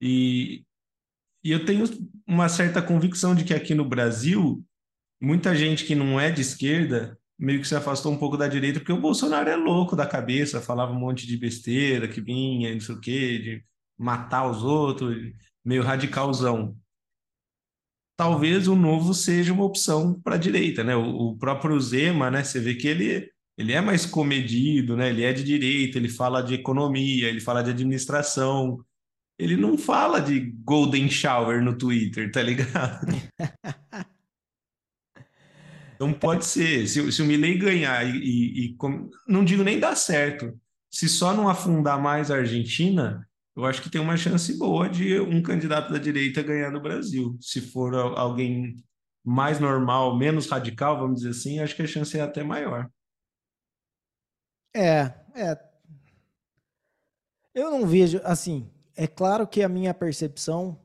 E, 0.02 0.64
e 1.44 1.52
eu 1.52 1.66
tenho 1.66 1.86
uma 2.28 2.50
certa 2.50 2.82
convicção 2.82 3.36
de 3.36 3.44
que 3.44 3.54
aqui 3.54 3.74
no 3.74 3.88
Brasil, 3.88 4.64
muita 5.22 5.56
gente 5.56 5.86
que 5.86 5.96
não 5.96 6.20
é 6.20 6.32
de 6.32 6.42
esquerda 6.42 7.18
meio 7.42 7.60
que 7.60 7.68
se 7.68 7.76
afastou 7.76 8.12
um 8.12 8.18
pouco 8.18 8.38
da 8.38 8.48
direita, 8.48 8.80
porque 8.80 8.94
o 8.94 9.02
Bolsonaro 9.02 9.50
é 9.50 9.56
louco 9.56 9.96
da 9.96 10.06
cabeça, 10.06 10.62
falava 10.62 10.92
um 10.92 11.00
monte 11.00 11.26
de 11.26 11.36
besteira 11.36 12.08
que 12.08 12.22
vinha, 12.22 12.72
não 12.72 12.80
sei 12.80 12.94
o 12.94 13.00
quê, 13.00 13.40
de 13.40 13.66
matar 13.98 14.48
os 14.48 14.64
outros, 14.64 15.18
meio 15.66 15.82
radicalzão. 15.82 16.78
Talvez 18.22 18.68
o 18.68 18.76
novo 18.76 19.16
seja 19.16 19.52
uma 19.52 19.66
opção 19.66 20.14
para 20.14 20.36
a 20.36 20.38
direita, 20.38 20.84
né? 20.84 20.96
O, 20.96 21.30
o, 21.30 21.38
próprio 21.40 21.80
Zema, 21.80 22.30
né? 22.30 22.44
Você 22.44 22.60
vê 22.60 22.76
que 22.76 22.88
ele, 22.88 23.28
ele 23.58 23.74
é 23.74 23.82
mais 23.82 24.06
comedido, 24.06 24.96
né? 24.96 25.10
Ele 25.10 25.24
é 25.24 25.34
de 25.34 25.44
direita, 25.44 25.98
ele 25.98 26.08
fala 26.08 26.44
de 26.44 26.54
economia, 26.54 27.28
ele 27.28 27.40
fala 27.40 27.64
de 27.64 27.72
administração. 27.72 28.86
Ele 29.40 29.58
não 29.58 29.76
fala 29.76 30.20
de 30.20 30.40
golden 30.64 31.10
shower 31.10 31.64
no 31.64 31.76
Twitter, 31.76 32.32
tá 32.32 32.44
ligado? 32.44 33.08
Então 35.96 36.14
pode 36.14 36.46
ser, 36.46 36.88
se, 36.88 37.12
se 37.12 37.22
o 37.22 37.26
Milley 37.26 37.60
ganhar 37.60 38.04
e, 38.04 38.18
e, 38.18 38.66
e, 38.66 38.78
não 39.28 39.46
digo 39.46 39.62
nem 39.64 39.80
dar 39.80 39.96
certo, 39.96 40.60
se 40.90 41.08
só 41.08 41.32
não 41.32 41.48
afundar 41.48 42.02
mais 42.02 42.32
a 42.32 42.38
Argentina, 42.38 43.28
eu 43.56 43.66
acho 43.66 43.82
que 43.82 43.90
tem 43.90 44.00
uma 44.00 44.16
chance 44.18 44.58
boa 44.58 44.90
de 44.90 45.20
um 45.20 45.42
candidato 45.42 45.92
da 45.92 46.00
direita 46.00 46.42
ganhar 46.42 46.72
no 46.72 46.82
Brasil. 46.82 47.38
Se 47.42 47.60
for 47.60 47.94
alguém 47.96 48.76
mais 49.24 49.60
normal, 49.60 50.18
menos 50.18 50.48
radical, 50.48 51.00
vamos 51.00 51.22
dizer 51.22 51.32
assim, 51.32 51.60
acho 51.60 51.76
que 51.76 51.82
a 51.82 51.88
chance 51.88 52.18
é 52.18 52.22
até 52.22 52.44
maior. 52.44 52.90
É, 54.74 55.14
é. 55.36 55.72
Eu 57.54 57.70
não 57.70 57.86
vejo, 57.86 58.22
assim, 58.24 58.70
é 58.96 59.06
claro 59.06 59.46
que 59.46 59.62
a 59.62 59.70
minha 59.70 59.94
percepção, 59.94 60.80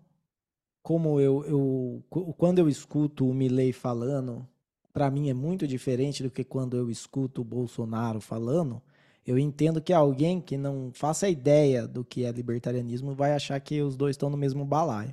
como 0.82 1.20
eu, 1.20 1.44
eu 1.44 2.34
quando 2.36 2.58
eu 2.58 2.68
escuto 2.68 3.28
o 3.28 3.34
Milley 3.34 3.72
falando, 3.72 4.46
para 4.92 5.10
mim 5.10 5.30
é 5.30 5.34
muito 5.34 5.66
diferente 5.66 6.22
do 6.22 6.30
que 6.30 6.42
quando 6.42 6.76
eu 6.76 6.90
escuto 6.90 7.42
o 7.42 7.44
Bolsonaro 7.44 8.20
falando. 8.20 8.82
Eu 9.26 9.38
entendo 9.38 9.80
que 9.80 9.92
alguém 9.92 10.40
que 10.40 10.56
não 10.56 10.90
faça 10.94 11.28
ideia 11.28 11.86
do 11.88 12.04
que 12.04 12.24
é 12.24 12.30
libertarianismo 12.30 13.12
vai 13.14 13.32
achar 13.32 13.58
que 13.58 13.82
os 13.82 13.96
dois 13.96 14.14
estão 14.14 14.30
no 14.30 14.36
mesmo 14.36 14.64
balaio. 14.64 15.12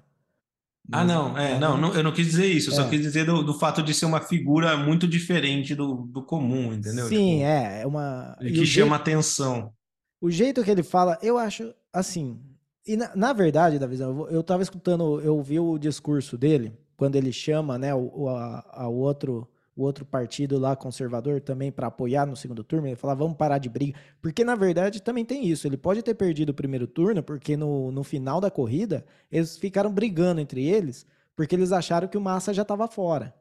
Ah, 0.92 1.04
não, 1.04 1.38
é, 1.38 1.58
não, 1.58 1.78
não, 1.78 1.94
eu 1.94 2.04
não 2.04 2.12
quis 2.12 2.28
dizer 2.28 2.46
isso, 2.46 2.70
eu 2.70 2.74
é. 2.74 2.76
só 2.76 2.90
quis 2.90 3.02
dizer 3.02 3.26
do, 3.26 3.42
do, 3.42 3.54
fato 3.54 3.82
de 3.82 3.94
ser 3.94 4.06
uma 4.06 4.20
figura 4.20 4.76
muito 4.76 5.08
diferente 5.08 5.74
do, 5.74 6.06
do 6.12 6.22
comum, 6.22 6.74
entendeu? 6.74 7.08
Sim, 7.08 7.38
tipo, 7.38 7.46
é, 7.46 7.82
é 7.82 7.88
uma. 7.88 8.36
Que 8.40 8.66
chama 8.66 8.66
jeito, 8.66 8.94
atenção. 8.94 9.74
O 10.20 10.30
jeito 10.30 10.64
que 10.64 10.70
ele 10.70 10.84
fala, 10.84 11.18
eu 11.22 11.38
acho 11.38 11.74
assim. 11.92 12.38
E 12.86 12.98
na, 12.98 13.16
na 13.16 13.32
verdade, 13.32 13.80
Davi, 13.80 13.98
eu, 13.98 14.28
eu 14.30 14.44
tava 14.44 14.62
escutando, 14.62 15.22
eu 15.22 15.38
ouvi 15.38 15.58
o 15.58 15.78
discurso 15.78 16.38
dele, 16.38 16.78
quando 16.98 17.16
ele 17.16 17.32
chama, 17.32 17.78
né, 17.78 17.96
o, 17.96 18.12
o, 18.14 18.30
a, 18.30 18.66
a 18.70 18.88
outro 18.90 19.48
o 19.76 19.84
outro 19.84 20.06
partido 20.06 20.60
lá 20.60 20.76
conservador 20.76 21.42
também 21.42 21.72
para 21.72 21.88
apoiar 21.88 22.26
no 22.26 22.36
segundo 22.36 22.64
turno, 22.64 22.88
ele 22.88 22.96
falava, 22.96 23.24
vamos 23.24 23.38
parar 23.38 23.58
de 23.58 23.70
briga. 23.70 23.98
Porque, 24.22 24.44
na 24.44 24.56
verdade, 24.56 25.02
também 25.02 25.26
tem 25.26 25.48
isso. 25.48 25.68
Ele 25.68 25.78
pode 25.78 26.04
ter 26.04 26.14
perdido 26.14 26.50
o 26.50 26.54
primeiro 26.54 26.86
turno, 26.86 27.24
porque 27.24 27.58
no, 27.58 27.92
no 27.92 28.04
final 28.04 28.40
da 28.40 28.52
corrida, 28.52 29.06
eles 29.32 29.58
ficaram 29.58 29.92
brigando 29.92 30.40
entre 30.40 30.64
eles, 30.64 31.06
porque 31.36 31.56
eles 31.56 31.72
acharam 31.72 32.08
que 32.08 32.18
o 32.18 32.22
Massa 32.22 32.54
já 32.54 32.62
estava 32.62 32.88
fora. 32.88 33.34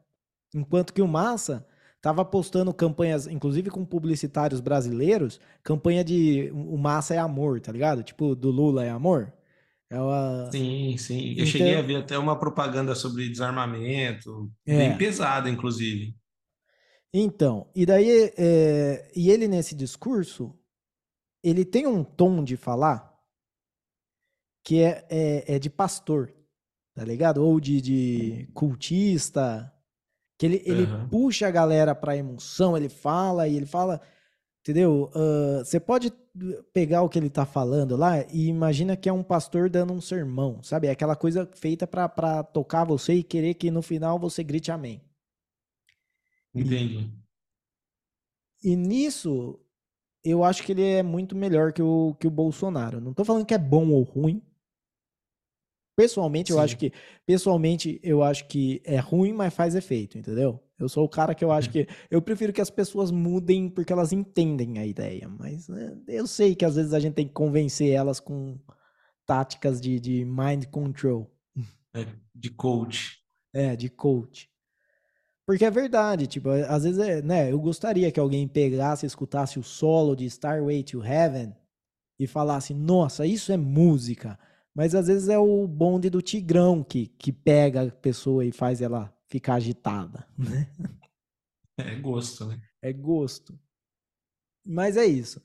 Enquanto 0.55 0.93
que 0.93 1.01
o 1.01 1.07
Massa 1.07 1.65
estava 1.97 2.25
postando 2.25 2.73
campanhas, 2.73 3.27
inclusive 3.27 3.69
com 3.69 3.85
publicitários 3.85 4.59
brasileiros, 4.59 5.39
campanha 5.63 6.03
de 6.03 6.51
o 6.53 6.77
Massa 6.77 7.13
é 7.13 7.17
amor, 7.17 7.61
tá 7.61 7.71
ligado? 7.71 8.03
Tipo, 8.03 8.35
do 8.35 8.49
Lula 8.49 8.83
é 8.83 8.89
amor. 8.89 9.31
É 9.89 9.99
uma... 9.99 10.49
Sim, 10.51 10.97
sim. 10.97 11.27
Eu 11.27 11.31
então... 11.33 11.45
cheguei 11.45 11.77
a 11.77 11.81
ver 11.83 11.97
até 11.97 12.17
uma 12.17 12.37
propaganda 12.37 12.95
sobre 12.95 13.29
desarmamento, 13.29 14.51
é. 14.65 14.77
bem 14.77 14.97
pesada, 14.97 15.47
inclusive. 15.49 16.15
Então, 17.13 17.67
e 17.75 17.85
daí, 17.85 18.33
é, 18.35 19.11
e 19.15 19.29
ele 19.29 19.47
nesse 19.47 19.75
discurso, 19.75 20.51
ele 21.43 21.63
tem 21.63 21.85
um 21.85 22.03
tom 22.03 22.43
de 22.43 22.57
falar 22.57 23.13
que 24.63 24.81
é, 24.81 25.05
é, 25.09 25.55
é 25.55 25.59
de 25.59 25.69
pastor, 25.69 26.33
tá 26.95 27.03
ligado? 27.03 27.45
Ou 27.45 27.59
de, 27.59 27.79
de 27.81 28.49
cultista, 28.53 29.71
que 30.39 30.45
ele, 30.45 30.63
ele 30.65 30.83
uhum. 30.83 31.07
puxa 31.09 31.47
a 31.47 31.51
galera 31.51 31.93
pra 31.93 32.17
emoção, 32.17 32.75
ele 32.75 32.89
fala 32.89 33.47
e 33.47 33.55
ele 33.55 33.65
fala, 33.67 34.01
entendeu? 34.61 35.11
Uh, 35.13 35.63
você 35.63 35.79
pode 35.79 36.11
pegar 36.73 37.03
o 37.03 37.09
que 37.09 37.19
ele 37.19 37.29
tá 37.29 37.45
falando 37.45 37.95
lá 37.95 38.25
e 38.31 38.47
imagina 38.47 38.97
que 38.97 39.07
é 39.07 39.13
um 39.13 39.21
pastor 39.21 39.69
dando 39.69 39.93
um 39.93 40.01
sermão, 40.01 40.63
sabe? 40.63 40.87
É 40.87 40.91
aquela 40.91 41.15
coisa 41.15 41.47
feita 41.53 41.85
para 41.85 42.43
tocar 42.43 42.85
você 42.85 43.13
e 43.13 43.23
querer 43.23 43.53
que 43.53 43.69
no 43.69 43.83
final 43.83 44.17
você 44.17 44.43
grite 44.43 44.71
amém. 44.71 44.99
Entendi. 46.53 47.11
E, 48.63 48.71
e, 48.71 48.75
nisso, 48.75 49.59
eu 50.23 50.43
acho 50.43 50.63
que 50.63 50.71
ele 50.71 50.83
é 50.83 51.03
muito 51.03 51.35
melhor 51.35 51.73
que 51.73 51.81
o, 51.81 52.15
que 52.19 52.27
o 52.27 52.31
Bolsonaro. 52.31 53.01
Não 53.01 53.13
tô 53.13 53.25
falando 53.25 53.45
que 53.45 53.53
é 53.53 53.57
bom 53.57 53.89
ou 53.89 54.03
ruim. 54.03 54.41
Pessoalmente, 55.95 56.51
Sim. 56.51 56.57
eu 56.57 56.59
acho 56.59 56.77
que 56.77 56.91
pessoalmente 57.25 57.99
eu 58.01 58.23
acho 58.23 58.47
que 58.47 58.81
é 58.83 58.97
ruim, 58.97 59.31
mas 59.31 59.53
faz 59.53 59.75
efeito, 59.75 60.17
entendeu? 60.17 60.59
Eu 60.79 60.89
sou 60.89 61.05
o 61.05 61.09
cara 61.09 61.35
que 61.35 61.45
eu 61.45 61.51
acho 61.51 61.69
que 61.69 61.87
eu 62.09 62.19
prefiro 62.19 62.51
que 62.51 62.61
as 62.61 62.71
pessoas 62.71 63.11
mudem 63.11 63.69
porque 63.69 63.93
elas 63.93 64.11
entendem 64.11 64.79
a 64.79 64.85
ideia, 64.85 65.29
mas 65.29 65.67
né, 65.69 65.95
eu 66.07 66.25
sei 66.25 66.55
que 66.55 66.65
às 66.65 66.75
vezes 66.75 66.93
a 66.93 66.99
gente 66.99 67.13
tem 67.13 67.27
que 67.27 67.33
convencer 67.33 67.91
elas 67.91 68.19
com 68.19 68.59
táticas 69.25 69.79
de, 69.79 69.99
de 69.99 70.25
mind 70.25 70.65
control. 70.65 71.31
É, 71.93 72.07
de 72.33 72.49
coach. 72.49 73.19
É, 73.53 73.75
de 73.75 73.87
coach. 73.87 74.49
Porque 75.45 75.65
é 75.65 75.71
verdade, 75.71 76.25
tipo, 76.25 76.49
às 76.49 76.83
vezes, 76.83 76.99
é, 76.99 77.21
né, 77.21 77.51
eu 77.51 77.59
gostaria 77.59 78.11
que 78.11 78.19
alguém 78.19 78.47
pegasse, 78.47 79.05
escutasse 79.05 79.59
o 79.59 79.63
solo 79.63 80.15
de 80.15 80.25
Starway 80.25 80.83
to 80.83 81.03
Heaven 81.03 81.53
e 82.17 82.25
falasse, 82.25 82.73
nossa, 82.73 83.25
isso 83.25 83.51
é 83.51 83.57
música. 83.57 84.39
Mas 84.73 84.95
às 84.95 85.07
vezes 85.07 85.27
é 85.27 85.37
o 85.37 85.67
bonde 85.67 86.09
do 86.09 86.21
Tigrão 86.21 86.81
que, 86.81 87.07
que 87.07 87.31
pega 87.31 87.83
a 87.83 87.91
pessoa 87.91 88.45
e 88.45 88.51
faz 88.51 88.81
ela 88.81 89.13
ficar 89.27 89.55
agitada, 89.55 90.25
né? 90.37 90.71
É 91.77 91.95
gosto, 91.95 92.45
né? 92.45 92.61
É 92.81 92.93
gosto. 92.93 93.59
Mas 94.65 94.95
é 94.95 95.05
isso. 95.05 95.41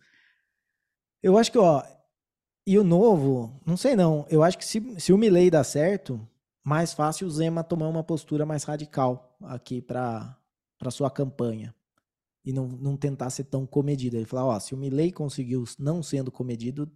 Eu 1.20 1.36
acho 1.36 1.50
que, 1.50 1.58
ó, 1.58 1.82
e 2.64 2.78
o 2.78 2.84
novo, 2.84 3.60
não 3.66 3.76
sei 3.76 3.96
não, 3.96 4.24
eu 4.30 4.44
acho 4.44 4.56
que 4.56 4.64
se, 4.64 5.00
se 5.00 5.12
o 5.12 5.18
Milley 5.18 5.50
dá 5.50 5.64
certo, 5.64 6.20
mais 6.62 6.92
fácil 6.92 7.26
o 7.26 7.30
Zema 7.30 7.64
tomar 7.64 7.88
uma 7.88 8.04
postura 8.04 8.46
mais 8.46 8.62
radical 8.62 9.27
aqui 9.42 9.80
para 9.80 10.36
sua 10.90 11.10
campanha. 11.10 11.74
E 12.44 12.52
não, 12.52 12.66
não 12.66 12.96
tentar 12.96 13.30
ser 13.30 13.44
tão 13.44 13.66
comedido. 13.66 14.16
Ele 14.16 14.24
falar, 14.24 14.46
ó, 14.46 14.58
se 14.58 14.74
o 14.74 14.78
Milley 14.78 15.12
conseguiu 15.12 15.64
não 15.78 16.02
sendo 16.02 16.30
comedido, 16.30 16.90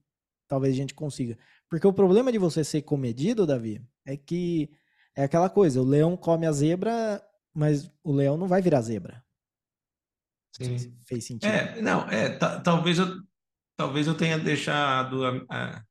talvez 0.49 0.75
a 0.75 0.77
gente 0.77 0.95
consiga. 0.95 1.37
Porque 1.69 1.87
o 1.87 1.93
problema 1.93 2.33
de 2.33 2.39
você 2.39 2.65
ser 2.65 2.83
comedido, 2.83 3.47
Davi, 3.47 3.85
é 4.05 4.17
que 4.17 4.71
é 5.15 5.25
aquela 5.25 5.51
coisa, 5.51 5.81
o 5.81 5.85
leão 5.85 6.17
come 6.17 6.47
a 6.47 6.53
zebra, 6.53 7.23
mas 7.55 7.91
o 8.03 8.13
leão 8.13 8.37
não 8.37 8.49
vai 8.49 8.63
virar 8.63 8.81
zebra. 8.81 9.23
Sim. 10.57 10.79
Se 10.79 10.95
fez 11.07 11.27
sentido. 11.27 11.51
É, 11.51 11.81
não, 11.81 12.09
é, 12.09 12.31
talvez 12.63 12.99
eu 12.99 13.07
talvez 13.77 14.07
eu 14.07 14.15
tenha 14.15 14.39
deixado 14.39 15.25
a, 15.25 15.45
a, 15.51 15.85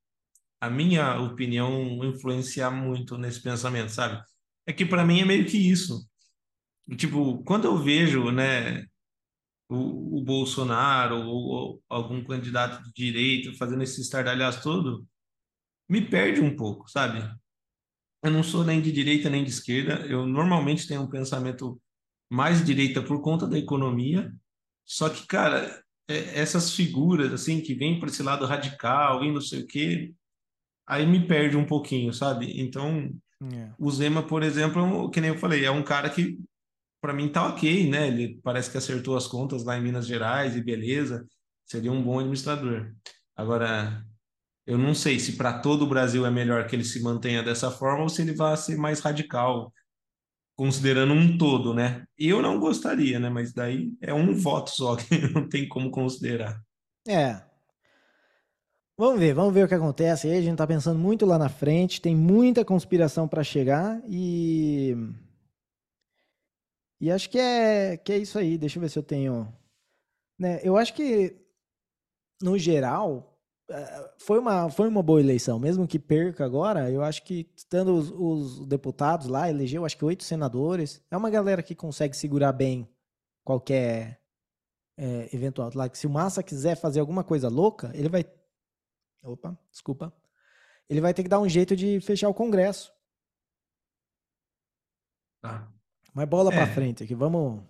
a 0.60 0.70
minha 0.70 1.20
opinião 1.20 2.04
influenciar 2.04 2.70
muito 2.70 3.18
nesse 3.18 3.40
pensamento, 3.40 3.90
sabe? 3.90 4.22
É 4.66 4.72
que 4.72 4.86
para 4.86 5.04
mim 5.04 5.20
é 5.20 5.24
meio 5.24 5.44
que 5.44 5.58
isso. 5.58 6.08
Tipo, 6.96 7.42
quando 7.44 7.64
eu 7.66 7.76
vejo, 7.76 8.30
né, 8.30 8.86
o, 9.68 10.18
o 10.18 10.22
Bolsonaro 10.22 11.16
ou, 11.16 11.44
ou, 11.48 11.82
algum 11.88 12.22
candidato 12.24 12.82
de 12.84 12.92
direita 12.92 13.56
fazendo 13.56 13.82
esse 13.82 14.00
estardalhaço 14.00 14.62
todo, 14.62 15.06
me 15.88 16.00
perde 16.00 16.40
um 16.40 16.54
pouco, 16.54 16.88
sabe? 16.90 17.22
Eu 18.22 18.30
não 18.30 18.42
sou 18.42 18.64
nem 18.64 18.80
de 18.80 18.92
direita 18.92 19.28
nem 19.28 19.44
de 19.44 19.50
esquerda, 19.50 20.06
eu 20.06 20.26
normalmente 20.26 20.86
tenho 20.86 21.02
um 21.02 21.08
pensamento 21.08 21.80
mais 22.30 22.64
direita 22.64 23.02
por 23.02 23.20
conta 23.20 23.46
da 23.46 23.58
economia, 23.58 24.32
só 24.84 25.08
que, 25.08 25.26
cara, 25.26 25.82
é, 26.08 26.40
essas 26.40 26.74
figuras, 26.74 27.32
assim, 27.32 27.60
que 27.60 27.74
vêm 27.74 27.98
para 27.98 28.08
esse 28.08 28.22
lado 28.22 28.46
radical, 28.46 29.20
vem 29.20 29.32
não 29.32 29.40
sei 29.40 29.62
o 29.62 29.66
quê, 29.66 30.14
aí 30.86 31.06
me 31.06 31.26
perde 31.26 31.56
um 31.56 31.66
pouquinho, 31.66 32.12
sabe? 32.12 32.60
Então, 32.60 33.10
é. 33.52 33.72
o 33.78 33.90
Zema, 33.90 34.22
por 34.22 34.42
exemplo, 34.42 35.10
que 35.10 35.20
nem 35.20 35.30
eu 35.30 35.38
falei, 35.38 35.64
é 35.64 35.70
um 35.70 35.82
cara 35.82 36.08
que 36.10 36.38
para 37.02 37.12
mim 37.12 37.28
tá 37.28 37.48
ok, 37.48 37.90
né? 37.90 38.06
Ele 38.06 38.40
parece 38.44 38.70
que 38.70 38.78
acertou 38.78 39.16
as 39.16 39.26
contas 39.26 39.64
lá 39.64 39.76
em 39.76 39.82
Minas 39.82 40.06
Gerais 40.06 40.56
e 40.56 40.62
beleza, 40.62 41.26
seria 41.66 41.90
um 41.90 42.00
bom 42.00 42.20
administrador. 42.20 42.94
Agora, 43.36 44.06
eu 44.64 44.78
não 44.78 44.94
sei 44.94 45.18
se 45.18 45.36
para 45.36 45.58
todo 45.58 45.82
o 45.82 45.88
Brasil 45.88 46.24
é 46.24 46.30
melhor 46.30 46.64
que 46.68 46.76
ele 46.76 46.84
se 46.84 47.02
mantenha 47.02 47.42
dessa 47.42 47.72
forma 47.72 48.04
ou 48.04 48.08
se 48.08 48.22
ele 48.22 48.34
vai 48.34 48.56
ser 48.56 48.76
mais 48.76 49.00
radical, 49.00 49.72
considerando 50.54 51.12
um 51.12 51.36
todo, 51.36 51.74
né? 51.74 52.04
Eu 52.16 52.40
não 52.40 52.60
gostaria, 52.60 53.18
né? 53.18 53.28
Mas 53.28 53.52
daí 53.52 53.92
é 54.00 54.14
um 54.14 54.32
voto 54.32 54.70
só 54.70 54.94
que 54.96 55.18
não 55.32 55.48
tem 55.48 55.68
como 55.68 55.90
considerar. 55.90 56.62
É, 57.06 57.42
Vamos 58.96 59.18
ver, 59.18 59.32
vamos 59.34 59.52
ver 59.52 59.64
o 59.64 59.68
que 59.68 59.74
acontece 59.74 60.28
aí. 60.28 60.38
A 60.38 60.42
gente 60.42 60.58
tá 60.58 60.66
pensando 60.66 60.98
muito 60.98 61.26
lá 61.26 61.36
na 61.36 61.48
frente, 61.48 62.00
tem 62.00 62.14
muita 62.14 62.64
conspiração 62.64 63.26
para 63.26 63.42
chegar 63.42 64.00
e 64.06 64.94
e 67.02 67.10
acho 67.10 67.28
que 67.28 67.38
é 67.38 67.96
que 67.96 68.12
é 68.12 68.18
isso 68.18 68.38
aí. 68.38 68.56
Deixa 68.56 68.78
eu 68.78 68.80
ver 68.80 68.88
se 68.88 68.98
eu 68.98 69.02
tenho, 69.02 69.52
né? 70.38 70.60
Eu 70.62 70.76
acho 70.76 70.94
que 70.94 71.36
no 72.40 72.56
geral 72.56 73.36
eh, 73.68 74.14
foi 74.18 74.38
uma 74.38 74.70
foi 74.70 74.88
uma 74.88 75.02
boa 75.02 75.20
eleição, 75.20 75.58
mesmo 75.58 75.86
que 75.88 75.98
perca 75.98 76.44
agora. 76.44 76.90
Eu 76.90 77.02
acho 77.02 77.24
que 77.24 77.50
estando 77.56 77.94
os, 77.96 78.10
os 78.12 78.66
deputados 78.68 79.26
lá, 79.26 79.50
elegeu 79.50 79.84
acho 79.84 79.98
que 79.98 80.04
oito 80.04 80.22
senadores. 80.22 81.02
É 81.10 81.16
uma 81.16 81.30
galera 81.30 81.62
que 81.62 81.74
consegue 81.74 82.16
segurar 82.16 82.52
bem 82.52 82.88
qualquer 83.44 84.20
é, 84.96 85.28
eventual. 85.34 85.72
Lá, 85.74 85.90
se 85.92 86.06
o 86.06 86.10
Massa 86.10 86.42
quiser 86.42 86.76
fazer 86.76 87.00
alguma 87.00 87.24
coisa 87.24 87.48
louca, 87.48 87.90
ele 87.94 88.08
vai 88.08 88.24
Opa, 89.24 89.58
desculpa. 89.70 90.12
Ele 90.88 91.00
vai 91.00 91.14
ter 91.14 91.22
que 91.22 91.28
dar 91.28 91.40
um 91.40 91.48
jeito 91.48 91.76
de 91.76 92.00
fechar 92.00 92.28
o 92.28 92.34
Congresso. 92.34 92.92
Tá. 95.40 95.71
Mas 96.14 96.28
bola 96.28 96.52
é. 96.52 96.56
para 96.56 96.72
frente 96.74 97.02
aqui, 97.04 97.14
vamos. 97.14 97.62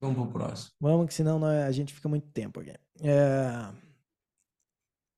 Vamos 0.00 0.16
pro 0.16 0.32
próximo. 0.32 0.72
Vamos, 0.80 1.06
que 1.08 1.14
senão 1.14 1.38
nós- 1.38 1.62
a 1.64 1.70
gente 1.72 1.92
fica 1.92 2.08
muito 2.08 2.26
tempo 2.28 2.60
aqui. 2.60 2.70
É, 3.02 3.72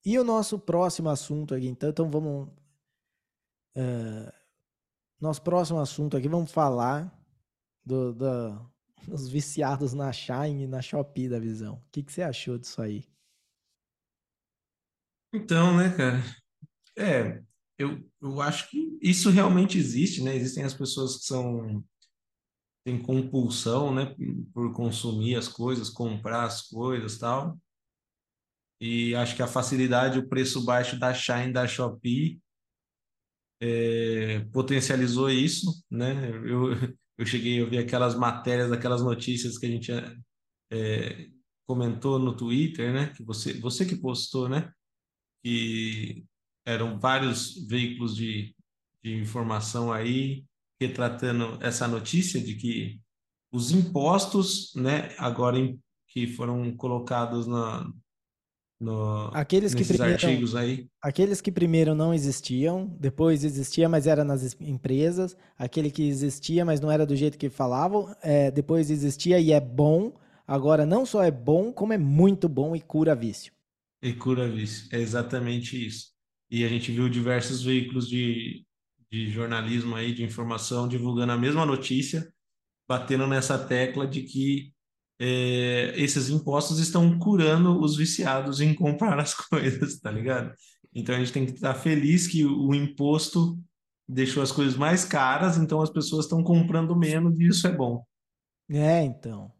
E 0.05 0.18
o 0.18 0.24
nosso 0.24 0.59
próximo 0.59 1.09
assunto 1.09 1.55
aqui, 1.55 1.68
então, 1.68 1.90
então 1.90 2.11
vamos. 2.11 2.49
é, 3.76 4.32
Nosso 5.20 5.40
próximo 5.43 5.78
assunto 5.78 6.16
aqui, 6.16 6.26
vamos 6.28 6.51
falar 6.51 7.16
do, 7.84 8.12
da- 8.12 8.70
dos 9.07 9.28
viciados 9.28 9.93
na 9.95 10.12
Shine 10.12 10.64
e 10.64 10.66
na 10.66 10.82
Shopee 10.82 11.28
da 11.28 11.38
visão. 11.38 11.74
O 11.76 11.90
que, 11.93 12.03
que 12.03 12.12
você 12.12 12.22
achou 12.22 12.59
disso 12.59 12.82
aí? 12.82 13.05
Então, 15.32 15.76
né, 15.76 15.97
cara? 15.97 16.18
É, 16.99 17.43
eu, 17.78 18.05
eu 18.20 18.40
acho 18.40 18.68
que 18.70 18.99
isso 19.01 19.30
realmente 19.30 19.78
existe, 19.78 20.22
né? 20.22 20.34
Existem 20.36 20.64
as 20.64 20.74
pessoas 20.74 21.16
que 21.18 21.24
são 21.24 21.82
têm 22.85 23.01
compulsão, 23.01 23.95
né, 23.95 24.14
por 24.53 24.72
consumir 24.72 25.37
as 25.37 25.49
coisas, 25.49 25.89
comprar 25.91 26.45
as 26.45 26.62
coisas, 26.62 27.18
tal. 27.18 27.59
E 28.80 29.14
acho 29.14 29.37
que 29.37 29.43
a 29.43 29.47
facilidade, 29.47 30.18
o 30.18 30.28
preço 30.28 30.64
baixo 30.64 30.99
da 30.99 31.14
Shine, 31.14 31.53
da 31.53 31.66
Shopee, 31.68 32.41
é, 33.61 34.41
potencializou 34.53 35.30
isso, 35.30 35.85
né? 35.89 36.30
Eu, 36.30 36.72
eu 37.16 37.24
cheguei 37.24 37.62
a 37.62 37.64
ver 37.64 37.78
aquelas 37.78 38.16
matérias, 38.16 38.72
aquelas 38.72 39.03
notícias 39.03 39.57
que 39.57 39.66
a 39.66 39.68
gente 39.68 39.93
é, 40.72 41.28
comentou 41.64 42.18
no 42.18 42.37
Twitter, 42.37 42.93
né? 42.93 43.12
Que 43.14 43.22
você, 43.22 43.53
você 43.55 43.87
que 43.87 43.95
postou, 43.95 44.49
né? 44.49 44.72
Que 45.45 46.24
eram 46.66 46.99
vários 46.99 47.64
veículos 47.68 48.16
de, 48.16 48.53
de 49.03 49.14
informação 49.14 49.93
aí 49.93 50.45
retratando 50.87 51.59
essa 51.61 51.87
notícia 51.89 52.41
de 52.41 52.55
que 52.55 53.01
os 53.53 53.70
impostos, 53.70 54.72
né? 54.74 55.14
Agora 55.18 55.59
em- 55.59 55.78
que 56.09 56.26
foram 56.26 56.74
colocados 56.76 57.47
na, 57.47 57.91
no, 58.80 59.30
Aqueles 59.35 59.74
que 59.74 59.85
primeiro- 59.85 60.12
artigos 60.14 60.55
aí. 60.57 60.89
Aqueles 61.01 61.41
que 61.41 61.53
primeiro 61.53 61.95
não 61.95 62.12
existiam, 62.12 62.87
depois 63.01 63.45
existia, 63.45 63.89
mas 63.89 64.07
era 64.07 64.24
nas 64.24 64.43
es- 64.43 64.57
empresas. 64.61 65.37
Aquele 65.57 65.91
que 65.91 66.03
existia, 66.03 66.64
mas 66.64 66.80
não 66.80 66.91
era 66.91 67.07
do 67.07 67.14
jeito 67.16 67.39
que 67.39 67.49
falavam, 67.49 68.14
é, 68.22 68.51
depois 68.51 68.91
existia 68.91 69.39
e 69.39 69.53
é 69.53 69.61
bom. 69.61 70.12
Agora 70.47 70.85
não 70.85 71.07
só 71.07 71.22
é 71.22 71.30
bom, 71.30 71.72
como 71.72 71.93
é 71.93 71.99
muito 71.99 72.49
bom 72.49 72.74
e 72.74 72.80
cura 72.80 73.14
vício. 73.14 73.53
E 74.03 74.12
cura 74.12 74.49
vício. 74.49 74.89
É 74.93 74.99
exatamente 75.01 75.87
isso. 75.87 76.11
E 76.51 76.64
a 76.64 76.68
gente 76.68 76.91
viu 76.93 77.09
diversos 77.09 77.62
veículos 77.62 78.09
de, 78.09 78.64
de 79.12 79.28
jornalismo 79.28 79.94
aí, 79.94 80.14
de 80.14 80.24
informação, 80.24 80.88
divulgando 80.88 81.32
a 81.32 81.36
mesma 81.36 81.66
notícia, 81.66 82.32
batendo 82.88 83.26
nessa 83.26 83.58
tecla 83.58 84.06
de 84.06 84.22
que 84.22 84.72
é, 85.20 85.92
esses 85.96 86.30
impostos 86.30 86.78
estão 86.78 87.18
curando 87.18 87.78
os 87.78 87.94
viciados 87.94 88.62
em 88.62 88.74
comprar 88.74 89.20
as 89.20 89.34
coisas, 89.36 90.00
tá 90.00 90.10
ligado? 90.10 90.54
Então 90.94 91.14
a 91.14 91.18
gente 91.18 91.32
tem 91.32 91.44
que 91.44 91.52
estar 91.52 91.74
feliz 91.74 92.26
que 92.26 92.42
o, 92.46 92.74
imposto 92.74 93.58
deixou 94.08 94.42
as 94.42 94.50
coisas 94.50 94.76
mais 94.76 95.04
caras, 95.04 95.58
então 95.58 95.82
as 95.82 95.90
pessoas 95.90 96.24
estão 96.24 96.42
comprando 96.42 96.96
menos 96.96 97.38
e 97.38 97.48
isso 97.48 97.66
é 97.66 97.72
bom. 97.72 98.02
É, 98.70 99.02
então. 99.02 99.52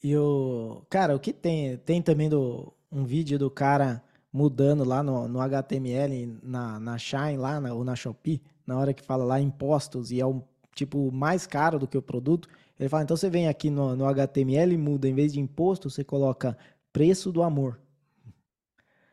E 0.00 0.16
o. 0.16 0.86
Cara, 0.88 1.16
o 1.16 1.20
que 1.20 1.32
tem? 1.32 1.76
Tem 1.78 2.00
também 2.00 2.28
do, 2.28 2.72
um 2.92 3.04
vídeo 3.04 3.38
do 3.40 3.50
cara 3.50 4.02
mudando 4.32 4.84
lá 4.84 5.02
no, 5.02 5.26
no 5.26 5.40
HTML, 5.40 6.38
na, 6.44 6.78
na 6.78 6.96
Shine, 6.96 7.36
lá, 7.36 7.60
na, 7.60 7.74
ou 7.74 7.84
na 7.84 7.96
Shopee, 7.96 8.40
na 8.68 8.76
hora 8.78 8.92
que 8.92 9.02
fala 9.02 9.24
lá 9.24 9.40
impostos 9.40 10.10
e 10.10 10.20
é 10.20 10.26
o 10.26 10.42
tipo 10.74 11.10
mais 11.10 11.46
caro 11.46 11.78
do 11.78 11.88
que 11.88 11.96
o 11.96 12.02
produto. 12.02 12.46
Ele 12.78 12.88
fala, 12.88 13.02
então 13.02 13.16
você 13.16 13.30
vem 13.30 13.48
aqui 13.48 13.70
no, 13.70 13.96
no 13.96 14.04
HTML 14.04 14.74
e 14.74 14.76
muda, 14.76 15.08
em 15.08 15.14
vez 15.14 15.32
de 15.32 15.40
imposto, 15.40 15.88
você 15.88 16.04
coloca 16.04 16.56
preço 16.92 17.32
do 17.32 17.42
amor. 17.42 17.80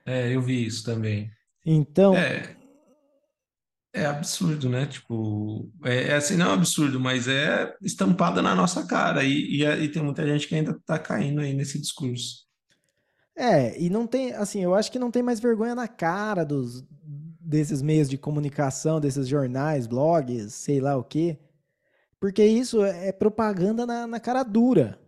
É, 0.05 0.35
eu 0.35 0.41
vi 0.41 0.65
isso 0.65 0.83
também. 0.83 1.31
Então, 1.65 2.13
É, 2.13 2.53
é 3.93 4.05
absurdo, 4.05 4.67
né? 4.67 4.85
Tipo, 4.87 5.71
é, 5.85 6.09
é 6.09 6.15
assim, 6.15 6.35
não 6.35 6.51
é 6.51 6.53
absurdo, 6.53 6.99
mas 6.99 7.29
é 7.29 7.73
estampada 7.81 8.41
na 8.41 8.53
nossa 8.53 8.85
cara. 8.85 9.23
E, 9.23 9.61
e, 9.61 9.63
e 9.63 9.87
tem 9.87 10.03
muita 10.03 10.27
gente 10.27 10.49
que 10.49 10.53
ainda 10.53 10.77
tá 10.85 10.99
caindo 10.99 11.39
aí 11.39 11.53
nesse 11.53 11.79
discurso. 11.79 12.45
É, 13.37 13.81
e 13.81 13.89
não 13.89 14.05
tem, 14.05 14.33
assim, 14.33 14.61
eu 14.61 14.75
acho 14.75 14.91
que 14.91 14.99
não 14.99 15.09
tem 15.09 15.23
mais 15.23 15.39
vergonha 15.39 15.73
na 15.73 15.87
cara 15.87 16.43
dos 16.43 16.85
desses 17.45 17.81
meios 17.81 18.09
de 18.09 18.17
comunicação, 18.17 18.99
desses 18.99 19.27
jornais, 19.27 19.87
blogs, 19.87 20.53
sei 20.53 20.79
lá 20.79 20.97
o 20.97 21.03
quê, 21.03 21.39
porque 22.19 22.43
isso 22.43 22.83
é 22.83 23.11
propaganda 23.11 23.85
na, 23.85 24.07
na 24.07 24.19
cara 24.19 24.43
dura, 24.43 24.99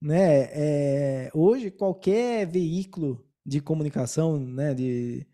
né? 0.00 0.48
É, 0.52 1.30
hoje 1.34 1.70
qualquer 1.70 2.46
veículo 2.46 3.24
de 3.44 3.60
comunicação, 3.60 4.38
né, 4.38 4.74
de 4.74 5.26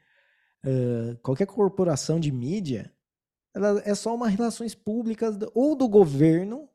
eh, 0.64 1.16
qualquer 1.22 1.46
corporação 1.46 2.20
de 2.20 2.30
mídia, 2.30 2.92
ela 3.54 3.82
é 3.84 3.94
só 3.94 4.14
uma 4.14 4.28
relações 4.28 4.74
públicas 4.74 5.36
ou 5.54 5.74
do 5.74 5.88
governo 5.88 6.68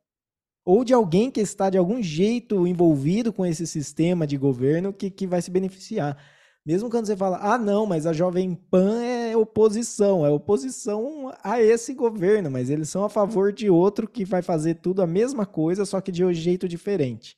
ou 0.65 0.83
de 0.83 0.93
alguém 0.93 1.31
que 1.31 1.39
está 1.39 1.69
de 1.69 1.77
algum 1.77 2.01
jeito 2.01 2.67
envolvido 2.67 3.31
com 3.31 3.45
esse 3.45 3.65
sistema 3.65 4.27
de 4.27 4.37
governo 4.37 4.91
que, 4.91 5.09
que 5.09 5.25
vai 5.25 5.41
se 5.41 5.49
beneficiar. 5.49 6.17
Mesmo 6.67 6.89
quando 6.89 7.05
você 7.05 7.15
fala, 7.15 7.39
ah, 7.41 7.57
não, 7.57 7.85
mas 7.85 8.05
a 8.05 8.11
Jovem 8.11 8.53
Pan 8.53 9.01
é 9.01 9.37
oposição, 9.37 10.25
é 10.25 10.29
oposição 10.29 11.33
a 11.41 11.61
esse 11.61 11.93
governo, 11.93 12.51
mas 12.51 12.69
eles 12.69 12.89
são 12.89 13.05
a 13.05 13.09
favor 13.09 13.53
de 13.53 13.69
outro 13.69 14.05
que 14.05 14.25
vai 14.25 14.41
fazer 14.41 14.73
tudo 14.75 15.01
a 15.01 15.07
mesma 15.07 15.45
coisa, 15.45 15.85
só 15.85 16.01
que 16.01 16.11
de 16.11 16.25
um 16.25 16.33
jeito 16.33 16.67
diferente. 16.67 17.37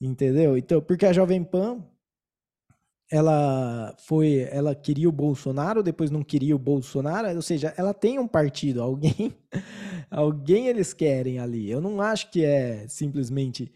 Entendeu? 0.00 0.56
Então, 0.56 0.80
porque 0.80 1.04
a 1.06 1.12
Jovem 1.12 1.42
Pan 1.42 1.84
ela 3.10 3.92
foi, 3.98 4.46
ela 4.48 4.76
queria 4.76 5.08
o 5.08 5.12
Bolsonaro, 5.12 5.82
depois 5.82 6.08
não 6.08 6.22
queria 6.22 6.54
o 6.54 6.58
Bolsonaro, 6.58 7.34
ou 7.34 7.42
seja, 7.42 7.74
ela 7.76 7.92
tem 7.92 8.20
um 8.20 8.28
partido, 8.28 8.78
alguém, 8.80 9.36
alguém 10.08 10.68
eles 10.68 10.94
querem 10.94 11.40
ali. 11.40 11.68
Eu 11.68 11.80
não 11.80 12.00
acho 12.00 12.30
que 12.30 12.44
é 12.44 12.86
simplesmente 12.86 13.72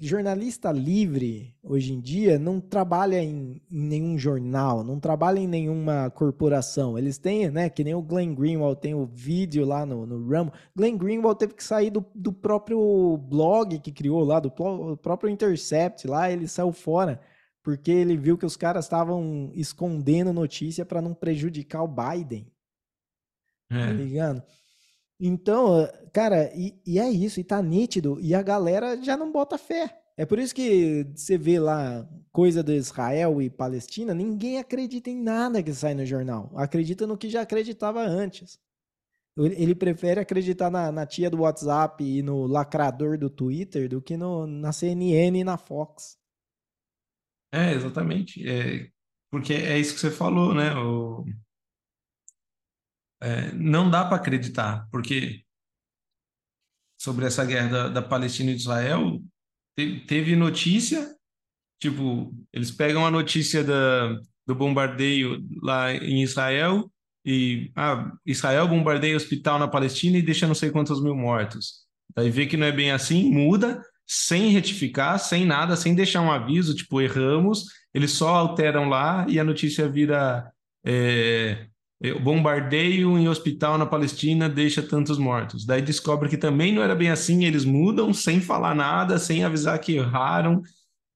jornalista 0.00 0.70
livre 0.70 1.56
hoje 1.62 1.94
em 1.94 2.00
dia 2.00 2.38
não 2.38 2.60
trabalha 2.60 3.22
em, 3.22 3.60
em 3.70 3.82
nenhum 3.82 4.18
jornal, 4.18 4.84
não 4.84 5.00
trabalha 5.00 5.38
em 5.38 5.46
nenhuma 5.46 6.10
corporação. 6.10 6.98
Eles 6.98 7.16
têm, 7.16 7.50
né, 7.50 7.70
que 7.70 7.82
nem 7.82 7.94
o 7.94 8.02
Glenn 8.02 8.34
Greenwald 8.34 8.80
tem 8.80 8.94
o 8.94 9.06
vídeo 9.06 9.64
lá 9.64 9.86
no, 9.86 10.06
no 10.06 10.18
Rumble. 10.18 10.52
Glenn 10.76 10.96
Greenwald 10.98 11.38
teve 11.38 11.54
que 11.54 11.64
sair 11.64 11.90
do, 11.90 12.04
do 12.14 12.32
próprio 12.32 13.16
blog 13.16 13.78
que 13.78 13.90
criou 13.90 14.22
lá, 14.24 14.38
do 14.40 14.50
próprio 14.50 15.30
Intercept 15.30 16.06
lá, 16.06 16.30
ele 16.30 16.46
saiu 16.46 16.72
fora 16.72 17.20
porque 17.62 17.90
ele 17.92 18.16
viu 18.16 18.36
que 18.36 18.44
os 18.44 18.56
caras 18.56 18.84
estavam 18.84 19.50
escondendo 19.54 20.32
notícia 20.32 20.84
para 20.84 21.00
não 21.00 21.14
prejudicar 21.14 21.82
o 21.82 21.88
Biden, 21.88 22.46
tá 23.70 23.76
É. 23.88 23.92
ligado? 23.92 24.42
Então, 25.24 25.88
cara, 26.12 26.50
e, 26.52 26.74
e 26.84 26.98
é 26.98 27.08
isso, 27.08 27.38
e 27.38 27.44
tá 27.44 27.62
nítido, 27.62 28.18
e 28.20 28.34
a 28.34 28.42
galera 28.42 29.00
já 29.00 29.16
não 29.16 29.30
bota 29.30 29.56
fé. 29.56 30.02
É 30.16 30.26
por 30.26 30.36
isso 30.36 30.52
que 30.52 31.06
você 31.14 31.38
vê 31.38 31.60
lá 31.60 32.04
coisa 32.32 32.60
de 32.60 32.74
Israel 32.74 33.40
e 33.40 33.48
Palestina, 33.48 34.12
ninguém 34.12 34.58
acredita 34.58 35.10
em 35.10 35.22
nada 35.22 35.62
que 35.62 35.72
sai 35.72 35.94
no 35.94 36.04
jornal. 36.04 36.50
Acredita 36.56 37.06
no 37.06 37.16
que 37.16 37.30
já 37.30 37.42
acreditava 37.42 38.02
antes. 38.02 38.58
Ele 39.36 39.54
ele 39.62 39.74
prefere 39.76 40.18
acreditar 40.18 40.70
na, 40.72 40.90
na 40.90 41.06
tia 41.06 41.30
do 41.30 41.42
WhatsApp 41.42 42.02
e 42.02 42.20
no 42.20 42.44
lacrador 42.48 43.16
do 43.16 43.30
Twitter 43.30 43.88
do 43.88 44.02
que 44.02 44.16
no, 44.16 44.44
na 44.44 44.72
CNN 44.72 45.38
e 45.38 45.44
na 45.44 45.56
Fox. 45.56 46.18
É, 47.52 47.72
exatamente. 47.72 48.44
É, 48.48 48.90
porque 49.30 49.54
é 49.54 49.78
isso 49.78 49.94
que 49.94 50.00
você 50.00 50.10
falou, 50.10 50.52
né? 50.52 50.74
O, 50.74 51.24
é, 53.22 53.52
não 53.52 53.88
dá 53.88 54.04
para 54.04 54.16
acreditar, 54.16 54.86
porque 54.90 55.42
sobre 56.98 57.24
essa 57.24 57.44
guerra 57.44 57.68
da, 57.68 57.88
da 57.88 58.02
Palestina 58.02 58.50
e 58.50 58.54
de 58.54 58.60
Israel, 58.60 59.20
te- 59.76 60.00
teve 60.06 60.36
notícia, 60.36 61.14
tipo, 61.80 62.32
eles 62.52 62.70
pegam 62.70 63.06
a 63.06 63.10
notícia 63.10 63.64
da, 63.64 64.14
do 64.46 64.54
bombardeio 64.54 65.44
lá 65.62 65.92
em 65.92 66.22
Israel 66.22 66.90
e 67.24 67.70
ah, 67.76 68.12
Israel 68.26 68.68
bombardeia 68.68 69.16
hospital 69.16 69.58
na 69.58 69.68
Palestina 69.68 70.18
e 70.18 70.22
deixa 70.22 70.46
não 70.46 70.54
sei 70.54 70.70
quantos 70.70 71.02
mil 71.02 71.14
mortos. 71.14 71.82
Daí 72.14 72.30
vê 72.30 72.46
que 72.46 72.56
não 72.56 72.66
é 72.66 72.72
bem 72.72 72.90
assim, 72.90 73.30
muda, 73.32 73.82
sem 74.06 74.50
retificar, 74.50 75.18
sem 75.18 75.46
nada, 75.46 75.76
sem 75.76 75.94
deixar 75.94 76.20
um 76.20 76.30
aviso, 76.30 76.74
tipo, 76.74 77.00
erramos, 77.00 77.64
eles 77.94 78.12
só 78.12 78.28
alteram 78.34 78.88
lá 78.88 79.24
e 79.28 79.38
a 79.40 79.44
notícia 79.44 79.88
vira 79.88 80.52
é, 80.84 81.68
é, 82.02 82.12
bombardeio 82.18 83.18
em 83.18 83.28
hospital 83.28 83.78
na 83.78 83.86
Palestina 83.86 84.48
deixa 84.48 84.82
tantos 84.82 85.18
mortos. 85.18 85.64
Daí 85.66 85.82
descobre 85.82 86.28
que 86.28 86.36
também 86.36 86.72
não 86.74 86.82
era 86.82 86.94
bem 86.94 87.10
assim, 87.10 87.44
eles 87.44 87.64
mudam 87.64 88.12
sem 88.14 88.40
falar 88.40 88.74
nada, 88.74 89.18
sem 89.18 89.44
avisar 89.44 89.78
que 89.80 89.96
erraram 89.96 90.62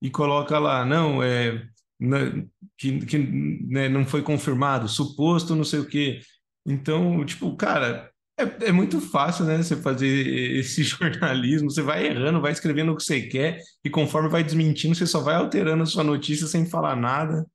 e 0.03 0.11
coloca 0.11 0.59
lá, 0.59 0.85
não, 0.85 1.23
é, 1.23 1.63
na- 1.99 2.33
que, 2.79 2.99
que 3.07 3.19
né, 3.19 3.89
não 3.89 4.05
foi 4.05 4.23
confirmado, 4.23 4.89
suposto 4.89 5.55
não 5.55 5.65
sei 5.65 5.81
o 5.81 5.87
quê. 5.89 6.21
Então, 6.67 7.25
tipo, 7.25 7.57
cara, 7.57 8.11
É, 8.39 8.69
é, 8.69 8.73
muito 8.73 9.01
fácil, 9.01 9.47
né? 9.47 9.57
Você 9.59 9.77
fazer 9.77 10.07
esse 10.59 10.83
jornalismo, 10.85 11.71
você 11.71 11.81
vai 11.83 12.07
errando, 12.07 12.39
vai 12.41 12.53
escrevendo 12.53 12.93
o 12.93 12.97
que 12.97 13.03
você 13.03 13.23
quer, 13.23 13.61
e 13.85 13.89
conforme 13.91 14.29
vai 14.29 14.45
desmentindo, 14.45 14.95
você 14.95 15.07
só 15.07 15.21
vai 15.23 15.37
alterando 15.37 15.83
a 15.83 15.87
sua 15.87 16.05
notícia 16.05 16.47
sem 16.47 16.67
falar 16.67 16.97
nada. 16.97 17.47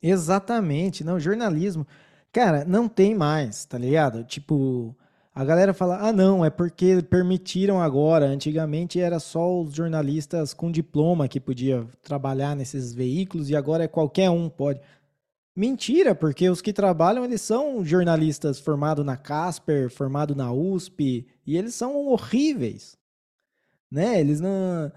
Exatamente, 0.00 1.04
não, 1.04 1.18
jornalismo. 1.20 1.86
Cara, 2.32 2.64
não 2.64 2.88
tem 2.88 3.14
mais, 3.14 3.66
tá 3.66 3.76
ligado? 3.76 4.24
Tipo, 4.24 4.96
a 5.34 5.44
galera 5.44 5.74
fala: 5.74 5.98
ah, 6.08 6.12
não, 6.12 6.44
é 6.44 6.50
porque 6.50 7.02
permitiram 7.02 7.80
agora. 7.80 8.26
Antigamente 8.26 8.98
era 8.98 9.20
só 9.20 9.60
os 9.60 9.74
jornalistas 9.74 10.54
com 10.54 10.70
diploma 10.70 11.28
que 11.28 11.38
podia 11.38 11.86
trabalhar 12.02 12.56
nesses 12.56 12.94
veículos 12.94 13.50
e 13.50 13.56
agora 13.56 13.84
é 13.84 13.88
qualquer 13.88 14.30
um 14.30 14.48
pode. 14.48 14.80
Mentira, 15.54 16.14
porque 16.14 16.48
os 16.48 16.62
que 16.62 16.72
trabalham, 16.72 17.24
eles 17.26 17.42
são 17.42 17.84
jornalistas 17.84 18.58
formados 18.58 19.04
na 19.04 19.18
Casper, 19.18 19.90
formados 19.90 20.34
na 20.34 20.50
USP, 20.50 21.26
e 21.46 21.58
eles 21.58 21.74
são 21.74 21.94
horríveis. 22.06 22.96
Né? 23.90 24.18
Eles 24.18 24.40
não. 24.40 24.90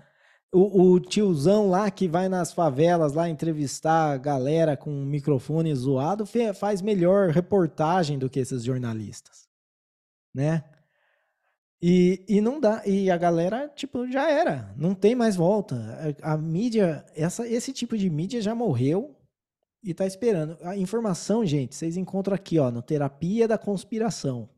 O, 0.58 0.94
o, 0.94 1.00
tiozão 1.02 1.70
lá 1.70 1.92
que 1.92 2.08
vai 2.08 2.30
nas 2.30 2.54
favelas 2.54 3.12
lá 3.14 3.28
entrevistar 3.28 4.14
a 4.14 4.18
galera 4.18 4.78
com 4.78 4.90
um 4.90 5.06
microfone 5.06 5.76
zoado 5.76 6.26
faz 6.54 6.82
melhor 6.82 7.30
reportagem 7.30 8.18
do 8.18 8.30
que 8.30 8.40
esses 8.40 8.64
jornalistas. 8.64 9.50
Né? 10.34 10.64
E, 11.82 12.24
e 12.28 12.40
não 12.40 12.60
dá. 12.60 12.82
E 12.86 13.12
a 13.12 13.18
galera, 13.18 13.68
tipo, 13.76 14.10
já 14.10 14.32
era. 14.32 14.74
Não 14.78 14.96
tem 14.96 15.14
mais 15.14 15.36
volta. 15.36 16.16
A, 16.22 16.34
a 16.34 16.38
mídia, 16.38 17.06
essa, 17.14 17.46
esse 17.46 17.74
tipo 17.74 17.98
de 17.98 18.10
mídia 18.10 18.42
já 18.42 18.56
morreu 18.56 19.14
e 19.84 19.94
tá 19.94 20.08
esperando. 20.08 20.58
A 20.62 20.78
informação, 20.78 21.46
gente, 21.46 21.76
vocês 21.76 21.98
encontram 21.98 22.34
aqui, 22.34 22.58
ó, 22.60 22.72
no 22.72 22.82
Terapia 22.82 23.46
da 23.46 23.58
Conspiração. 23.58 24.50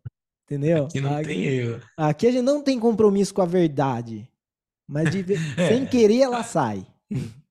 Entendeu? 0.45 0.85
Aqui 0.85 1.01
não 1.01 1.15
aqui, 1.15 1.27
tem 1.27 1.43
erro. 1.43 1.81
Aqui 1.97 2.27
a 2.27 2.31
gente 2.31 2.43
não 2.43 2.61
tem 2.61 2.79
compromisso 2.79 3.33
com 3.33 3.41
a 3.41 3.47
verdade. 3.47 4.29
Mas 4.87 5.11
de, 5.11 5.33
é. 5.57 5.67
sem 5.67 5.85
querer 5.85 6.21
ela 6.21 6.43
sai. 6.43 6.85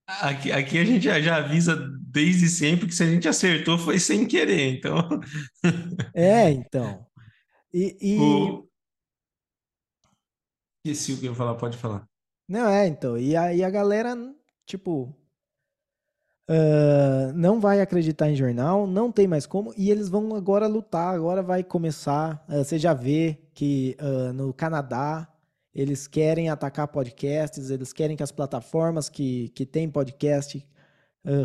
Aqui, 0.07 0.53
aqui 0.53 0.79
a 0.79 0.85
gente 0.85 1.05
já, 1.05 1.21
já, 1.21 1.37
avisa 1.37 1.77
desde 2.01 2.49
sempre 2.49 2.87
que 2.87 2.95
se 2.95 3.03
a 3.03 3.07
gente 3.07 3.29
acertou 3.29 3.77
foi 3.77 3.99
sem 3.99 4.27
querer, 4.27 4.77
então. 4.77 4.99
é, 6.15 6.51
então. 6.51 7.07
E. 7.73 7.97
e... 8.01 8.19
O... 8.19 8.67
Esqueci 10.85 11.13
o 11.13 11.19
que 11.19 11.27
eu 11.27 11.33
ia 11.33 11.37
falar, 11.37 11.57
pode 11.57 11.77
falar. 11.77 12.07
Não, 12.49 12.69
é, 12.69 12.87
então. 12.87 13.19
E 13.19 13.37
a, 13.37 13.53
e 13.53 13.65
a 13.65 13.69
galera, 13.69 14.15
tipo, 14.65 15.13
Uh, 16.49 17.33
não 17.35 17.59
vai 17.59 17.81
acreditar 17.81 18.31
em 18.31 18.37
jornal, 18.37 18.87
não 18.87 19.11
tem 19.11 19.27
mais 19.27 19.47
como, 19.47 19.75
e 19.77 19.91
eles 19.91 20.09
vão 20.09 20.33
agora 20.37 20.69
lutar. 20.69 21.13
Agora 21.13 21.43
vai 21.43 21.65
começar. 21.65 22.45
Uh, 22.49 22.63
você 22.63 22.79
já 22.79 22.95
vê 22.95 23.37
que 23.53 23.97
uh, 24.01 24.33
no 24.33 24.55
Canadá 24.55 25.29
eles 25.77 26.07
querem 26.07 26.49
atacar 26.49 26.89
podcasts, 26.89 27.69
eles 27.69 27.93
querem 27.93 28.17
que 28.17 28.23
as 28.23 28.33
plataformas 28.33 29.11
que, 29.11 29.51
que 29.51 29.67
têm 29.67 29.91
podcast 29.91 30.67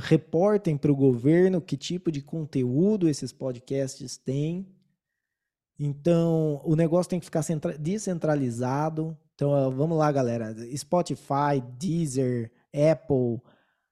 reportem 0.01 0.77
para 0.77 0.91
o 0.91 0.95
governo 0.95 1.59
que 1.59 1.75
tipo 1.75 2.09
de 2.09 2.21
conteúdo 2.21 3.09
esses 3.09 3.33
podcasts 3.33 4.15
têm. 4.15 4.65
Então, 5.77 6.61
o 6.63 6.77
negócio 6.77 7.09
tem 7.09 7.19
que 7.19 7.25
ficar 7.25 7.43
descentralizado. 7.77 9.17
Então, 9.35 9.69
vamos 9.71 9.97
lá, 9.97 10.09
galera. 10.11 10.55
Spotify, 10.77 11.61
Deezer, 11.77 12.51
Apple. 12.73 13.41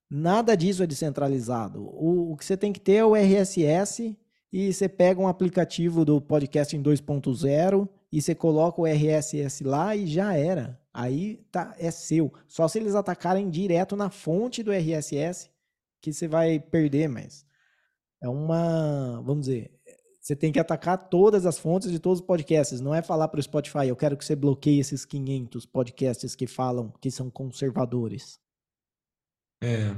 Nada 0.10 0.56
disso 0.56 0.84
é 0.84 0.88
descentralizado. 0.88 1.84
O, 1.84 2.32
o, 2.32 2.38
que 2.38 2.46
você 2.46 2.56
tem 2.56 2.72
que 2.72 2.80
ter 2.80 2.94
é 2.94 3.06
o 3.06 3.16
RSS 3.16 4.18
e 4.54 4.72
você 4.72 4.88
pega 4.88 5.20
um 5.20 5.28
aplicativo 5.28 6.06
do 6.06 6.22
podcast 6.22 6.78
em 6.78 6.82
2.0 6.82 7.90
e 8.12 8.22
você 8.22 8.34
coloca 8.34 8.82
o 8.82 8.88
RSS 8.88 9.64
lá 9.64 9.96
e 9.96 10.08
já 10.08 10.34
era. 10.36 10.80
Aí 10.94 11.38
tá, 11.52 11.76
é 11.78 11.92
seu. 11.92 12.34
Só 12.48 12.68
se 12.68 12.80
eles 12.80 12.96
atacarem 12.96 13.50
direto 13.50 13.96
na 13.96 14.10
fonte 14.10 14.64
do 14.64 14.72
RSS 14.72 15.50
que 16.02 16.12
você 16.12 16.28
vai 16.28 16.60
perder, 16.60 17.08
mas 17.08 17.46
é 18.22 18.28
uma, 18.28 19.22
vamos 19.22 19.42
dizer, 19.46 19.72
você 20.20 20.36
tem 20.36 20.52
que 20.52 20.60
atacar 20.60 21.10
todas 21.10 21.46
as 21.46 21.58
fontes 21.58 21.92
de 21.92 22.00
todos 22.00 22.20
os 22.20 22.26
podcasts. 22.26 22.82
Não 22.82 22.94
é 22.94 23.02
falar 23.02 23.28
para 23.28 23.40
o 23.40 23.44
Spotify, 23.44 23.88
eu 23.88 23.96
quero 23.96 24.18
que 24.18 24.26
você 24.26 24.36
bloqueie 24.36 24.80
esses 24.80 25.06
500 25.06 25.66
podcasts 25.66 26.36
que 26.36 26.48
falam 26.48 26.92
que 27.02 27.10
são 27.12 27.30
conservadores. 27.30 28.40
É. 29.62 29.96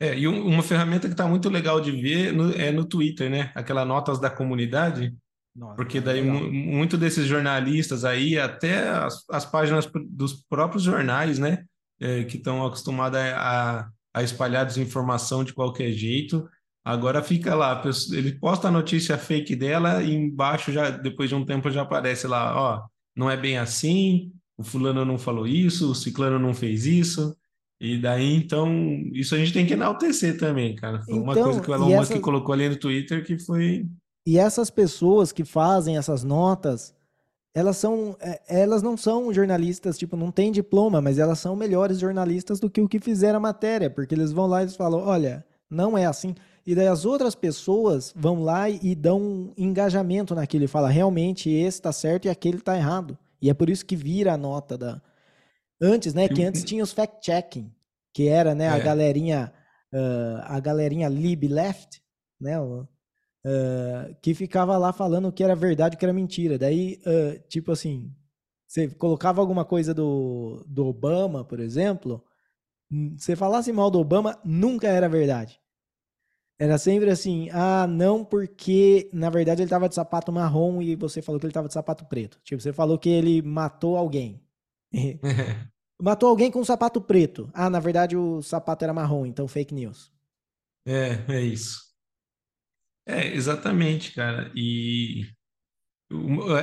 É, 0.00 0.18
e 0.18 0.26
um- 0.26 0.46
uma 0.46 0.62
ferramenta 0.62 1.06
que 1.06 1.14
está 1.14 1.28
muito 1.28 1.48
legal 1.48 1.80
de 1.80 1.92
ver 1.92 2.32
no- 2.32 2.52
é 2.52 2.72
no 2.72 2.84
Twitter, 2.84 3.30
né? 3.30 3.52
Aquela 3.54 3.84
notas 3.84 4.18
da 4.18 4.28
comunidade, 4.28 5.16
Nossa, 5.54 5.76
porque 5.76 6.00
daí 6.00 6.22
mu- 6.22 6.50
muito 6.52 6.96
desses 6.96 7.26
jornalistas 7.26 8.04
aí, 8.04 8.38
até 8.38 8.88
as, 8.88 9.24
as 9.30 9.44
páginas 9.44 9.88
dos 10.08 10.44
próprios 10.48 10.82
jornais, 10.82 11.38
né? 11.38 11.64
É, 12.00 12.24
que 12.24 12.36
estão 12.36 12.66
acostumados 12.66 13.16
a, 13.18 13.88
a 14.12 14.22
espalhar 14.22 14.66
desinformação 14.66 15.44
de 15.44 15.52
qualquer 15.52 15.92
jeito, 15.92 16.48
agora 16.84 17.22
fica 17.22 17.54
lá, 17.54 17.80
ele 18.10 18.32
posta 18.40 18.66
a 18.66 18.72
notícia 18.72 19.16
fake 19.16 19.54
dela 19.54 20.02
e 20.02 20.12
embaixo 20.12 20.72
já, 20.72 20.90
depois 20.90 21.28
de 21.28 21.36
um 21.36 21.44
tempo 21.44 21.70
já 21.70 21.82
aparece 21.82 22.26
lá, 22.26 22.60
ó, 22.60 22.82
não 23.14 23.30
é 23.30 23.36
bem 23.36 23.56
assim, 23.56 24.32
o 24.58 24.64
fulano 24.64 25.04
não 25.04 25.16
falou 25.16 25.46
isso, 25.46 25.92
o 25.92 25.94
ciclano 25.94 26.40
não 26.40 26.52
fez 26.52 26.86
isso. 26.86 27.36
E 27.80 27.98
daí, 27.98 28.34
então, 28.34 28.70
isso 29.12 29.34
a 29.34 29.38
gente 29.38 29.52
tem 29.52 29.66
que 29.66 29.72
enaltecer 29.72 30.38
também, 30.38 30.74
cara. 30.76 31.02
Foi 31.02 31.14
uma 31.14 31.34
coisa 31.34 31.50
Então, 31.50 31.60
que 31.62 31.70
o 31.70 31.74
Elon 31.74 31.90
e 31.90 31.96
Musk 31.96 32.20
colocou 32.20 32.52
ali 32.52 32.68
no 32.68 32.76
Twitter 32.76 33.24
que 33.24 33.38
foi. 33.38 33.86
E 34.26 34.38
essas 34.38 34.70
pessoas 34.70 35.32
que 35.32 35.44
fazem 35.44 35.96
essas 35.96 36.24
notas, 36.24 36.94
elas 37.54 37.76
são, 37.76 38.16
é, 38.20 38.40
elas 38.48 38.82
não 38.82 38.96
são 38.96 39.32
jornalistas, 39.32 39.98
tipo, 39.98 40.16
não 40.16 40.30
tem 40.30 40.50
diploma, 40.50 41.00
mas 41.00 41.18
elas 41.18 41.38
são 41.38 41.54
melhores 41.54 41.98
jornalistas 41.98 42.58
do 42.60 42.70
que 42.70 42.80
o 42.80 42.88
que 42.88 42.98
fizeram 43.00 43.38
a 43.38 43.40
matéria, 43.40 43.90
porque 43.90 44.14
eles 44.14 44.32
vão 44.32 44.46
lá 44.46 44.62
e 44.62 44.68
falam, 44.68 45.00
olha, 45.00 45.44
não 45.68 45.96
é 45.96 46.06
assim. 46.06 46.34
E 46.64 46.74
daí 46.74 46.86
as 46.86 47.04
outras 47.04 47.34
pessoas 47.34 48.12
vão 48.16 48.42
lá 48.42 48.70
e 48.70 48.94
dão 48.94 49.20
um 49.20 49.52
engajamento 49.56 50.34
naquilo 50.34 50.64
e 50.64 50.68
falam, 50.68 50.90
realmente 50.90 51.50
esse 51.50 51.78
está 51.78 51.92
certo 51.92 52.26
e 52.26 52.30
aquele 52.30 52.58
está 52.58 52.76
errado. 52.76 53.18
E 53.40 53.50
é 53.50 53.54
por 53.54 53.68
isso 53.68 53.84
que 53.84 53.96
vira 53.96 54.32
a 54.32 54.36
nota 54.36 54.78
da, 54.78 55.02
Antes, 55.82 56.14
né? 56.14 56.28
Que 56.28 56.44
antes 56.44 56.62
tinha 56.62 56.84
os 56.84 56.92
fact-checking, 56.92 57.68
que 58.14 58.28
era, 58.28 58.54
né, 58.54 58.68
a 58.68 58.76
é. 58.76 58.80
galerinha, 58.80 59.52
uh, 59.92 60.40
a 60.44 60.60
galerinha 60.60 61.08
lib 61.08 61.48
left, 61.48 62.00
né? 62.40 62.56
Uh, 63.44 64.14
que 64.22 64.34
ficava 64.34 64.78
lá 64.78 64.92
falando 64.92 65.26
o 65.26 65.32
que 65.32 65.42
era 65.42 65.56
verdade 65.56 65.96
o 65.96 65.98
que 65.98 66.04
era 66.04 66.12
mentira. 66.12 66.56
Daí, 66.56 67.00
uh, 67.04 67.40
tipo 67.48 67.72
assim, 67.72 68.14
você 68.66 68.88
colocava 68.88 69.40
alguma 69.40 69.64
coisa 69.64 69.92
do, 69.92 70.64
do 70.66 70.86
Obama, 70.86 71.44
por 71.44 71.60
exemplo, 71.60 72.24
você 73.16 73.34
falasse 73.34 73.72
mal 73.72 73.90
do 73.90 73.98
Obama, 73.98 74.38
nunca 74.44 74.88
era 74.88 75.08
verdade. 75.08 75.60
Era 76.58 76.78
sempre 76.78 77.10
assim, 77.10 77.50
ah, 77.50 77.86
não, 77.86 78.24
porque 78.24 79.10
na 79.12 79.28
verdade 79.28 79.62
ele 79.62 79.70
tava 79.70 79.88
de 79.88 79.94
sapato 79.94 80.30
marrom 80.30 80.80
e 80.80 80.94
você 80.94 81.20
falou 81.20 81.40
que 81.40 81.46
ele 81.46 81.52
tava 81.52 81.66
de 81.68 81.74
sapato 81.74 82.04
preto. 82.04 82.40
Tipo, 82.44 82.62
você 82.62 82.72
falou 82.72 82.98
que 82.98 83.08
ele 83.08 83.42
matou 83.42 83.96
alguém. 83.96 84.40
Matou 86.00 86.28
alguém 86.28 86.50
com 86.50 86.58
um 86.58 86.64
sapato 86.64 87.00
preto. 87.00 87.48
Ah, 87.54 87.70
na 87.70 87.78
verdade 87.78 88.16
o 88.16 88.42
sapato 88.42 88.84
era 88.84 88.92
marrom, 88.92 89.24
então 89.24 89.46
fake 89.46 89.72
news. 89.72 90.10
É, 90.84 91.24
é 91.28 91.40
isso. 91.40 91.91
É, 93.06 93.34
exatamente, 93.34 94.12
cara. 94.12 94.50
E 94.54 95.26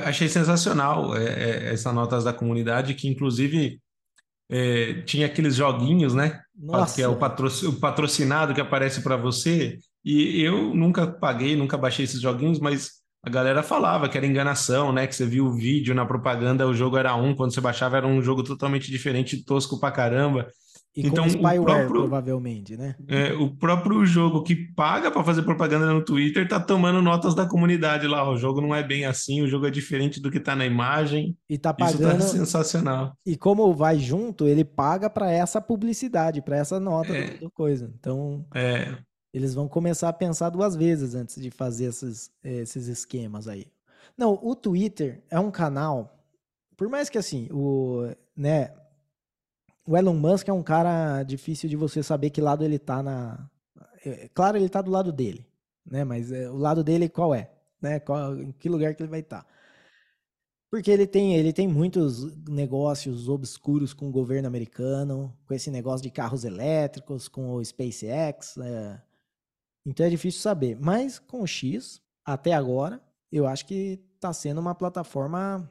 achei 0.04 0.28
sensacional 0.28 1.16
é, 1.16 1.24
é, 1.24 1.72
essa 1.72 1.92
notas 1.92 2.24
da 2.24 2.32
comunidade, 2.32 2.94
que 2.94 3.08
inclusive 3.08 3.80
é, 4.50 5.02
tinha 5.02 5.26
aqueles 5.26 5.54
joguinhos, 5.56 6.14
né? 6.14 6.40
Nossa. 6.56 6.94
Que 6.96 7.02
é 7.02 7.08
o, 7.08 7.12
o 7.12 7.80
patrocinado 7.80 8.54
que 8.54 8.60
aparece 8.60 9.02
para 9.02 9.16
você. 9.16 9.78
E 10.04 10.42
eu 10.42 10.74
nunca 10.74 11.06
paguei, 11.06 11.56
nunca 11.56 11.76
baixei 11.76 12.04
esses 12.04 12.20
joguinhos, 12.20 12.58
mas 12.58 13.00
a 13.22 13.28
galera 13.28 13.62
falava 13.62 14.08
que 14.08 14.16
era 14.16 14.26
enganação, 14.26 14.92
né? 14.92 15.06
Que 15.06 15.14
você 15.14 15.26
viu 15.26 15.46
o 15.46 15.54
vídeo 15.54 15.94
na 15.94 16.06
propaganda, 16.06 16.66
o 16.66 16.74
jogo 16.74 16.96
era 16.96 17.14
um, 17.14 17.34
quando 17.34 17.52
você 17.52 17.60
baixava 17.60 17.98
era 17.98 18.06
um 18.06 18.22
jogo 18.22 18.42
totalmente 18.42 18.90
diferente, 18.90 19.44
tosco 19.44 19.78
pra 19.78 19.92
caramba. 19.92 20.48
E 20.96 21.06
então, 21.06 21.22
com 21.24 21.30
spyware, 21.30 21.62
próprio, 21.62 22.00
provavelmente, 22.00 22.76
né? 22.76 22.96
É, 23.06 23.32
o 23.32 23.48
próprio 23.54 24.04
jogo 24.04 24.42
que 24.42 24.56
paga 24.74 25.10
para 25.10 25.22
fazer 25.22 25.42
propaganda 25.42 25.92
no 25.92 26.04
Twitter 26.04 26.48
tá 26.48 26.58
tomando 26.58 27.00
notas 27.00 27.32
da 27.34 27.46
comunidade 27.46 28.08
lá. 28.08 28.28
O 28.28 28.36
jogo 28.36 28.60
não 28.60 28.74
é 28.74 28.82
bem 28.82 29.04
assim, 29.04 29.40
o 29.40 29.46
jogo 29.46 29.66
é 29.66 29.70
diferente 29.70 30.20
do 30.20 30.30
que 30.30 30.40
tá 30.40 30.56
na 30.56 30.66
imagem. 30.66 31.36
E 31.48 31.56
tá 31.56 31.72
pagando. 31.72 32.18
Isso 32.18 32.32
tá 32.32 32.38
sensacional. 32.38 33.12
E 33.24 33.36
como 33.36 33.72
vai 33.72 33.98
junto, 33.98 34.46
ele 34.46 34.64
paga 34.64 35.08
para 35.08 35.30
essa 35.30 35.60
publicidade, 35.60 36.42
para 36.42 36.56
essa 36.56 36.80
nota 36.80 37.16
é, 37.16 37.30
do, 37.30 37.40
do 37.40 37.50
coisa. 37.50 37.92
Então. 37.96 38.44
É 38.52 38.96
eles 39.32 39.54
vão 39.54 39.68
começar 39.68 40.08
a 40.08 40.12
pensar 40.12 40.50
duas 40.50 40.74
vezes 40.74 41.14
antes 41.14 41.40
de 41.40 41.50
fazer 41.50 41.86
esses, 41.86 42.30
esses 42.42 42.88
esquemas 42.88 43.46
aí. 43.46 43.66
Não, 44.16 44.38
o 44.42 44.54
Twitter 44.54 45.22
é 45.30 45.38
um 45.38 45.50
canal, 45.50 46.18
por 46.76 46.88
mais 46.88 47.08
que 47.08 47.16
assim, 47.16 47.48
o, 47.52 48.08
né, 48.36 48.72
o 49.90 49.96
Elon 49.96 50.14
Musk 50.14 50.46
é 50.48 50.52
um 50.52 50.62
cara 50.62 51.24
difícil 51.24 51.68
de 51.68 51.74
você 51.74 52.00
saber 52.00 52.30
que 52.30 52.40
lado 52.40 52.64
ele 52.64 52.78
tá 52.78 53.02
na. 53.02 53.50
É, 54.06 54.28
claro, 54.28 54.56
ele 54.56 54.68
tá 54.68 54.80
do 54.80 54.88
lado 54.88 55.12
dele, 55.12 55.44
né? 55.84 56.04
Mas 56.04 56.30
é, 56.30 56.48
o 56.48 56.56
lado 56.56 56.84
dele 56.84 57.08
qual 57.08 57.34
é? 57.34 57.50
Né? 57.82 57.98
Qual, 57.98 58.38
em 58.38 58.52
que 58.52 58.68
lugar 58.68 58.94
que 58.94 59.02
ele 59.02 59.10
vai 59.10 59.18
estar? 59.18 59.42
Tá? 59.42 59.48
Porque 60.70 60.92
ele 60.92 61.08
tem, 61.08 61.34
ele 61.34 61.52
tem 61.52 61.66
muitos 61.66 62.36
negócios 62.48 63.28
obscuros 63.28 63.92
com 63.92 64.08
o 64.08 64.12
governo 64.12 64.46
americano, 64.46 65.36
com 65.44 65.54
esse 65.54 65.72
negócio 65.72 66.04
de 66.04 66.10
carros 66.12 66.44
elétricos, 66.44 67.26
com 67.26 67.54
o 67.54 67.64
SpaceX. 67.64 68.58
É... 68.58 69.02
Então 69.84 70.06
é 70.06 70.08
difícil 70.08 70.40
saber. 70.40 70.78
Mas 70.80 71.18
com 71.18 71.42
o 71.42 71.46
X, 71.48 72.00
até 72.24 72.52
agora, 72.52 73.02
eu 73.32 73.44
acho 73.44 73.66
que 73.66 74.00
está 74.14 74.32
sendo 74.32 74.60
uma 74.60 74.74
plataforma 74.76 75.68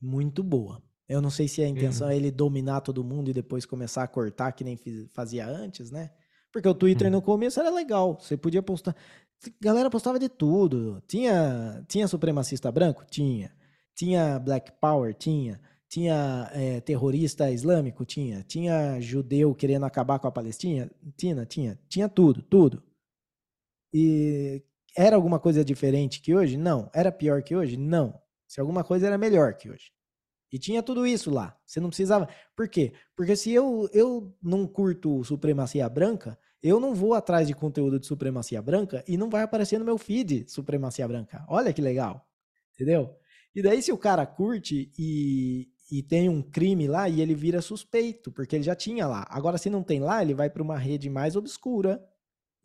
muito 0.00 0.42
boa. 0.42 0.82
Eu 1.12 1.20
não 1.20 1.28
sei 1.28 1.46
se 1.46 1.62
a 1.62 1.68
intenção 1.68 2.06
uhum. 2.06 2.12
é 2.12 2.16
ele 2.16 2.30
dominar 2.30 2.80
todo 2.80 3.04
mundo 3.04 3.28
e 3.28 3.34
depois 3.34 3.66
começar 3.66 4.02
a 4.02 4.08
cortar 4.08 4.50
que 4.52 4.64
nem 4.64 4.78
fazia 5.12 5.46
antes, 5.46 5.90
né? 5.90 6.10
Porque 6.50 6.66
o 6.66 6.74
Twitter 6.74 7.08
uhum. 7.08 7.12
no 7.12 7.22
começo 7.22 7.60
era 7.60 7.68
legal. 7.70 8.18
Você 8.18 8.34
podia 8.34 8.62
postar. 8.62 8.96
A 9.46 9.50
galera 9.60 9.90
postava 9.90 10.18
de 10.18 10.30
tudo. 10.30 11.02
Tinha, 11.06 11.84
tinha 11.86 12.08
supremacista 12.08 12.72
branco? 12.72 13.04
Tinha. 13.10 13.52
Tinha 13.94 14.38
Black 14.38 14.72
Power? 14.80 15.12
Tinha. 15.14 15.60
Tinha 15.86 16.50
é, 16.54 16.80
terrorista 16.80 17.50
islâmico? 17.50 18.06
Tinha. 18.06 18.42
Tinha 18.42 18.98
judeu 18.98 19.54
querendo 19.54 19.84
acabar 19.84 20.18
com 20.18 20.28
a 20.28 20.32
Palestina? 20.32 20.90
Tinha, 21.14 21.44
tinha. 21.44 21.78
Tinha 21.90 22.08
tudo, 22.08 22.40
tudo. 22.40 22.82
E 23.92 24.62
era 24.96 25.16
alguma 25.16 25.38
coisa 25.38 25.62
diferente 25.62 26.22
que 26.22 26.34
hoje? 26.34 26.56
Não. 26.56 26.90
Era 26.94 27.12
pior 27.12 27.42
que 27.42 27.54
hoje? 27.54 27.76
Não. 27.76 28.18
Se 28.48 28.60
alguma 28.60 28.82
coisa 28.82 29.06
era 29.06 29.18
melhor 29.18 29.54
que 29.54 29.68
hoje. 29.68 29.92
E 30.52 30.58
tinha 30.58 30.82
tudo 30.82 31.06
isso 31.06 31.30
lá. 31.30 31.56
Você 31.64 31.80
não 31.80 31.88
precisava. 31.88 32.28
Por 32.54 32.68
quê? 32.68 32.92
Porque 33.16 33.34
se 33.34 33.50
eu, 33.50 33.88
eu 33.92 34.36
não 34.42 34.66
curto 34.66 35.24
supremacia 35.24 35.88
branca, 35.88 36.38
eu 36.62 36.78
não 36.78 36.94
vou 36.94 37.14
atrás 37.14 37.48
de 37.48 37.54
conteúdo 37.54 37.98
de 37.98 38.06
supremacia 38.06 38.60
branca 38.60 39.02
e 39.08 39.16
não 39.16 39.30
vai 39.30 39.42
aparecer 39.42 39.78
no 39.78 39.84
meu 39.84 39.96
feed 39.96 40.44
supremacia 40.48 41.08
branca. 41.08 41.44
Olha 41.48 41.72
que 41.72 41.80
legal. 41.80 42.28
Entendeu? 42.74 43.16
E 43.54 43.62
daí, 43.62 43.82
se 43.82 43.92
o 43.92 43.98
cara 43.98 44.26
curte 44.26 44.92
e, 44.98 45.68
e 45.90 46.02
tem 46.02 46.28
um 46.28 46.42
crime 46.42 46.86
lá 46.86 47.08
e 47.08 47.20
ele 47.20 47.34
vira 47.34 47.60
suspeito, 47.62 48.30
porque 48.30 48.56
ele 48.56 48.62
já 48.62 48.74
tinha 48.74 49.06
lá. 49.06 49.26
Agora, 49.30 49.58
se 49.58 49.70
não 49.70 49.82
tem 49.82 50.00
lá, 50.00 50.22
ele 50.22 50.34
vai 50.34 50.50
para 50.50 50.62
uma 50.62 50.78
rede 50.78 51.08
mais 51.08 51.34
obscura. 51.34 52.02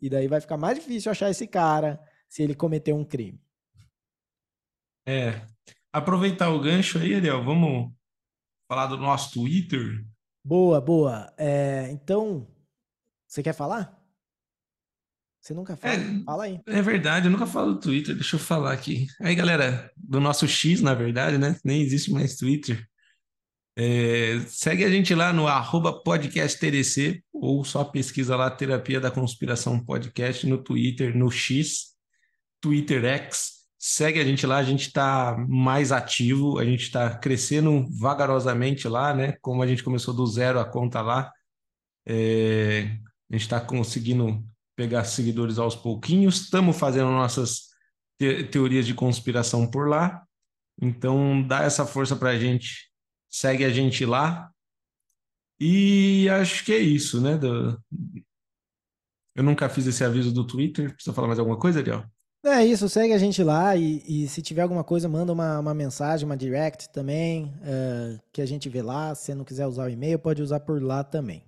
E 0.00 0.08
daí 0.08 0.28
vai 0.28 0.40
ficar 0.40 0.56
mais 0.56 0.78
difícil 0.78 1.10
achar 1.10 1.30
esse 1.30 1.46
cara 1.46 2.00
se 2.28 2.42
ele 2.42 2.54
cometeu 2.54 2.96
um 2.96 3.04
crime. 3.04 3.40
É, 5.06 5.40
aproveitar 5.92 6.50
o 6.50 6.60
gancho 6.60 6.98
aí, 6.98 7.14
Ariel, 7.14 7.44
vamos 7.44 7.92
falar 8.68 8.86
do 8.86 8.96
nosso 8.96 9.32
Twitter? 9.32 10.04
Boa, 10.44 10.80
boa. 10.80 11.32
É, 11.36 11.90
então, 11.90 12.46
você 13.26 13.42
quer 13.42 13.54
falar? 13.54 13.98
Você 15.40 15.54
nunca 15.54 15.76
fala? 15.76 15.94
É, 15.94 16.24
fala 16.24 16.44
aí. 16.44 16.60
É 16.66 16.82
verdade, 16.82 17.26
eu 17.26 17.30
nunca 17.30 17.46
falo 17.46 17.74
do 17.74 17.80
Twitter, 17.80 18.14
deixa 18.14 18.36
eu 18.36 18.40
falar 18.40 18.72
aqui. 18.72 19.06
Aí, 19.20 19.34
galera, 19.34 19.90
do 19.96 20.20
nosso 20.20 20.46
X, 20.46 20.80
na 20.80 20.94
verdade, 20.94 21.38
né? 21.38 21.58
Nem 21.64 21.80
existe 21.80 22.12
mais 22.12 22.36
Twitter. 22.36 22.86
É, 23.76 24.40
segue 24.48 24.84
a 24.84 24.90
gente 24.90 25.14
lá 25.14 25.32
no 25.32 25.46
arroba 25.46 26.02
podcasttdc 26.02 27.22
ou 27.32 27.64
só 27.64 27.84
pesquisa 27.84 28.34
lá 28.34 28.50
Terapia 28.50 29.00
da 29.00 29.10
Conspiração 29.10 29.84
Podcast 29.84 30.44
no 30.48 30.62
Twitter, 30.62 31.16
no 31.16 31.30
X, 31.30 31.94
Twitter 32.60 33.04
X. 33.04 33.57
Segue 33.78 34.20
a 34.20 34.24
gente 34.24 34.44
lá, 34.44 34.56
a 34.56 34.64
gente 34.64 34.88
está 34.88 35.36
mais 35.48 35.92
ativo, 35.92 36.58
a 36.58 36.64
gente 36.64 36.82
está 36.82 37.16
crescendo 37.16 37.86
vagarosamente 37.90 38.88
lá, 38.88 39.14
né? 39.14 39.36
Como 39.40 39.62
a 39.62 39.66
gente 39.66 39.84
começou 39.84 40.12
do 40.12 40.26
zero 40.26 40.58
a 40.58 40.64
conta 40.64 41.00
lá, 41.00 41.32
é, 42.04 42.98
a 43.30 43.34
gente 43.34 43.42
está 43.42 43.60
conseguindo 43.60 44.44
pegar 44.74 45.04
seguidores 45.04 45.58
aos 45.58 45.76
pouquinhos, 45.76 46.42
estamos 46.42 46.76
fazendo 46.76 47.10
nossas 47.10 47.68
te 48.18 48.42
teorias 48.44 48.84
de 48.84 48.94
conspiração 48.94 49.70
por 49.70 49.88
lá. 49.88 50.24
Então, 50.80 51.40
dá 51.46 51.62
essa 51.62 51.86
força 51.86 52.16
para 52.16 52.30
a 52.30 52.38
gente, 52.38 52.90
segue 53.28 53.64
a 53.64 53.70
gente 53.70 54.04
lá. 54.04 54.50
E 55.60 56.28
acho 56.30 56.64
que 56.64 56.72
é 56.72 56.78
isso, 56.78 57.20
né? 57.20 57.36
Do... 57.36 57.80
Eu 59.34 59.42
nunca 59.44 59.68
fiz 59.68 59.86
esse 59.86 60.02
aviso 60.02 60.32
do 60.32 60.44
Twitter. 60.44 60.94
Precisa 60.94 61.14
falar 61.14 61.28
mais 61.28 61.38
alguma 61.38 61.58
coisa, 61.58 61.80
Ariel? 61.80 62.04
É 62.44 62.64
isso, 62.64 62.88
segue 62.88 63.12
a 63.12 63.18
gente 63.18 63.42
lá 63.42 63.74
e, 63.74 64.02
e 64.06 64.28
se 64.28 64.40
tiver 64.40 64.62
alguma 64.62 64.84
coisa, 64.84 65.08
manda 65.08 65.32
uma, 65.32 65.58
uma 65.58 65.74
mensagem, 65.74 66.24
uma 66.24 66.36
direct 66.36 66.88
também, 66.90 67.46
uh, 67.46 68.20
que 68.32 68.40
a 68.40 68.46
gente 68.46 68.68
vê 68.68 68.80
lá. 68.80 69.14
Se 69.14 69.34
não 69.34 69.44
quiser 69.44 69.66
usar 69.66 69.86
o 69.86 69.90
e-mail, 69.90 70.18
pode 70.18 70.40
usar 70.40 70.60
por 70.60 70.80
lá 70.80 71.02
também. 71.02 71.44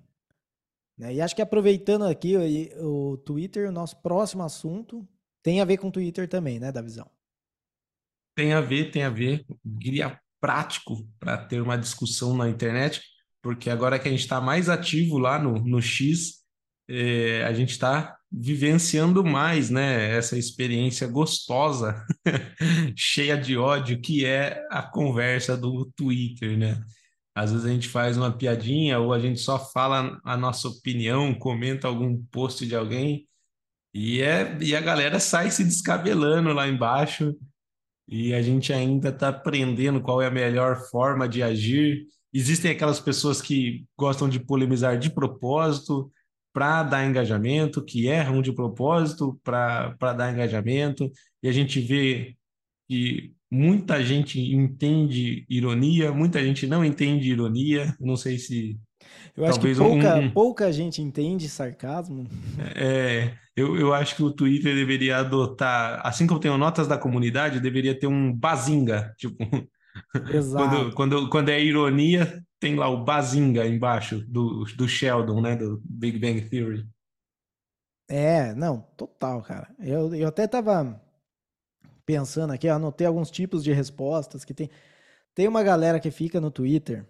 Né? 0.99 1.15
E 1.15 1.21
acho 1.21 1.35
que 1.35 1.43
aproveitando 1.43 2.05
aqui 2.05 2.37
o, 2.37 3.13
o 3.13 3.17
Twitter, 3.19 3.69
o 3.69 3.73
nosso 3.73 3.97
próximo 4.03 4.43
assunto 4.43 5.07
tem 5.43 5.61
a 5.61 5.65
ver 5.65 5.79
com 5.79 5.89
o 5.89 5.93
Twitter 5.93 6.29
também, 6.29 6.59
né, 6.59 6.73
da? 6.73 6.83
Tem 8.35 8.53
a 8.53 8.61
ver, 8.61 8.91
tem 8.91 9.05
a 9.05 9.11
ver. 9.11 9.47
Guia 9.65 10.21
prático 10.41 11.07
para 11.19 11.39
ter 11.39 11.61
uma 11.61 11.79
discussão 11.79 12.37
na 12.37 12.49
internet, 12.49 13.03
porque 13.41 13.71
agora 13.71 13.99
que 13.99 14.09
a 14.09 14.11
gente 14.11 14.21
está 14.21 14.41
mais 14.41 14.69
ativo 14.69 15.19
lá 15.19 15.39
no, 15.39 15.55
no 15.55 15.81
X, 15.81 16.41
eh, 16.89 17.45
a 17.45 17.53
gente 17.53 17.71
está 17.71 18.20
vivenciando 18.33 19.25
mais, 19.25 19.71
né, 19.71 20.17
essa 20.17 20.39
experiência 20.39 21.07
gostosa, 21.07 22.05
cheia 22.97 23.37
de 23.37 23.57
ódio, 23.57 24.01
que 24.01 24.25
é 24.25 24.65
a 24.71 24.83
conversa 24.83 25.57
do 25.57 25.87
Twitter, 25.97 26.57
né? 26.57 26.81
Às 27.35 27.53
vezes 27.53 27.67
a 27.67 27.71
gente 27.71 27.89
faz 27.89 28.17
uma 28.17 28.31
piadinha 28.31 28.99
ou 28.99 29.13
a 29.13 29.19
gente 29.19 29.41
só 29.41 29.59
fala 29.59 30.21
a 30.25 30.37
nossa 30.37 30.69
opinião, 30.69 31.35
comenta 31.35 31.89
algum 31.89 32.23
post 32.31 32.67
de 32.67 32.77
alguém 32.77 33.27
e, 33.95 34.21
é, 34.21 34.57
e 34.61 34.75
a 34.77 34.81
galera 34.81 35.19
sai 35.19 35.51
se 35.51 35.65
descabelando 35.65 36.53
lá 36.53 36.69
embaixo 36.69 37.35
e 38.09 38.35
a 38.35 38.43
gente 38.43 38.73
ainda 38.73 39.11
está 39.11 39.29
aprendendo 39.29 40.01
qual 40.01 40.21
é 40.23 40.27
a 40.27 40.31
melhor 40.31 40.77
forma 40.91 41.29
de 41.29 41.43
agir. 41.43 42.07
Existem 42.33 42.71
aquelas 42.73 43.01
pessoas 43.01 43.41
que 43.41 43.87
gostam 43.97 44.29
de 44.29 44.41
polemizar 44.41 44.99
de 44.99 45.11
propósito, 45.11 46.11
para 46.53 46.83
dar 46.83 47.07
engajamento, 47.07 47.85
que 47.85 48.07
erram 48.07 48.43
de 48.43 48.53
propósito 48.53 49.39
para 49.45 50.13
dar 50.13 50.33
engajamento, 50.33 51.11
e 51.43 51.49
a 51.49 51.53
gente 51.53 51.81
vê 51.81 52.37
que 52.89 53.33
muita 53.51 54.03
gente 54.05 54.41
entende 54.41 55.45
ironia, 55.49 56.13
muita 56.13 56.43
gente 56.43 56.67
não 56.67 56.85
entende 56.85 57.31
ironia, 57.31 57.95
não 58.01 58.17
sei 58.17 58.39
se. 58.39 58.79
Eu 59.37 59.45
acho 59.45 59.59
que 59.59 59.75
pouca, 59.75 60.17
um, 60.17 60.31
pouca 60.31 60.73
gente 60.73 61.01
entende 61.01 61.49
sarcasmo. 61.49 62.29
É, 62.77 63.33
eu, 63.57 63.77
eu 63.77 63.95
acho 63.95 64.15
que 64.15 64.23
o 64.23 64.31
Twitter 64.31 64.75
deveria 64.75 65.19
adotar, 65.19 66.01
assim 66.05 66.27
como 66.27 66.41
tem 66.41 66.57
notas 66.57 66.87
da 66.87 66.99
comunidade, 66.99 67.61
deveria 67.61 67.99
ter 67.99 68.07
um 68.07 68.33
bazinga, 68.33 69.13
tipo. 69.19 69.37
Exato. 70.33 70.65
quando, 70.65 70.95
quando, 70.95 71.29
quando 71.31 71.49
é 71.49 71.63
ironia, 71.63 72.43
tem 72.61 72.77
lá 72.77 72.89
o 72.89 73.03
Bazinga 73.03 73.67
embaixo 73.67 74.21
do, 74.29 74.65
do 74.77 74.87
Sheldon, 74.87 75.41
né? 75.41 75.57
Do 75.57 75.81
Big 75.83 76.19
Bang 76.19 76.49
Theory. 76.49 76.87
É, 78.07 78.55
não, 78.55 78.83
total, 78.97 79.43
cara. 79.43 79.75
Eu, 79.79 80.15
eu 80.15 80.29
até 80.29 80.47
tava 80.47 81.01
pensando 82.05 82.53
aqui, 82.53 82.69
anotei 82.69 83.07
alguns 83.07 83.31
tipos 83.31 83.65
de 83.65 83.73
respostas 83.73 84.45
que 84.45 84.53
tem. 84.53 84.69
Tem 85.35 85.49
uma 85.49 85.63
galera 85.63 85.99
que 85.99 86.11
fica 86.11 86.41
no 86.41 86.51
Twitter 86.51 87.07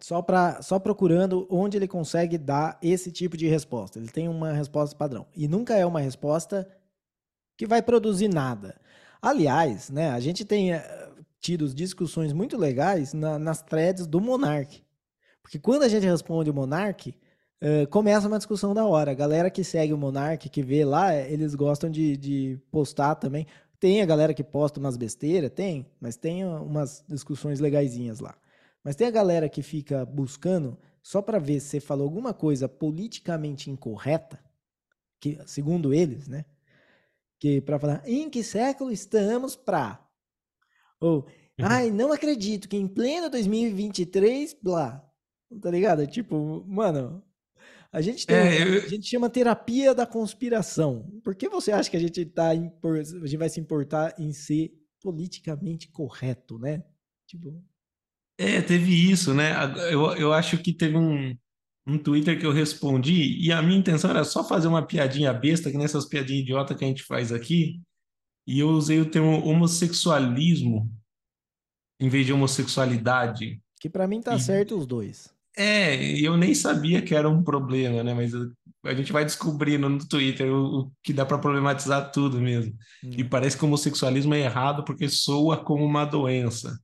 só, 0.00 0.22
pra, 0.22 0.62
só 0.62 0.78
procurando 0.78 1.46
onde 1.50 1.76
ele 1.76 1.86
consegue 1.86 2.38
dar 2.38 2.78
esse 2.82 3.12
tipo 3.12 3.36
de 3.36 3.46
resposta. 3.46 3.98
Ele 3.98 4.08
tem 4.08 4.28
uma 4.28 4.52
resposta 4.52 4.96
padrão. 4.96 5.26
E 5.34 5.46
nunca 5.46 5.76
é 5.76 5.86
uma 5.86 6.00
resposta 6.00 6.66
que 7.56 7.66
vai 7.66 7.82
produzir 7.82 8.28
nada. 8.28 8.80
Aliás, 9.20 9.90
né, 9.90 10.10
a 10.10 10.20
gente 10.20 10.44
tem 10.44 10.72
eh, 10.72 11.05
tido 11.46 11.72
discussões 11.72 12.32
muito 12.32 12.56
legais 12.56 13.12
na, 13.12 13.38
nas 13.38 13.62
threads 13.62 14.04
do 14.04 14.20
Monark. 14.20 14.82
Porque 15.40 15.60
quando 15.60 15.84
a 15.84 15.88
gente 15.88 16.04
responde 16.04 16.50
o 16.50 16.54
Monark, 16.54 17.16
uh, 17.62 17.86
começa 17.88 18.26
uma 18.26 18.38
discussão 18.38 18.74
da 18.74 18.84
hora. 18.84 19.12
A 19.12 19.14
galera 19.14 19.48
que 19.48 19.62
segue 19.62 19.92
o 19.92 19.96
Monark, 19.96 20.48
que 20.48 20.60
vê 20.60 20.84
lá, 20.84 21.14
eles 21.14 21.54
gostam 21.54 21.88
de, 21.88 22.16
de 22.16 22.60
postar 22.72 23.14
também. 23.14 23.46
Tem 23.78 24.02
a 24.02 24.06
galera 24.06 24.34
que 24.34 24.42
posta 24.42 24.80
umas 24.80 24.96
besteiras, 24.96 25.52
tem, 25.52 25.86
mas 26.00 26.16
tem 26.16 26.44
umas 26.44 27.04
discussões 27.08 27.60
legaisinhas 27.60 28.18
lá. 28.18 28.34
Mas 28.82 28.96
tem 28.96 29.06
a 29.06 29.12
galera 29.12 29.48
que 29.48 29.62
fica 29.62 30.04
buscando 30.04 30.76
só 31.00 31.22
para 31.22 31.38
ver 31.38 31.60
se 31.60 31.68
você 31.68 31.80
falou 31.80 32.08
alguma 32.08 32.34
coisa 32.34 32.68
politicamente 32.68 33.70
incorreta, 33.70 34.40
que 35.20 35.38
segundo 35.46 35.94
eles, 35.94 36.26
né? 36.26 36.44
Que 37.38 37.60
para 37.60 37.78
falar 37.78 38.02
em 38.04 38.28
que 38.28 38.42
século 38.42 38.90
estamos 38.90 39.54
para 39.54 40.05
ou, 41.00 41.26
uhum. 41.58 41.66
ai, 41.66 41.90
não 41.90 42.12
acredito 42.12 42.68
que 42.68 42.76
em 42.76 42.88
pleno 42.88 43.30
2023, 43.30 44.56
blá. 44.62 45.02
Tá 45.60 45.70
ligado? 45.70 46.06
Tipo, 46.06 46.64
mano, 46.66 47.22
a 47.92 48.00
gente, 48.00 48.26
tem, 48.26 48.36
é, 48.36 48.62
eu... 48.62 48.82
a 48.82 48.88
gente 48.88 49.06
chama 49.06 49.30
terapia 49.30 49.94
da 49.94 50.06
conspiração. 50.06 51.08
Por 51.22 51.34
que 51.34 51.48
você 51.48 51.72
acha 51.72 51.90
que 51.90 51.96
a 51.96 52.00
gente 52.00 52.24
tá 52.26 52.50
a 52.50 52.54
gente 52.54 53.36
vai 53.36 53.48
se 53.48 53.60
importar 53.60 54.14
em 54.18 54.32
ser 54.32 54.72
politicamente 55.00 55.88
correto, 55.88 56.58
né? 56.58 56.82
Tipo. 57.26 57.62
É, 58.38 58.60
teve 58.60 58.92
isso, 59.10 59.32
né? 59.32 59.52
Eu, 59.90 60.14
eu 60.16 60.32
acho 60.32 60.58
que 60.58 60.72
teve 60.72 60.96
um, 60.96 61.34
um 61.86 61.96
Twitter 61.96 62.38
que 62.38 62.44
eu 62.44 62.52
respondi 62.52 63.38
e 63.40 63.50
a 63.52 63.62
minha 63.62 63.78
intenção 63.78 64.10
era 64.10 64.24
só 64.24 64.46
fazer 64.46 64.68
uma 64.68 64.86
piadinha 64.86 65.32
besta, 65.32 65.70
que 65.70 65.78
nessas 65.78 66.06
piadinhas 66.06 66.42
idiota 66.42 66.74
que 66.74 66.84
a 66.84 66.88
gente 66.88 67.04
faz 67.04 67.32
aqui, 67.32 67.80
e 68.46 68.60
eu 68.60 68.68
usei 68.68 69.00
o 69.00 69.10
termo 69.10 69.44
homossexualismo 69.44 70.90
em 72.00 72.08
vez 72.08 72.26
de 72.26 72.32
homossexualidade. 72.32 73.60
Que 73.80 73.88
para 73.88 74.06
mim 74.06 74.20
tá 74.20 74.36
e, 74.36 74.40
certo 74.40 74.76
os 74.76 74.86
dois. 74.86 75.34
É, 75.56 75.96
eu 76.20 76.36
nem 76.36 76.54
sabia 76.54 77.00
que 77.00 77.14
era 77.14 77.28
um 77.28 77.42
problema, 77.42 78.02
né? 78.02 78.12
Mas 78.12 78.32
a 78.84 78.94
gente 78.94 79.12
vai 79.12 79.24
descobrindo 79.24 79.88
no 79.88 80.06
Twitter 80.06 80.52
o, 80.52 80.80
o 80.80 80.92
que 81.02 81.12
dá 81.12 81.24
para 81.24 81.38
problematizar 81.38 82.12
tudo 82.12 82.40
mesmo. 82.40 82.74
Hum. 83.02 83.10
E 83.16 83.24
parece 83.24 83.56
que 83.56 83.64
o 83.64 83.66
homossexualismo 83.66 84.34
é 84.34 84.40
errado 84.40 84.84
porque 84.84 85.08
soa 85.08 85.56
como 85.56 85.84
uma 85.84 86.04
doença. 86.04 86.78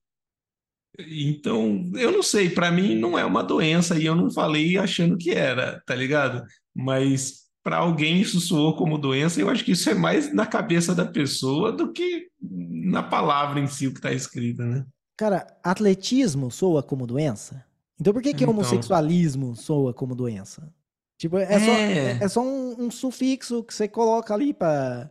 Então, 0.99 1.91
eu 1.95 2.13
não 2.13 2.23
sei, 2.23 2.51
para 2.51 2.71
mim 2.71 2.95
não 2.95 3.19
é 3.19 3.25
uma 3.25 3.43
doença 3.43 3.99
e 3.99 4.05
eu 4.05 4.15
não 4.15 4.31
falei 4.31 4.77
achando 4.77 5.17
que 5.17 5.31
era, 5.31 5.83
tá 5.87 5.95
ligado? 5.95 6.45
Mas 6.75 7.42
para 7.63 7.77
alguém 7.77 8.21
isso 8.21 8.41
soou 8.41 8.75
como 8.77 8.99
doença, 8.99 9.41
eu 9.41 9.49
acho 9.49 9.65
que 9.65 9.73
isso 9.73 9.89
é 9.89 9.95
mais 9.95 10.33
na 10.35 10.45
cabeça 10.47 10.95
da 10.95 11.05
pessoa 11.05 11.73
do 11.73 11.93
que 11.93 12.29
na 12.41 13.03
palavra 13.03 13.61
em 13.61 13.67
si 13.67 13.87
o 13.87 13.93
que 13.93 13.99
está 13.99 14.13
escrito, 14.13 14.63
né? 14.63 14.85
Cara, 15.17 15.47
atletismo 15.63 16.51
soa 16.51 16.83
como 16.83 17.07
doença? 17.07 17.65
Então 18.01 18.13
por 18.13 18.21
que, 18.21 18.35
que 18.35 18.43
então... 18.43 18.53
homossexualismo 18.53 19.55
soa 19.55 19.95
como 19.95 20.15
doença? 20.15 20.73
Tipo, 21.17 21.39
é, 21.39 21.45
é... 21.45 21.61
só, 21.61 21.73
é, 21.73 22.25
é 22.25 22.29
só 22.29 22.43
um, 22.43 22.87
um, 22.87 22.91
sufixo 22.91 23.63
que 23.63 23.73
você 23.73 23.87
coloca 23.87 24.35
ali 24.35 24.53
para 24.53 25.11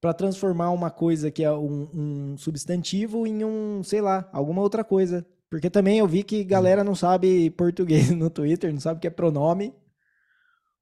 para 0.00 0.14
transformar 0.14 0.70
uma 0.70 0.90
coisa 0.90 1.30
que 1.30 1.42
é 1.42 1.52
um, 1.52 1.88
um, 1.92 2.36
substantivo 2.36 3.26
em 3.26 3.44
um, 3.44 3.82
sei 3.82 4.00
lá, 4.00 4.28
alguma 4.32 4.62
outra 4.62 4.84
coisa. 4.84 5.26
Porque 5.50 5.68
também 5.68 5.98
eu 5.98 6.06
vi 6.06 6.22
que 6.22 6.44
galera 6.44 6.84
não 6.84 6.94
sabe 6.94 7.50
português 7.50 8.10
no 8.10 8.30
Twitter, 8.30 8.72
não 8.72 8.80
sabe 8.80 8.98
o 8.98 9.00
que 9.00 9.06
é 9.06 9.10
pronome. 9.10 9.74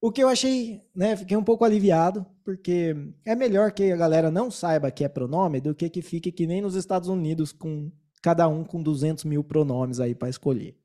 O 0.01 0.13
que 0.13 0.23
eu 0.23 0.29
achei, 0.29 0.83
né, 0.95 1.17
fiquei 1.17 1.37
um 1.37 1.45
pouco 1.45 1.65
aliviado, 1.65 2.27
porque 2.45 2.95
é 3.25 3.35
melhor 3.35 3.73
que 3.73 3.91
a 3.91 3.97
galera 3.97 4.31
não 4.31 4.51
saiba 4.51 4.91
que 4.91 5.05
é 5.05 5.09
pronome 5.09 5.61
do 5.61 5.75
que 5.75 5.89
que 5.89 6.03
fique 6.03 6.31
que 6.31 6.47
nem 6.47 6.61
nos 6.61 6.75
Estados 6.75 7.09
Unidos, 7.09 7.53
com 7.53 7.91
cada 8.23 8.47
um 8.49 8.63
com 8.63 8.83
200 8.83 9.25
mil 9.25 9.43
pronomes 9.43 10.01
aí 10.01 10.15
para 10.15 10.29
escolher. 10.29 10.77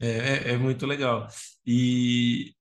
É, 0.00 0.08
é, 0.08 0.50
é, 0.52 0.56
muito 0.58 0.86
legal. 0.86 1.28
E 1.64 2.52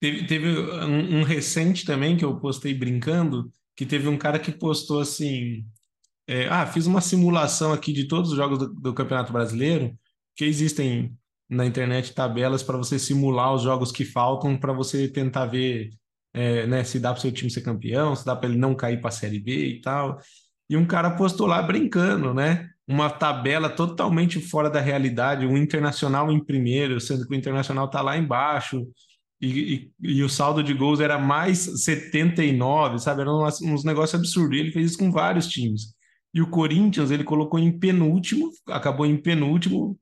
teve, 0.00 0.26
teve 0.26 0.48
um, 0.48 1.18
um, 1.18 1.22
recente 1.22 1.84
também 1.84 2.16
que 2.16 2.24
eu 2.24 2.40
postei 2.40 2.72
brincando, 2.72 3.52
que 3.76 3.84
teve 3.84 4.08
um 4.08 4.16
cara 4.16 4.38
que 4.38 4.50
postou 4.50 5.00
assim: 5.00 5.66
é, 6.26 6.48
Ah, 6.48 6.66
fiz 6.66 6.86
uma 6.86 7.02
simulação 7.02 7.72
aqui 7.72 7.92
de 7.92 8.08
todos 8.08 8.30
os 8.30 8.36
jogos 8.36 8.58
do, 8.58 8.72
do 8.72 8.94
Campeonato 8.94 9.32
Brasileiro, 9.32 9.94
que 10.34 10.44
existem 10.44 11.14
na 11.50 11.66
internet 11.66 12.14
tabelas 12.14 12.62
para 12.62 12.78
você 12.78 12.98
simular 12.98 13.52
os 13.52 13.62
jogos 13.62 13.90
que 13.90 14.04
faltam 14.04 14.56
para 14.56 14.72
você 14.72 15.08
tentar 15.08 15.46
ver 15.46 15.90
é, 16.32 16.66
né, 16.66 16.84
se 16.84 17.00
dá 17.00 17.10
para 17.12 17.18
o 17.18 17.20
seu 17.20 17.32
time 17.32 17.50
ser 17.50 17.62
campeão, 17.62 18.14
se 18.14 18.24
dá 18.24 18.36
para 18.36 18.48
ele 18.48 18.58
não 18.58 18.74
cair 18.74 19.00
para 19.00 19.08
a 19.08 19.12
Série 19.12 19.40
B 19.40 19.66
e 19.66 19.80
tal. 19.80 20.18
E 20.68 20.76
um 20.76 20.86
cara 20.86 21.10
postou 21.10 21.46
lá 21.46 21.60
brincando, 21.60 22.32
né? 22.32 22.68
Uma 22.86 23.10
tabela 23.10 23.68
totalmente 23.68 24.40
fora 24.40 24.70
da 24.70 24.80
realidade, 24.80 25.46
um 25.46 25.56
internacional 25.56 26.30
em 26.30 26.42
primeiro, 26.42 27.00
sendo 27.00 27.26
que 27.26 27.34
o 27.34 27.36
internacional 27.36 27.86
está 27.86 28.00
lá 28.00 28.16
embaixo, 28.16 28.86
e, 29.40 29.92
e, 30.00 30.16
e, 30.18 30.22
o 30.22 30.28
saldo 30.28 30.62
de 30.62 30.74
gols 30.74 31.00
era 31.00 31.18
mais 31.18 31.58
79, 31.84 32.98
sabe? 32.98 33.22
Eram 33.22 33.44
uns, 33.44 33.60
uns 33.62 33.84
negócios 33.84 34.20
absurdos. 34.20 34.56
E 34.56 34.60
ele 34.60 34.70
fez 34.70 34.90
isso 34.90 34.98
com 34.98 35.10
vários 35.10 35.48
times. 35.48 35.94
E 36.34 36.42
o 36.42 36.50
Corinthians 36.50 37.10
ele 37.10 37.24
colocou 37.24 37.58
em 37.58 37.76
penúltimo, 37.76 38.50
acabou 38.68 39.06
em 39.06 39.16
penúltimo, 39.16 39.98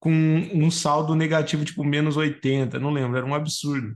com 0.00 0.10
um 0.10 0.70
saldo 0.70 1.14
negativo, 1.14 1.64
tipo 1.64 1.84
menos 1.84 2.16
80, 2.16 2.80
não 2.80 2.90
lembro, 2.90 3.18
era 3.18 3.26
um 3.26 3.34
absurdo. 3.34 3.94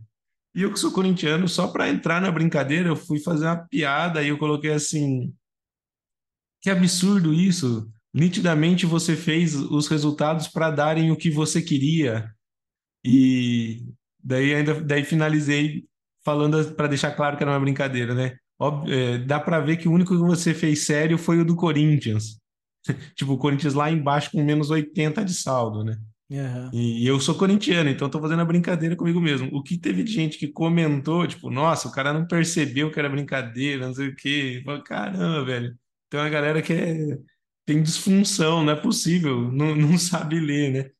E 0.54 0.62
eu 0.62 0.72
que 0.72 0.78
sou 0.78 0.92
corintiano, 0.92 1.48
só 1.48 1.68
para 1.68 1.88
entrar 1.88 2.20
na 2.20 2.30
brincadeira, 2.30 2.88
eu 2.88 2.96
fui 2.96 3.18
fazer 3.18 3.46
uma 3.46 3.56
piada 3.56 4.22
e 4.22 4.28
eu 4.28 4.38
coloquei 4.38 4.72
assim: 4.72 5.34
que 6.62 6.70
absurdo 6.70 7.32
isso! 7.34 7.90
Nitidamente 8.12 8.86
você 8.86 9.16
fez 9.16 9.56
os 9.56 9.88
resultados 9.88 10.46
para 10.46 10.70
darem 10.70 11.10
o 11.10 11.16
que 11.16 11.30
você 11.30 11.60
queria. 11.60 12.32
E 13.04 13.84
daí 14.22 14.54
ainda 14.54 14.80
daí 14.80 15.04
finalizei 15.04 15.84
falando 16.24 16.74
para 16.74 16.86
deixar 16.86 17.10
claro 17.12 17.36
que 17.36 17.42
era 17.42 17.50
uma 17.52 17.60
brincadeira, 17.60 18.14
né? 18.14 18.36
É, 18.88 19.18
dá 19.18 19.40
para 19.40 19.60
ver 19.60 19.76
que 19.78 19.88
o 19.88 19.92
único 19.92 20.14
que 20.14 20.22
você 20.22 20.54
fez 20.54 20.86
sério 20.86 21.18
foi 21.18 21.40
o 21.40 21.44
do 21.44 21.56
Corinthians. 21.56 22.38
tipo, 23.14 23.32
o 23.32 23.38
Corinthians 23.38 23.74
lá 23.74 23.90
embaixo 23.90 24.30
com 24.30 24.42
menos 24.42 24.70
80 24.70 25.24
de 25.24 25.34
saldo, 25.34 25.84
né? 25.84 25.98
Uhum. 26.30 26.70
E, 26.72 27.04
e, 27.04 27.06
eu 27.06 27.20
sou 27.20 27.34
corintiano, 27.34 27.90
então 27.90 28.08
tô 28.08 28.20
fazendo 28.20 28.40
a 28.40 28.46
brincadeira 28.46 28.96
comigo 28.96 29.20
mesmo. 29.20 29.48
O 29.52 29.62
que 29.62 29.76
teve 29.76 30.02
de 30.02 30.12
gente 30.12 30.38
que 30.38 30.48
comentou, 30.48 31.26
tipo, 31.26 31.50
nossa, 31.50 31.88
o 31.88 31.92
cara 31.92 32.12
não 32.12 32.26
percebeu 32.26 32.90
que 32.90 32.98
era 32.98 33.08
brincadeira, 33.08 33.86
não 33.86 33.94
sei 33.94 34.08
o 34.08 34.16
quê. 34.16 34.62
Falei, 34.64 34.82
Caramba, 34.82 35.44
velho. 35.44 35.78
Tem 36.08 36.18
uma 36.18 36.28
galera 36.28 36.62
que 36.62 36.72
é, 36.72 37.18
tem 37.66 37.82
disfunção, 37.82 38.64
não 38.64 38.72
é 38.72 38.76
possível, 38.76 39.50
não, 39.52 39.74
não 39.74 39.98
sabe 39.98 40.40
ler, 40.40 40.72
né? 40.72 40.90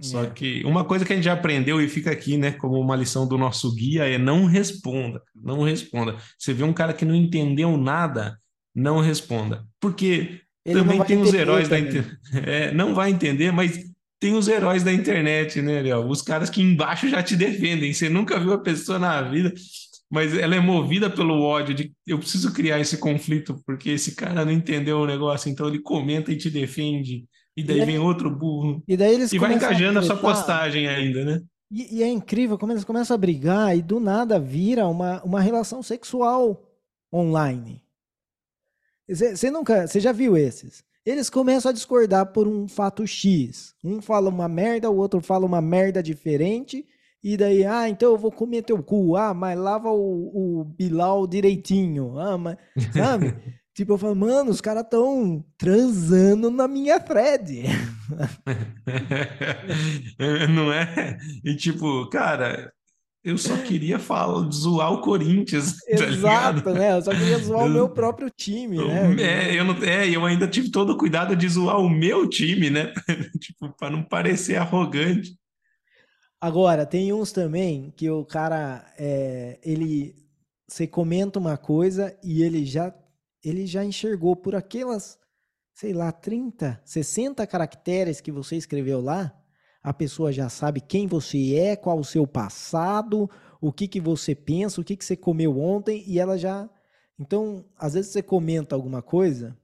Só 0.00 0.24
é. 0.24 0.30
que 0.30 0.64
uma 0.64 0.84
coisa 0.84 1.04
que 1.04 1.12
a 1.12 1.16
gente 1.16 1.24
já 1.24 1.34
aprendeu 1.34 1.80
e 1.80 1.88
fica 1.88 2.10
aqui, 2.10 2.36
né, 2.36 2.52
como 2.52 2.80
uma 2.80 2.96
lição 2.96 3.26
do 3.26 3.38
nosso 3.38 3.72
guia 3.74 4.04
é 4.04 4.18
não 4.18 4.46
responda, 4.46 5.22
não 5.34 5.62
responda. 5.62 6.16
Você 6.38 6.52
vê 6.52 6.64
um 6.64 6.72
cara 6.72 6.92
que 6.92 7.04
não 7.04 7.14
entendeu 7.14 7.76
nada, 7.76 8.38
não 8.74 9.00
responda. 9.00 9.64
Porque 9.78 10.40
ele 10.64 10.80
também 10.80 11.02
tem 11.04 11.20
os 11.20 11.32
heróis 11.32 11.68
da 11.68 11.78
internet. 11.78 12.18
É, 12.46 12.72
não 12.72 12.94
vai 12.94 13.10
entender, 13.10 13.52
mas 13.52 13.78
tem 14.18 14.34
os 14.34 14.48
heróis 14.48 14.82
da 14.82 14.92
internet, 14.92 15.60
né, 15.60 15.82
Léo? 15.82 16.08
Os 16.08 16.22
caras 16.22 16.48
que 16.48 16.62
embaixo 16.62 17.08
já 17.08 17.22
te 17.22 17.36
defendem. 17.36 17.92
Você 17.92 18.08
nunca 18.08 18.38
viu 18.38 18.52
a 18.52 18.58
pessoa 18.58 18.98
na 18.98 19.20
vida, 19.22 19.52
mas 20.10 20.36
ela 20.36 20.54
é 20.54 20.60
movida 20.60 21.10
pelo 21.10 21.42
ódio 21.42 21.74
de 21.74 21.92
eu 22.06 22.18
preciso 22.18 22.52
criar 22.52 22.78
esse 22.78 22.98
conflito, 22.98 23.60
porque 23.66 23.90
esse 23.90 24.14
cara 24.14 24.44
não 24.44 24.52
entendeu 24.52 24.98
o 24.98 25.06
negócio, 25.06 25.50
então 25.50 25.66
ele 25.66 25.80
comenta 25.80 26.30
e 26.30 26.36
te 26.36 26.50
defende. 26.50 27.24
E 27.56 27.62
daí 27.62 27.80
e 27.80 27.84
vem 27.84 27.98
outro 27.98 28.30
burro. 28.30 28.82
E 28.86 28.96
daí 28.96 29.14
eles 29.14 29.32
E 29.32 29.38
vai 29.38 29.54
engajando 29.54 29.98
a, 29.98 30.02
a 30.02 30.04
sua 30.04 30.16
postagem 30.16 30.86
ainda, 30.86 31.24
né? 31.24 31.40
E, 31.70 31.98
e, 31.98 32.02
é 32.02 32.08
incrível 32.08 32.58
como 32.58 32.72
eles 32.72 32.84
começam 32.84 33.14
a 33.14 33.18
brigar 33.18 33.76
e 33.76 33.82
do 33.82 33.98
nada 33.98 34.38
vira 34.38 34.86
uma, 34.86 35.22
uma 35.22 35.40
relação 35.40 35.82
sexual 35.82 36.62
online. 37.12 37.82
Você 39.08 39.50
nunca, 39.50 39.86
você 39.86 40.00
já 40.00 40.12
viu 40.12 40.36
esses? 40.36 40.84
Eles 41.04 41.28
começam 41.28 41.70
a 41.70 41.72
discordar 41.72 42.26
por 42.26 42.46
um 42.46 42.68
fato 42.68 43.06
X. 43.06 43.74
Um 43.82 44.00
fala 44.00 44.28
uma 44.28 44.48
merda, 44.48 44.88
o 44.88 44.96
outro 44.96 45.20
fala 45.20 45.44
uma 45.44 45.60
merda 45.60 46.02
diferente. 46.02 46.86
E 47.22 47.36
daí, 47.36 47.64
ah, 47.64 47.88
então 47.88 48.12
eu 48.12 48.18
vou 48.18 48.30
comer 48.30 48.62
teu 48.62 48.82
cu. 48.82 49.16
Ah, 49.16 49.34
mas 49.34 49.58
lava 49.58 49.90
o, 49.90 50.60
o 50.60 50.64
Bilal 50.64 51.26
direitinho. 51.26 52.18
Ah, 52.18 52.38
mas, 52.38 52.56
sabe? 52.94 53.34
tipo, 53.74 53.92
eu 53.92 53.98
falo, 53.98 54.14
mano, 54.14 54.50
os 54.50 54.60
caras 54.60 54.86
tão 54.88 55.44
transando 55.58 56.50
na 56.50 56.68
minha 56.68 57.00
thread. 57.00 57.64
Não 60.54 60.72
é? 60.72 61.18
E 61.44 61.56
tipo, 61.56 62.08
cara, 62.10 62.72
eu 63.24 63.38
só 63.38 63.56
queria 63.58 63.98
falar, 63.98 64.50
zoar 64.50 64.92
o 64.92 65.00
Corinthians. 65.00 65.76
Tá 65.96 66.04
Exato, 66.04 66.62
tá 66.62 66.72
né? 66.72 66.96
Eu 66.96 67.02
só 67.02 67.10
queria 67.12 67.38
zoar 67.38 67.66
eu, 67.66 67.70
o 67.70 67.72
meu 67.72 67.88
próprio 67.88 68.30
time, 68.30 68.78
né? 68.78 69.22
É 69.22 69.54
eu, 69.54 69.64
não, 69.64 69.74
é, 69.84 70.08
eu 70.08 70.24
ainda 70.24 70.48
tive 70.48 70.70
todo 70.70 70.90
o 70.90 70.96
cuidado 70.96 71.36
de 71.36 71.48
zoar 71.48 71.78
o 71.78 71.88
meu 71.88 72.28
time, 72.28 72.70
né? 72.70 72.92
tipo, 73.38 73.72
para 73.76 73.90
não 73.90 74.02
parecer 74.02 74.56
arrogante. 74.56 75.36
Agora, 76.40 76.84
tem 76.84 77.12
uns 77.12 77.30
também 77.30 77.92
que 77.96 78.10
o 78.10 78.24
cara, 78.24 78.84
é, 78.98 79.60
ele, 79.62 80.16
você 80.66 80.86
comenta 80.88 81.38
uma 81.38 81.56
coisa 81.56 82.18
e 82.24 82.42
ele 82.42 82.64
já, 82.64 82.92
ele 83.44 83.66
já 83.66 83.84
enxergou 83.84 84.34
por 84.34 84.56
aquelas, 84.56 85.16
sei 85.72 85.92
lá, 85.92 86.10
30, 86.10 86.80
60 86.84 87.46
caracteres 87.46 88.20
que 88.20 88.32
você 88.32 88.56
escreveu 88.56 89.00
lá, 89.00 89.32
a 89.82 89.92
pessoa 89.92 90.32
já 90.32 90.48
sabe 90.48 90.80
quem 90.80 91.06
você 91.06 91.54
é, 91.56 91.76
qual 91.76 91.98
o 91.98 92.04
seu 92.04 92.26
passado, 92.26 93.28
o 93.60 93.72
que, 93.72 93.88
que 93.88 94.00
você 94.00 94.34
pensa, 94.34 94.80
o 94.80 94.84
que, 94.84 94.96
que 94.96 95.04
você 95.04 95.16
comeu 95.16 95.58
ontem, 95.58 96.04
e 96.06 96.18
ela 96.18 96.38
já. 96.38 96.70
Então, 97.18 97.64
às 97.76 97.94
vezes 97.94 98.12
você 98.12 98.22
comenta 98.22 98.74
alguma 98.74 99.02
coisa 99.02 99.56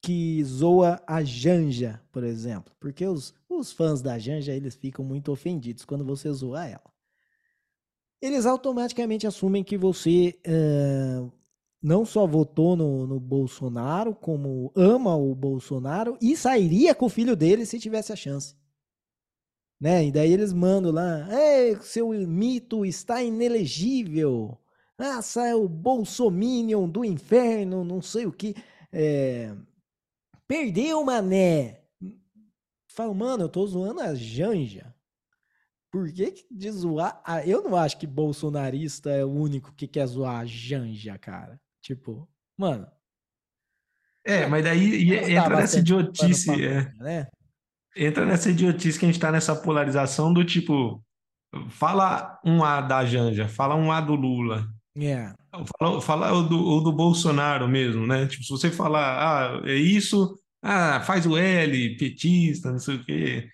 que 0.00 0.44
zoa 0.44 1.02
a 1.06 1.24
Janja, 1.24 2.00
por 2.12 2.22
exemplo, 2.22 2.74
porque 2.78 3.06
os, 3.06 3.34
os 3.48 3.72
fãs 3.72 4.02
da 4.02 4.18
Janja 4.18 4.52
eles 4.52 4.74
ficam 4.74 5.04
muito 5.04 5.32
ofendidos 5.32 5.84
quando 5.84 6.04
você 6.04 6.30
zoa 6.30 6.66
ela. 6.66 6.92
Eles 8.20 8.46
automaticamente 8.46 9.26
assumem 9.26 9.64
que 9.64 9.76
você 9.76 10.38
uh, 10.46 11.32
não 11.82 12.04
só 12.04 12.26
votou 12.26 12.76
no, 12.76 13.06
no 13.06 13.18
Bolsonaro, 13.18 14.14
como 14.14 14.72
ama 14.74 15.16
o 15.16 15.34
Bolsonaro 15.34 16.16
e 16.20 16.36
sairia 16.36 16.94
com 16.94 17.06
o 17.06 17.10
filho 17.10 17.34
dele 17.34 17.66
se 17.66 17.78
tivesse 17.80 18.12
a 18.12 18.16
chance. 18.16 18.54
Né? 19.84 20.06
E 20.06 20.10
daí 20.10 20.32
eles 20.32 20.50
mandam 20.50 20.90
lá, 20.90 21.28
Ei, 21.30 21.76
seu 21.82 22.08
mito 22.26 22.86
está 22.86 23.22
inelegível. 23.22 24.58
Nossa, 24.98 25.46
é 25.46 25.54
o 25.54 25.68
Bolsominion 25.68 26.88
do 26.88 27.04
inferno, 27.04 27.84
não 27.84 28.00
sei 28.00 28.24
o 28.24 28.32
que. 28.32 28.54
É... 28.90 29.54
Perdeu, 30.48 31.04
mané. 31.04 31.82
Fala, 32.88 33.12
mano, 33.12 33.44
eu 33.44 33.48
tô 33.50 33.66
zoando 33.66 34.00
a 34.00 34.14
Janja. 34.14 34.94
Por 35.92 36.10
que 36.10 36.32
de 36.50 36.70
zoar? 36.70 37.20
Ah, 37.22 37.46
eu 37.46 37.62
não 37.62 37.76
acho 37.76 37.98
que 37.98 38.06
bolsonarista 38.06 39.10
é 39.10 39.22
o 39.22 39.30
único 39.30 39.70
que 39.74 39.86
quer 39.86 40.06
zoar 40.06 40.40
a 40.40 40.46
Janja, 40.46 41.18
cara. 41.18 41.60
Tipo, 41.82 42.26
mano. 42.56 42.90
É, 44.24 44.46
mas 44.46 44.64
daí 44.64 45.12
entra 45.12 45.56
nessa 45.56 45.78
idiotice, 45.78 46.50
é, 46.50 46.90
né? 46.94 47.28
Entra 47.96 48.24
nessa 48.26 48.50
idiotice 48.50 48.98
que 48.98 49.04
a 49.04 49.08
gente 49.08 49.20
tá 49.20 49.30
nessa 49.32 49.54
polarização 49.54 50.32
do 50.32 50.44
tipo, 50.44 51.02
fala 51.68 52.38
um 52.44 52.62
A 52.64 52.80
da 52.80 53.04
Janja, 53.04 53.48
fala 53.48 53.74
um 53.74 53.90
A 53.92 54.00
do 54.00 54.14
Lula, 54.14 54.66
É. 54.98 55.32
fala, 55.78 56.00
fala 56.00 56.32
o 56.32 56.42
do, 56.42 56.58
o 56.64 56.80
do 56.80 56.92
Bolsonaro 56.92 57.68
mesmo, 57.68 58.06
né? 58.06 58.26
Tipo, 58.26 58.44
se 58.44 58.50
você 58.50 58.70
falar, 58.70 59.58
ah, 59.58 59.62
é 59.68 59.74
isso, 59.74 60.34
ah, 60.62 61.00
faz 61.00 61.26
o 61.26 61.36
L, 61.36 61.96
petista, 61.96 62.70
não 62.70 62.78
sei 62.78 62.96
o 62.96 63.04
quê. 63.04 63.48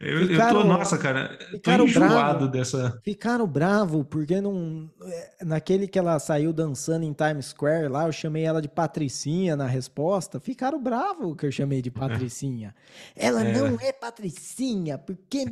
Eu, 0.00 0.30
eu 0.30 0.46
tô, 0.46 0.64
Ficaram, 0.64 0.64
nossa, 0.64 0.98
cara, 0.98 1.38
tô 1.62 1.72
ficaram 1.72 1.86
enjoado 1.86 2.48
bravo, 2.48 2.48
dessa. 2.48 3.02
ficaram 3.04 3.46
bravo 3.46 4.04
porque 4.04 4.40
não, 4.40 4.90
é, 5.02 5.44
naquele 5.44 5.88
que 5.88 5.98
ela 5.98 6.18
saiu 6.18 6.52
dançando 6.52 7.04
em 7.04 7.12
Times 7.12 7.46
Square 7.46 7.88
lá, 7.88 8.06
eu 8.06 8.12
chamei 8.12 8.44
ela 8.44 8.62
de 8.62 8.68
Patricinha 8.68 9.56
na 9.56 9.66
resposta. 9.66 10.40
Ficaram 10.40 10.82
bravo 10.82 11.36
que 11.36 11.46
eu 11.46 11.52
chamei 11.52 11.82
de 11.82 11.90
Patricinha. 11.90 12.74
Ela 13.16 13.44
não 13.44 13.76
É, 13.76 13.80
é 13.80 13.92
Patricinha, 13.92 14.98
porque 14.98 15.44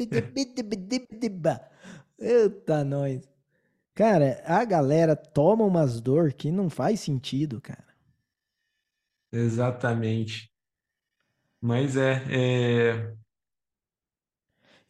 Eita, 2.18 2.84
nós. 2.84 3.28
Cara, 3.94 4.42
a 4.46 4.64
galera 4.64 5.16
toma 5.16 5.64
umas 5.64 6.00
dor 6.00 6.32
que 6.34 6.50
não 6.52 6.70
faz 6.70 7.00
sentido, 7.00 7.60
cara. 7.60 7.84
exatamente. 9.32 10.50
Mas 11.60 11.96
é, 11.96 12.22
é, 12.30 13.16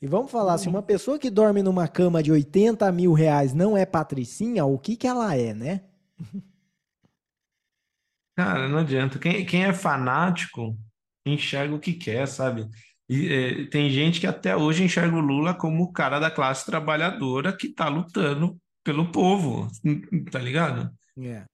E 0.00 0.06
vamos 0.06 0.30
falar, 0.30 0.58
se 0.58 0.68
uma 0.68 0.82
pessoa 0.82 1.18
que 1.18 1.28
dorme 1.28 1.62
numa 1.62 1.88
cama 1.88 2.22
de 2.22 2.30
80 2.30 2.90
mil 2.92 3.12
reais 3.12 3.52
não 3.52 3.76
é 3.76 3.84
patricinha, 3.84 4.64
o 4.64 4.78
que 4.78 4.96
que 4.96 5.06
ela 5.08 5.34
é, 5.34 5.52
né? 5.52 5.82
cara, 8.36 8.68
não 8.68 8.78
adianta. 8.78 9.18
Quem, 9.18 9.44
quem 9.44 9.64
é 9.64 9.72
fanático 9.72 10.78
enxerga 11.26 11.74
o 11.74 11.80
que 11.80 11.92
quer, 11.92 12.26
sabe? 12.28 12.68
E 13.08 13.32
é, 13.32 13.64
tem 13.66 13.90
gente 13.90 14.20
que 14.20 14.26
até 14.26 14.54
hoje 14.54 14.84
enxerga 14.84 15.16
o 15.16 15.20
Lula 15.20 15.52
como 15.52 15.82
o 15.82 15.92
cara 15.92 16.20
da 16.20 16.30
classe 16.30 16.64
trabalhadora 16.64 17.56
que 17.56 17.68
tá 17.68 17.88
lutando 17.88 18.56
pelo 18.84 19.10
povo, 19.10 19.66
tá 20.30 20.38
ligado? 20.38 20.90
É. 21.18 21.44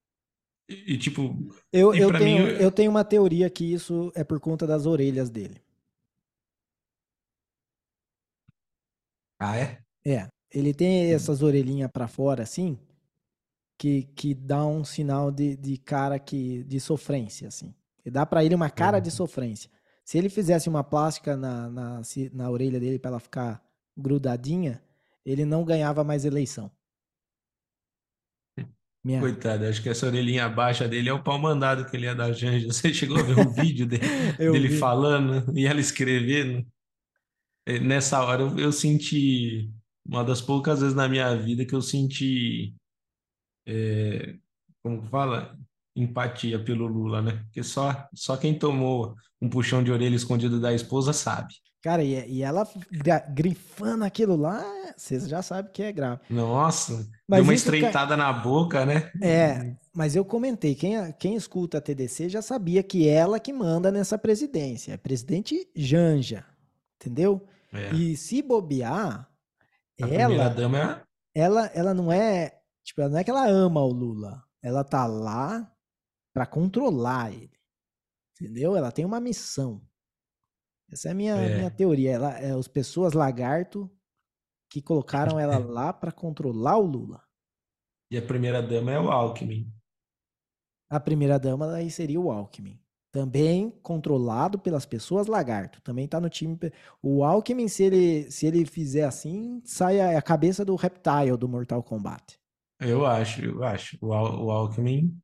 E, 0.69 0.95
e, 0.95 0.99
tipo, 0.99 1.49
Eu, 1.73 1.95
eu 1.95 2.09
pra 2.09 2.19
mim, 2.19 2.25
tenho, 2.25 2.47
eu 2.49 2.71
tenho 2.71 2.91
uma 2.91 3.05
teoria 3.05 3.49
que 3.49 3.73
isso 3.73 4.13
é 4.15 4.23
por 4.23 4.39
conta 4.39 4.67
das 4.67 4.85
orelhas 4.85 5.31
dele. 5.31 5.64
Ah, 9.39 9.57
é? 9.57 9.85
É, 10.07 10.29
ele 10.51 10.75
tem 10.75 11.13
essas 11.13 11.43
orelhinhas 11.43 11.91
pra 11.93 12.07
fora 12.09 12.43
assim, 12.43 12.79
que, 13.79 14.05
que 14.17 14.35
dá 14.35 14.65
um 14.67 14.85
sinal 14.85 15.31
de, 15.31 15.57
de 15.57 15.77
cara 15.79 16.19
que 16.19 16.63
de 16.65 16.81
sofrência 16.81 17.49
assim. 17.49 17.75
E 18.05 18.11
dá 18.11 18.25
pra 18.27 18.45
ele 18.45 18.55
uma 18.55 18.71
cara 18.71 19.01
de 19.01 19.11
Uhum. 19.11 19.17
sofrência. 19.17 19.71
Se 20.05 20.19
ele 20.19 20.29
fizesse 20.29 20.69
uma 20.69 20.85
plástica 20.85 21.37
na, 21.37 21.71
na, 21.71 22.03
na 22.33 22.51
orelha 22.51 22.79
dele 22.79 22.99
pra 22.99 23.11
ela 23.11 23.21
ficar 23.21 23.63
grudadinha, 23.97 24.83
ele 25.25 25.45
não 25.45 25.65
ganhava 25.65 26.05
mais 26.05 26.25
eleição. 26.25 26.71
Minha, 29.03 29.21
Coitado, 29.21 29.65
acho 29.67 29.81
que 29.83 29.89
essa 29.89 30.07
orelhinha 30.07 30.49
baixa 30.49 30.89
dele 30.89 31.09
é 31.09 31.13
o 31.13 31.23
pau 31.23 31.39
mandado 31.39 31.87
que 31.89 31.97
ele 31.97 32.07
ia 32.07 32.15
dar 32.15 32.33
Janja. 32.33 32.67
Você 32.73 32.93
chegou 32.93 33.19
a 33.21 33.23
ver 33.23 33.37
um 33.37 33.49
vídeo 33.53 33.87
dele, 33.87 34.03
dele 34.51 34.69
vi. 34.69 34.69
falando 34.69 35.57
e 35.57 35.67
ela 35.67 35.81
escrevendo? 35.81 36.67
Eh, 37.67 37.79
Nessa 37.81 38.23
hora 38.23 38.43
eu, 38.43 38.59
eu 38.59 38.73
senti, 38.73 39.71
uma 40.05 40.25
das 40.25 40.41
poucas 40.41 40.81
vezes 40.81 40.95
na 40.95 41.09
minha 41.09 41.35
vida 41.37 41.65
que 41.67 41.75
eu 41.75 41.83
senti, 41.83 42.75
eh, 43.67 44.37
como 44.83 45.03
fala? 45.05 45.57
Empatia 45.97 46.63
pelo 46.63 46.87
Lula, 46.87 47.23
né? 47.23 47.33
Porque 47.45 47.63
só, 47.63 48.09
só 48.15 48.37
quem 48.37 48.59
tomou 48.59 49.15
um 49.41 49.49
puxão 49.49 49.83
de 49.83 49.93
orelha 49.93 50.17
escondido 50.17 50.61
da 50.61 50.73
esposa 50.73 51.13
sabe. 51.13 51.55
Cara, 51.83 52.03
e, 52.03 52.15
e 52.31 52.43
ela 52.43 52.67
grifando 53.35 54.05
aquilo 54.05 54.37
lá, 54.37 54.65
vocês 54.97 55.29
já 55.29 55.43
sabem 55.43 55.71
que 55.73 55.83
é 55.83 55.93
grave. 55.93 56.21
Nossa, 56.29 56.97
deu 56.97 57.07
Mas 57.29 57.43
uma 57.45 57.55
isso, 57.55 57.67
ca- 57.67 57.77
estreitada 57.77 58.17
na 58.17 58.33
boca, 58.33 58.85
né? 58.87 59.11
É, 59.21 59.77
mas 59.93 60.17
eu 60.17 60.25
comentei, 60.25 60.75
quem, 60.75 60.97
quem 61.19 61.35
escuta 61.37 61.79
a 61.79 61.81
TDC 61.81 62.29
já 62.29 62.43
sabia 62.43 62.83
que 62.83 63.09
ela 63.09 63.39
que 63.41 63.53
manda 63.53 63.91
nessa 63.91 64.19
presidência, 64.19 64.93
é 64.93 64.97
presidente 64.97 65.69
Janja, 65.75 66.45
entendeu? 66.97 67.47
É, 67.75 67.93
E 67.95 68.17
se 68.17 68.41
bobear, 68.43 69.29
a 70.01 70.09
ela, 70.09 70.49
dama 70.49 70.79
é. 70.79 71.05
ela, 71.35 71.67
ela 71.67 71.93
não 71.95 72.11
é, 72.13 72.61
tipo, 72.85 73.01
ela 73.01 73.11
não 73.11 73.19
é 73.19 73.25
que 73.25 73.31
ela 73.31 73.47
ama 73.49 73.81
o 73.83 73.93
Lula, 73.93 74.43
ela 74.63 74.85
tá 74.85 75.07
lá 75.07 75.71
pra 76.33 76.47
controlar 76.47 77.33
ele, 77.33 77.53
entendeu? 78.33 78.77
Ela 78.77 78.93
tem 78.93 79.05
uma 79.05 79.21
missão. 79.21 79.85
Essa 80.91 81.09
é 81.09 81.13
a 81.13 81.15
minha, 81.15 81.37
minha 81.37 81.67
É, 81.67 81.71
teoria. 81.71 82.13
Ela, 82.13 82.39
é 82.39 82.53
as 82.53 82.69
pessoas 82.69 83.13
lagarto 83.15 83.91
que 84.71 84.83
colocaram 84.83 85.39
ela 85.41 85.59
lá 85.59 85.93
pra 85.93 86.13
controlar 86.13 86.77
o 86.79 86.87
Lula. 86.87 87.23
e 88.11 88.17
a 88.19 88.23
primeira 88.23 88.63
dama 88.63 88.93
é 88.93 89.01
o 89.01 89.11
Alckmin. 89.11 89.73
A 90.91 91.01
primeira 91.01 91.39
dama 91.39 91.73
aí 91.75 91.91
seria 91.91 92.21
o 92.21 92.31
Alckmin. 92.31 92.81
Também 93.15 93.71
controlado 93.81 94.59
pelas 94.59 94.85
pessoas 94.85 95.29
lagarto. 95.29 95.81
Também 95.83 96.09
tá 96.09 96.21
no 96.21 96.29
time. 96.29 96.59
O 97.01 97.23
Alckmin, 97.23 97.69
se 97.69 97.85
ele, 97.85 98.29
se 98.29 98.45
ele 98.45 98.67
fizer 98.67 99.05
assim, 99.05 99.63
sai 99.65 100.01
a, 100.01 100.19
a 100.19 100.21
cabeça 100.21 100.65
do 100.65 100.75
Reptile 100.75 101.37
do 101.39 101.49
Mortal 101.49 101.81
Kombat. 101.81 102.41
Eu 102.81 103.07
acho, 103.07 103.45
eu 103.45 103.63
acho. 103.63 103.97
O, 104.01 104.13
Al- 104.13 104.45
o 104.45 104.51
Alckmin 104.51 105.17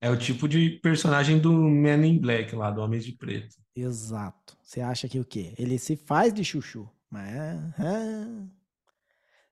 é 0.00 0.10
o 0.10 0.18
tipo 0.18 0.48
de 0.48 0.80
personagem 0.82 1.38
do 1.38 1.52
Man 1.52 2.04
in 2.04 2.18
Black 2.18 2.52
lá, 2.56 2.68
do 2.72 2.80
Homens 2.80 3.04
de 3.04 3.12
Preto. 3.12 3.54
Exato. 3.76 4.56
Você 4.60 4.80
acha 4.80 5.08
que 5.08 5.20
o 5.20 5.24
quê? 5.24 5.54
Ele 5.56 5.78
se 5.78 5.94
faz 5.94 6.34
de 6.34 6.42
chuchu. 6.44 6.90
Mas 7.08 7.32
é- 7.32 7.74
é, 7.78 8.26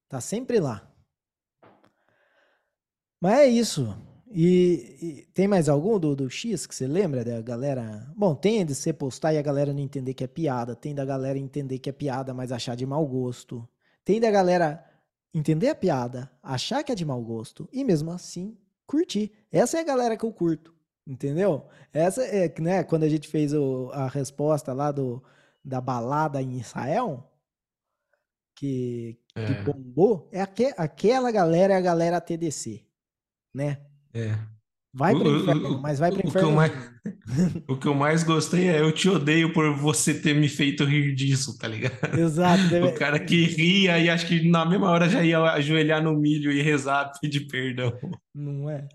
tá 0.08 0.20
sempre 0.20 0.58
lá. 0.58 0.92
Mas 3.20 3.38
é 3.38 3.46
isso. 3.46 3.96
E, 4.30 4.96
e 5.00 5.22
tem 5.32 5.48
mais 5.48 5.68
algum 5.68 5.98
do, 5.98 6.14
do 6.14 6.28
X 6.28 6.66
que 6.66 6.74
você 6.74 6.86
lembra 6.86 7.24
da 7.24 7.40
galera? 7.40 8.06
Bom, 8.16 8.34
tem 8.34 8.64
de 8.64 8.74
você 8.74 8.92
postar 8.92 9.32
e 9.32 9.38
a 9.38 9.42
galera 9.42 9.72
não 9.72 9.80
entender 9.80 10.12
que 10.14 10.24
é 10.24 10.26
piada. 10.26 10.76
Tem 10.76 10.94
da 10.94 11.04
galera 11.04 11.38
entender 11.38 11.78
que 11.78 11.88
é 11.88 11.92
piada, 11.92 12.34
mas 12.34 12.52
achar 12.52 12.74
de 12.76 12.84
mau 12.86 13.06
gosto. 13.06 13.66
Tem 14.04 14.20
da 14.20 14.30
galera 14.30 14.84
entender 15.34 15.68
a 15.68 15.74
piada, 15.74 16.30
achar 16.42 16.82
que 16.82 16.92
é 16.92 16.94
de 16.94 17.04
mau 17.04 17.22
gosto 17.22 17.68
e 17.72 17.84
mesmo 17.84 18.10
assim 18.10 18.56
curtir. 18.86 19.32
Essa 19.50 19.78
é 19.78 19.80
a 19.80 19.84
galera 19.84 20.16
que 20.16 20.24
eu 20.24 20.32
curto. 20.32 20.74
Entendeu? 21.06 21.66
Essa 21.92 22.22
é, 22.24 22.52
né, 22.60 22.84
quando 22.84 23.04
a 23.04 23.08
gente 23.08 23.28
fez 23.28 23.54
o- 23.54 23.90
a 23.94 24.08
resposta 24.08 24.74
lá 24.74 24.92
do, 24.92 25.22
da 25.64 25.80
balada 25.80 26.40
em 26.42 26.58
Israel, 26.58 27.24
que, 28.54 29.18
que 29.44 29.54
É, 29.54 29.62
bombou, 29.62 30.28
é 30.32 30.40
aque- 30.40 30.74
aquela 30.76 31.30
galera 31.30 31.74
é 31.74 31.76
a 31.76 31.80
galera 31.80 32.20
TDC, 32.20 32.84
né? 33.54 33.86
É. 34.14 34.34
Vai 34.92 35.14
O, 35.14 35.18
pro 35.20 35.28
o, 35.30 35.36
inferno, 35.42 35.68
o, 35.76 35.82
mas 35.82 35.98
vai 35.98 36.10
pro 36.10 36.18
o 36.20 36.22
que 36.22 36.28
inferno 36.28 36.52
mais, 36.52 36.72
o 37.68 37.76
que 37.76 37.86
eu 37.86 37.94
mais 37.94 38.22
gostei 38.24 38.68
é 38.68 38.80
eu 38.80 38.90
te 38.90 39.08
odeio 39.08 39.52
por 39.52 39.76
você 39.76 40.18
ter 40.18 40.34
me 40.34 40.48
feito 40.48 40.82
rir 40.84 41.14
disso, 41.14 41.56
tá 41.58 41.68
ligado? 41.68 42.18
Exato, 42.18 42.62
O 42.66 42.68
deve- 42.70 42.92
cara 42.92 43.20
que 43.20 43.44
ria 43.44 43.98
e 43.98 44.08
acho 44.08 44.26
que 44.26 44.48
na 44.48 44.64
mesma 44.64 44.88
hora 44.90 45.08
já 45.08 45.22
ia 45.22 45.40
ajoelhar 45.42 46.02
no 46.02 46.14
milho 46.16 46.50
e 46.50 46.62
rezar, 46.62 47.12
pedir 47.20 47.46
perdão. 47.46 47.92
não 48.34 48.68
é? 48.70 48.88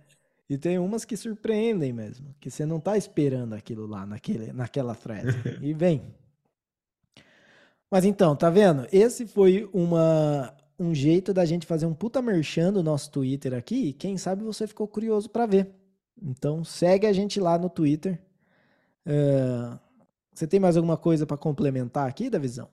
E 0.50 0.58
tem 0.58 0.78
umas 0.80 1.06
que 1.06 1.16
surpreendem 1.16 1.94
mesmo, 1.94 2.36
que 2.40 2.50
você 2.52 2.66
não 2.66 2.80
tá 2.80 2.98
esperando 2.98 3.54
aquilo 3.54 3.86
lá 3.88 4.06
naquele, 4.06 4.52
naquela 4.52 4.96
thread. 4.96 5.28
E 5.62 5.74
vem. 5.74 6.02
Mas 7.92 8.04
então, 8.04 8.36
tá 8.36 8.50
vendo? 8.50 8.88
Esse 8.92 9.28
foi 9.28 9.70
uma, 9.72 10.54
um 10.80 10.94
jeito 10.94 11.34
da 11.34 11.46
gente 11.46 11.66
fazer 11.66 11.86
um 11.86 11.94
puta 11.94 12.22
merchan 12.22 12.72
do 12.74 12.84
nosso 12.84 13.12
Twitter 13.12 13.54
aqui. 13.54 13.88
E 13.90 13.94
quem 13.94 14.18
sabe 14.18 14.44
você 14.44 14.68
ficou 14.68 14.88
curioso 14.88 15.30
pra 15.30 15.46
ver. 15.46 15.72
Então 16.22 16.64
segue 16.64 17.08
a 17.08 17.14
gente 17.14 17.40
lá 17.40 17.58
no 17.58 17.70
Twitter. 17.70 18.22
É, 19.06 19.78
Você 20.34 20.48
tem 20.48 20.60
mais 20.60 20.78
alguma 20.78 20.98
coisa 20.98 21.26
pra 21.26 21.38
complementar 21.38 22.08
aqui, 22.08 22.30
Davizão? 22.30 22.70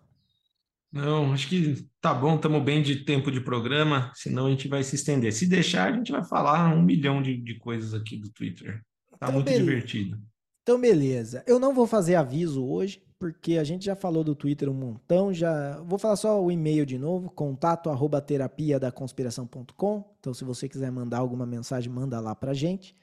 Não, 0.93 1.33
acho 1.33 1.49
que 1.49 1.89
tá 2.01 2.13
bom, 2.13 2.35
estamos 2.35 2.65
bem 2.65 2.83
de 2.83 3.05
tempo 3.05 3.31
de 3.31 3.41
programa, 3.41 4.11
senão 4.15 4.47
a 4.47 4.51
gente 4.51 4.67
vai 4.67 4.83
se 4.83 4.97
estender. 4.97 5.33
Se 5.33 5.47
deixar, 5.47 5.93
a 5.93 5.97
gente 5.97 6.11
vai 6.11 6.25
falar 6.25 6.75
um 6.75 6.83
milhão 6.83 7.23
de, 7.23 7.37
de 7.37 7.59
coisas 7.59 7.95
aqui 7.95 8.17
do 8.17 8.29
Twitter. 8.31 8.83
Tá 9.21 9.29
Então, 9.29 9.33
muito 9.33 9.53
beleza. 9.53 9.65
divertido. 9.65 10.21
Então, 10.63 10.81
beleza. 10.81 11.45
Eu 11.47 11.59
não 11.61 11.75
vou 11.75 11.87
fazer 11.87 12.17
aviso 12.17 12.65
hoje, 12.65 13.03
porque 13.21 13.59
a 13.59 13.65
gente 13.65 13.85
já 13.85 13.95
falou 13.95 14.25
do 14.25 14.35
Twitter 14.35 14.67
um 14.71 14.75
montão, 14.75 15.31
já 15.31 15.79
vou 15.83 15.99
falar 15.99 16.17
só 16.17 16.43
o 16.43 16.51
e-mail 16.51 16.87
de 16.87 16.97
novo, 16.97 17.31
contato 17.31 17.91
arroba 17.91 18.19
terapia 18.19 18.81
da 18.81 18.91
conspiração.com. 18.91 20.17
Então, 20.19 20.33
se 20.33 20.43
você 20.43 20.67
quiser 20.67 20.91
mandar 20.91 21.19
alguma 21.19 21.45
mensagem, 21.45 21.93
manda 21.93 22.19
lá 22.19 22.35
pra 22.35 22.55
gente. 22.55 22.97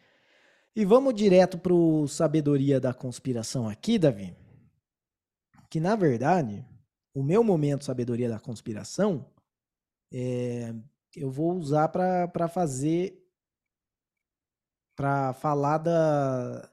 E 0.76 0.84
vamos 0.84 1.14
direto 1.14 1.60
pro 1.60 2.07
sabedoria 2.07 2.80
da 2.80 2.95
conspiração 2.95 3.69
aqui, 3.69 3.99
Davi. 3.99 4.35
Que 5.69 5.80
na 5.80 5.95
verdade, 5.95 6.65
o 7.14 7.22
meu 7.22 7.44
momento 7.44 7.85
sabedoria 7.85 8.27
da 8.27 8.39
conspiração 8.39 9.23
é, 10.11 10.73
eu 11.15 11.30
vou 11.30 11.56
usar 11.56 11.89
pra 11.89 12.48
fazer 12.48 13.23
para 14.95 15.31
falar 15.34 15.77
da 15.77 16.72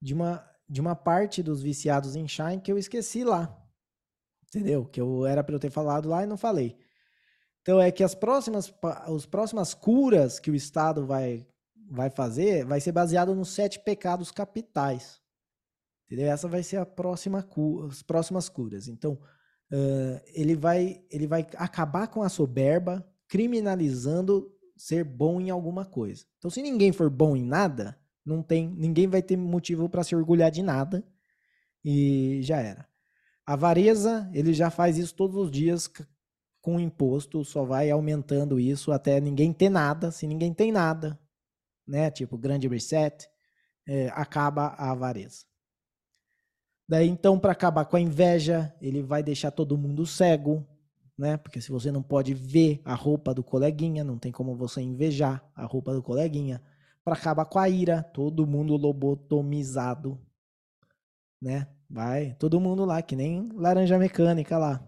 de 0.00 0.14
uma 0.14 0.55
de 0.68 0.80
uma 0.80 0.96
parte 0.96 1.42
dos 1.42 1.62
viciados 1.62 2.16
em 2.16 2.26
Shine 2.26 2.60
que 2.60 2.72
eu 2.72 2.78
esqueci 2.78 3.24
lá. 3.24 3.56
Entendeu? 4.48 4.84
Que 4.84 5.00
eu 5.00 5.26
era 5.26 5.42
para 5.42 5.54
eu 5.54 5.60
ter 5.60 5.70
falado 5.70 6.08
lá 6.08 6.22
e 6.22 6.26
não 6.26 6.36
falei. 6.36 6.76
Então 7.62 7.80
é 7.80 7.90
que 7.90 8.04
as 8.04 8.14
próximas, 8.14 8.72
as 8.82 9.26
próximas 9.26 9.74
curas 9.74 10.38
que 10.38 10.50
o 10.50 10.54
Estado 10.54 11.04
vai, 11.04 11.46
vai 11.90 12.10
fazer 12.10 12.64
vai 12.64 12.80
ser 12.80 12.92
baseado 12.92 13.34
nos 13.34 13.50
sete 13.50 13.80
pecados 13.80 14.30
capitais. 14.30 15.20
Entendeu? 16.06 16.30
Essa 16.30 16.46
vai 16.46 16.62
ser 16.62 16.76
a 16.76 16.86
próxima 16.86 17.42
cura, 17.42 17.88
as 17.88 18.02
próximas 18.02 18.48
curas. 18.48 18.86
Então, 18.86 19.14
uh, 19.72 20.20
ele, 20.32 20.54
vai, 20.54 21.02
ele 21.10 21.26
vai 21.26 21.44
acabar 21.56 22.06
com 22.06 22.22
a 22.22 22.28
soberba, 22.28 23.04
criminalizando 23.26 24.48
ser 24.76 25.02
bom 25.02 25.40
em 25.40 25.50
alguma 25.50 25.84
coisa. 25.84 26.24
Então, 26.38 26.48
se 26.48 26.62
ninguém 26.62 26.92
for 26.92 27.10
bom 27.10 27.36
em 27.36 27.44
nada, 27.44 27.98
não 28.26 28.42
tem, 28.42 28.68
ninguém 28.68 29.06
vai 29.06 29.22
ter 29.22 29.36
motivo 29.36 29.88
para 29.88 30.02
se 30.02 30.16
orgulhar 30.16 30.50
de 30.50 30.62
nada 30.62 31.06
e 31.84 32.40
já 32.42 32.58
era. 32.58 32.86
A 33.46 33.52
avareza, 33.52 34.28
ele 34.34 34.52
já 34.52 34.68
faz 34.68 34.98
isso 34.98 35.14
todos 35.14 35.36
os 35.36 35.50
dias 35.50 35.88
com 36.60 36.80
imposto, 36.80 37.44
só 37.44 37.64
vai 37.64 37.90
aumentando 37.90 38.58
isso 38.58 38.90
até 38.90 39.20
ninguém 39.20 39.52
ter 39.52 39.70
nada. 39.70 40.10
Se 40.10 40.26
ninguém 40.26 40.52
tem 40.52 40.72
nada, 40.72 41.16
né, 41.86 42.10
tipo 42.10 42.36
grande 42.36 42.66
reset, 42.66 43.28
é, 43.86 44.08
acaba 44.08 44.66
a 44.76 44.90
avareza. 44.90 45.44
Daí 46.88 47.08
então, 47.08 47.38
para 47.38 47.52
acabar 47.52 47.84
com 47.84 47.96
a 47.96 48.00
inveja, 48.00 48.74
ele 48.80 49.02
vai 49.02 49.22
deixar 49.22 49.52
todo 49.52 49.78
mundo 49.78 50.04
cego, 50.04 50.66
né? 51.16 51.36
Porque 51.36 51.60
se 51.60 51.70
você 51.70 51.90
não 51.90 52.02
pode 52.02 52.34
ver 52.34 52.80
a 52.84 52.94
roupa 52.94 53.32
do 53.32 53.42
coleguinha, 53.42 54.04
não 54.04 54.18
tem 54.18 54.32
como 54.32 54.56
você 54.56 54.80
invejar 54.80 55.48
a 55.54 55.64
roupa 55.64 55.92
do 55.92 56.02
coleguinha. 56.02 56.62
Para 57.06 57.14
acabar 57.14 57.44
com 57.44 57.60
a 57.60 57.68
ira, 57.68 58.02
todo 58.02 58.44
mundo 58.44 58.76
lobotomizado, 58.76 60.20
né? 61.40 61.68
Vai, 61.88 62.34
todo 62.34 62.58
mundo 62.58 62.84
lá, 62.84 63.00
que 63.00 63.14
nem 63.14 63.48
laranja 63.54 63.96
mecânica 63.96 64.58
lá. 64.58 64.84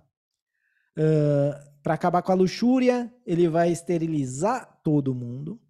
Uh, 0.98 1.54
para 1.80 1.94
acabar 1.94 2.22
com 2.22 2.32
a 2.32 2.34
luxúria, 2.34 3.14
ele 3.24 3.48
vai 3.48 3.70
esterilizar 3.70 4.80
todo 4.82 5.14
mundo. 5.14 5.60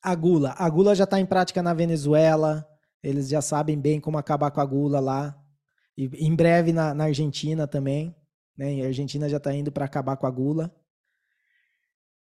A 0.00 0.14
gula. 0.14 0.54
A 0.56 0.70
gula 0.70 0.94
já 0.94 1.02
está 1.02 1.18
em 1.18 1.26
prática 1.26 1.60
na 1.60 1.74
Venezuela. 1.74 2.64
Eles 3.02 3.28
já 3.28 3.42
sabem 3.42 3.76
bem 3.76 4.00
como 4.00 4.18
acabar 4.18 4.52
com 4.52 4.60
a 4.60 4.64
gula 4.64 5.00
lá. 5.00 5.36
E 5.96 6.06
em 6.24 6.32
breve 6.36 6.72
na, 6.72 6.94
na 6.94 7.04
Argentina 7.06 7.66
também. 7.66 8.14
Né? 8.56 8.84
A 8.84 8.86
Argentina 8.86 9.28
já 9.28 9.38
está 9.38 9.52
indo 9.52 9.72
para 9.72 9.84
acabar 9.84 10.16
com 10.16 10.28
a 10.28 10.30
gula. 10.30 10.72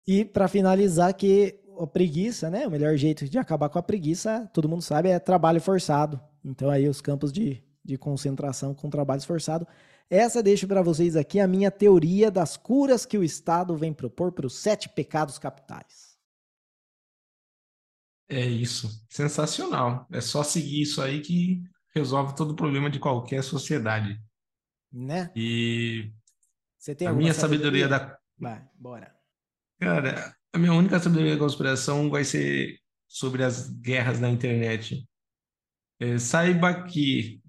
E 0.07 0.25
para 0.25 0.47
finalizar, 0.47 1.13
que 1.13 1.60
a 1.83 1.87
preguiça, 1.87 2.49
né? 2.49 2.67
O 2.67 2.71
melhor 2.71 2.95
jeito 2.95 3.27
de 3.27 3.37
acabar 3.37 3.69
com 3.69 3.79
a 3.79 3.83
preguiça, 3.83 4.49
todo 4.53 4.69
mundo 4.69 4.81
sabe, 4.81 5.09
é 5.09 5.19
trabalho 5.19 5.61
forçado. 5.61 6.19
Então 6.43 6.69
aí 6.69 6.87
os 6.87 7.01
campos 7.01 7.31
de, 7.31 7.63
de 7.83 7.97
concentração 7.97 8.73
com 8.73 8.89
trabalho 8.89 9.21
forçado. 9.21 9.67
Essa 10.09 10.43
deixo 10.43 10.67
para 10.67 10.81
vocês 10.81 11.15
aqui 11.15 11.39
a 11.39 11.47
minha 11.47 11.71
teoria 11.71 12.29
das 12.29 12.57
curas 12.57 13.05
que 13.05 13.17
o 13.17 13.23
Estado 13.23 13.75
vem 13.75 13.93
propor 13.93 14.31
para 14.31 14.45
os 14.45 14.55
sete 14.55 14.89
pecados 14.89 15.39
capitais. 15.39 16.17
É 18.27 18.45
isso. 18.45 18.89
Sensacional. 19.09 20.07
É 20.11 20.21
só 20.21 20.43
seguir 20.43 20.81
isso 20.81 21.01
aí 21.01 21.21
que 21.21 21.63
resolve 21.93 22.35
todo 22.35 22.51
o 22.51 22.55
problema 22.55 22.89
de 22.89 22.99
qualquer 22.99 23.43
sociedade. 23.43 24.21
Né? 24.91 25.31
E 25.35 26.11
você 26.77 26.95
tem 26.95 27.07
a 27.07 27.13
minha 27.13 27.33
sabedoria? 27.33 27.87
sabedoria 27.87 28.09
da. 28.09 28.19
Vai, 28.37 28.67
bora. 28.75 29.15
Cara, 29.79 30.35
a 30.53 30.57
minha 30.57 30.73
única 30.73 30.99
sabedoria 30.99 31.33
da 31.33 31.39
conspiração 31.39 32.09
vai 32.09 32.23
ser 32.23 32.77
sobre 33.07 33.43
as 33.43 33.69
guerras 33.69 34.19
na 34.19 34.29
internet. 34.29 35.07
É, 35.99 36.17
saiba 36.17 36.83
que 36.83 37.41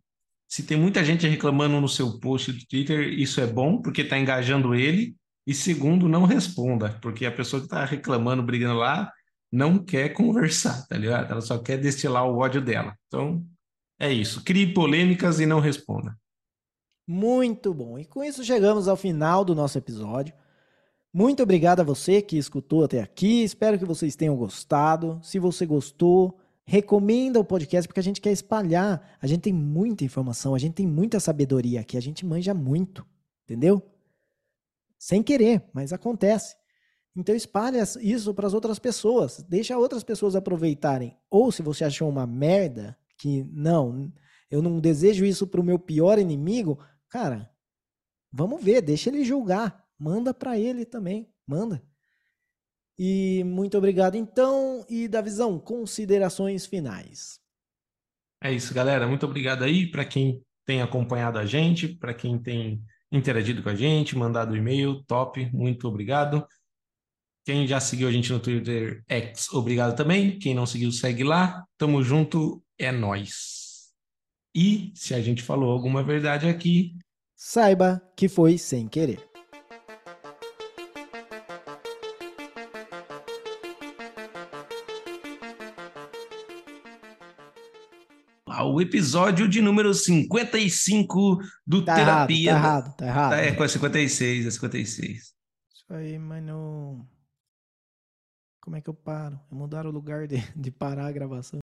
se 0.48 0.62
tem 0.64 0.76
muita 0.76 1.04
gente 1.04 1.26
reclamando 1.26 1.80
no 1.80 1.88
seu 1.88 2.20
post 2.20 2.52
do 2.52 2.66
Twitter, 2.66 3.08
isso 3.08 3.40
é 3.40 3.46
bom, 3.46 3.80
porque 3.80 4.02
está 4.02 4.18
engajando 4.18 4.74
ele. 4.74 5.16
E 5.46 5.54
segundo, 5.54 6.08
não 6.08 6.24
responda, 6.24 6.98
porque 7.00 7.24
a 7.24 7.32
pessoa 7.32 7.60
que 7.60 7.66
está 7.66 7.84
reclamando, 7.84 8.42
brigando 8.42 8.78
lá, 8.78 9.10
não 9.50 9.82
quer 9.82 10.10
conversar, 10.10 10.86
tá 10.86 10.96
ligado? 10.96 11.32
Ela 11.32 11.40
só 11.40 11.58
quer 11.58 11.78
destilar 11.78 12.26
o 12.26 12.38
ódio 12.38 12.60
dela. 12.60 12.94
Então, 13.06 13.44
é 13.98 14.12
isso. 14.12 14.44
Crie 14.44 14.72
polêmicas 14.72 15.40
e 15.40 15.46
não 15.46 15.58
responda. 15.58 16.16
Muito 17.06 17.72
bom. 17.74 17.98
E 17.98 18.04
com 18.04 18.22
isso 18.22 18.44
chegamos 18.44 18.88
ao 18.88 18.96
final 18.96 19.44
do 19.44 19.54
nosso 19.54 19.78
episódio. 19.78 20.34
Muito 21.12 21.42
obrigado 21.42 21.80
a 21.80 21.84
você 21.84 22.22
que 22.22 22.38
escutou 22.38 22.84
até 22.84 23.00
aqui. 23.00 23.42
Espero 23.42 23.78
que 23.78 23.84
vocês 23.84 24.16
tenham 24.16 24.36
gostado. 24.36 25.20
Se 25.22 25.38
você 25.38 25.66
gostou, 25.66 26.38
recomenda 26.64 27.38
o 27.38 27.44
podcast 27.44 27.86
porque 27.86 28.00
a 28.00 28.02
gente 28.02 28.20
quer 28.20 28.32
espalhar. 28.32 29.16
A 29.20 29.26
gente 29.26 29.42
tem 29.42 29.52
muita 29.52 30.04
informação, 30.04 30.54
a 30.54 30.58
gente 30.58 30.74
tem 30.74 30.86
muita 30.86 31.20
sabedoria 31.20 31.80
aqui, 31.80 31.96
a 31.96 32.00
gente 32.00 32.24
manja 32.24 32.54
muito, 32.54 33.04
entendeu? 33.44 33.82
Sem 34.98 35.22
querer, 35.22 35.62
mas 35.74 35.92
acontece. 35.92 36.56
Então 37.14 37.34
espalhe 37.34 37.76
isso 38.00 38.32
para 38.32 38.46
as 38.46 38.54
outras 38.54 38.78
pessoas, 38.78 39.44
deixa 39.46 39.76
outras 39.76 40.02
pessoas 40.02 40.34
aproveitarem. 40.34 41.14
Ou 41.30 41.52
se 41.52 41.60
você 41.60 41.84
achou 41.84 42.08
uma 42.08 42.26
merda, 42.26 42.96
que 43.18 43.44
não, 43.52 44.10
eu 44.50 44.62
não 44.62 44.80
desejo 44.80 45.26
isso 45.26 45.46
para 45.46 45.60
o 45.60 45.64
meu 45.64 45.78
pior 45.78 46.18
inimigo, 46.18 46.78
Cara, 47.12 47.50
vamos 48.32 48.64
ver, 48.64 48.80
deixa 48.80 49.10
ele 49.10 49.22
julgar. 49.22 49.81
Manda 50.02 50.34
para 50.34 50.58
ele 50.58 50.84
também, 50.84 51.28
manda. 51.46 51.80
E 52.98 53.44
muito 53.44 53.78
obrigado 53.78 54.16
então. 54.16 54.84
E 54.88 55.06
da 55.06 55.20
visão, 55.20 55.60
considerações 55.60 56.66
finais. 56.66 57.38
É 58.42 58.52
isso, 58.52 58.74
galera. 58.74 59.06
Muito 59.06 59.24
obrigado 59.24 59.62
aí 59.62 59.88
para 59.88 60.04
quem 60.04 60.44
tem 60.66 60.82
acompanhado 60.82 61.38
a 61.38 61.46
gente, 61.46 61.86
para 61.86 62.12
quem 62.12 62.36
tem 62.36 62.82
interagido 63.12 63.62
com 63.62 63.68
a 63.68 63.76
gente, 63.76 64.18
mandado 64.18 64.56
e-mail, 64.56 65.04
top, 65.04 65.48
muito 65.52 65.86
obrigado. 65.86 66.44
Quem 67.44 67.64
já 67.64 67.78
seguiu 67.78 68.08
a 68.08 68.12
gente 68.12 68.32
no 68.32 68.40
Twitter 68.40 69.04
X, 69.08 69.52
obrigado 69.52 69.96
também. 69.96 70.36
Quem 70.36 70.52
não 70.52 70.66
seguiu, 70.66 70.90
segue 70.90 71.22
lá. 71.22 71.64
Tamo 71.78 72.02
junto, 72.02 72.60
é 72.76 72.90
nós. 72.90 73.92
E 74.52 74.90
se 74.96 75.14
a 75.14 75.22
gente 75.22 75.44
falou 75.44 75.70
alguma 75.70 76.02
verdade 76.02 76.48
aqui, 76.48 76.96
saiba 77.36 78.02
que 78.16 78.28
foi 78.28 78.58
sem 78.58 78.88
querer. 78.88 79.31
O 88.64 88.80
episódio 88.80 89.48
de 89.48 89.60
número 89.60 89.92
55 89.92 91.38
do 91.66 91.84
tá 91.84 91.96
Terapia. 91.96 92.50
Errado, 92.50 92.96
tá 92.96 93.06
errado, 93.06 93.30
tá 93.30 93.38
errado. 93.38 93.48
É, 93.48 93.52
com 93.52 93.62
a 93.62 93.68
56, 93.68 94.46
é 94.46 94.50
56. 94.50 95.18
Isso 95.18 95.34
aí, 95.90 96.18
mano. 96.18 97.06
Como 98.60 98.76
é 98.76 98.80
que 98.80 98.88
eu 98.88 98.94
paro? 98.94 99.40
Mudaram 99.50 99.90
o 99.90 99.92
lugar 99.92 100.28
de, 100.28 100.36
de 100.54 100.70
parar 100.70 101.06
a 101.06 101.12
gravação. 101.12 101.60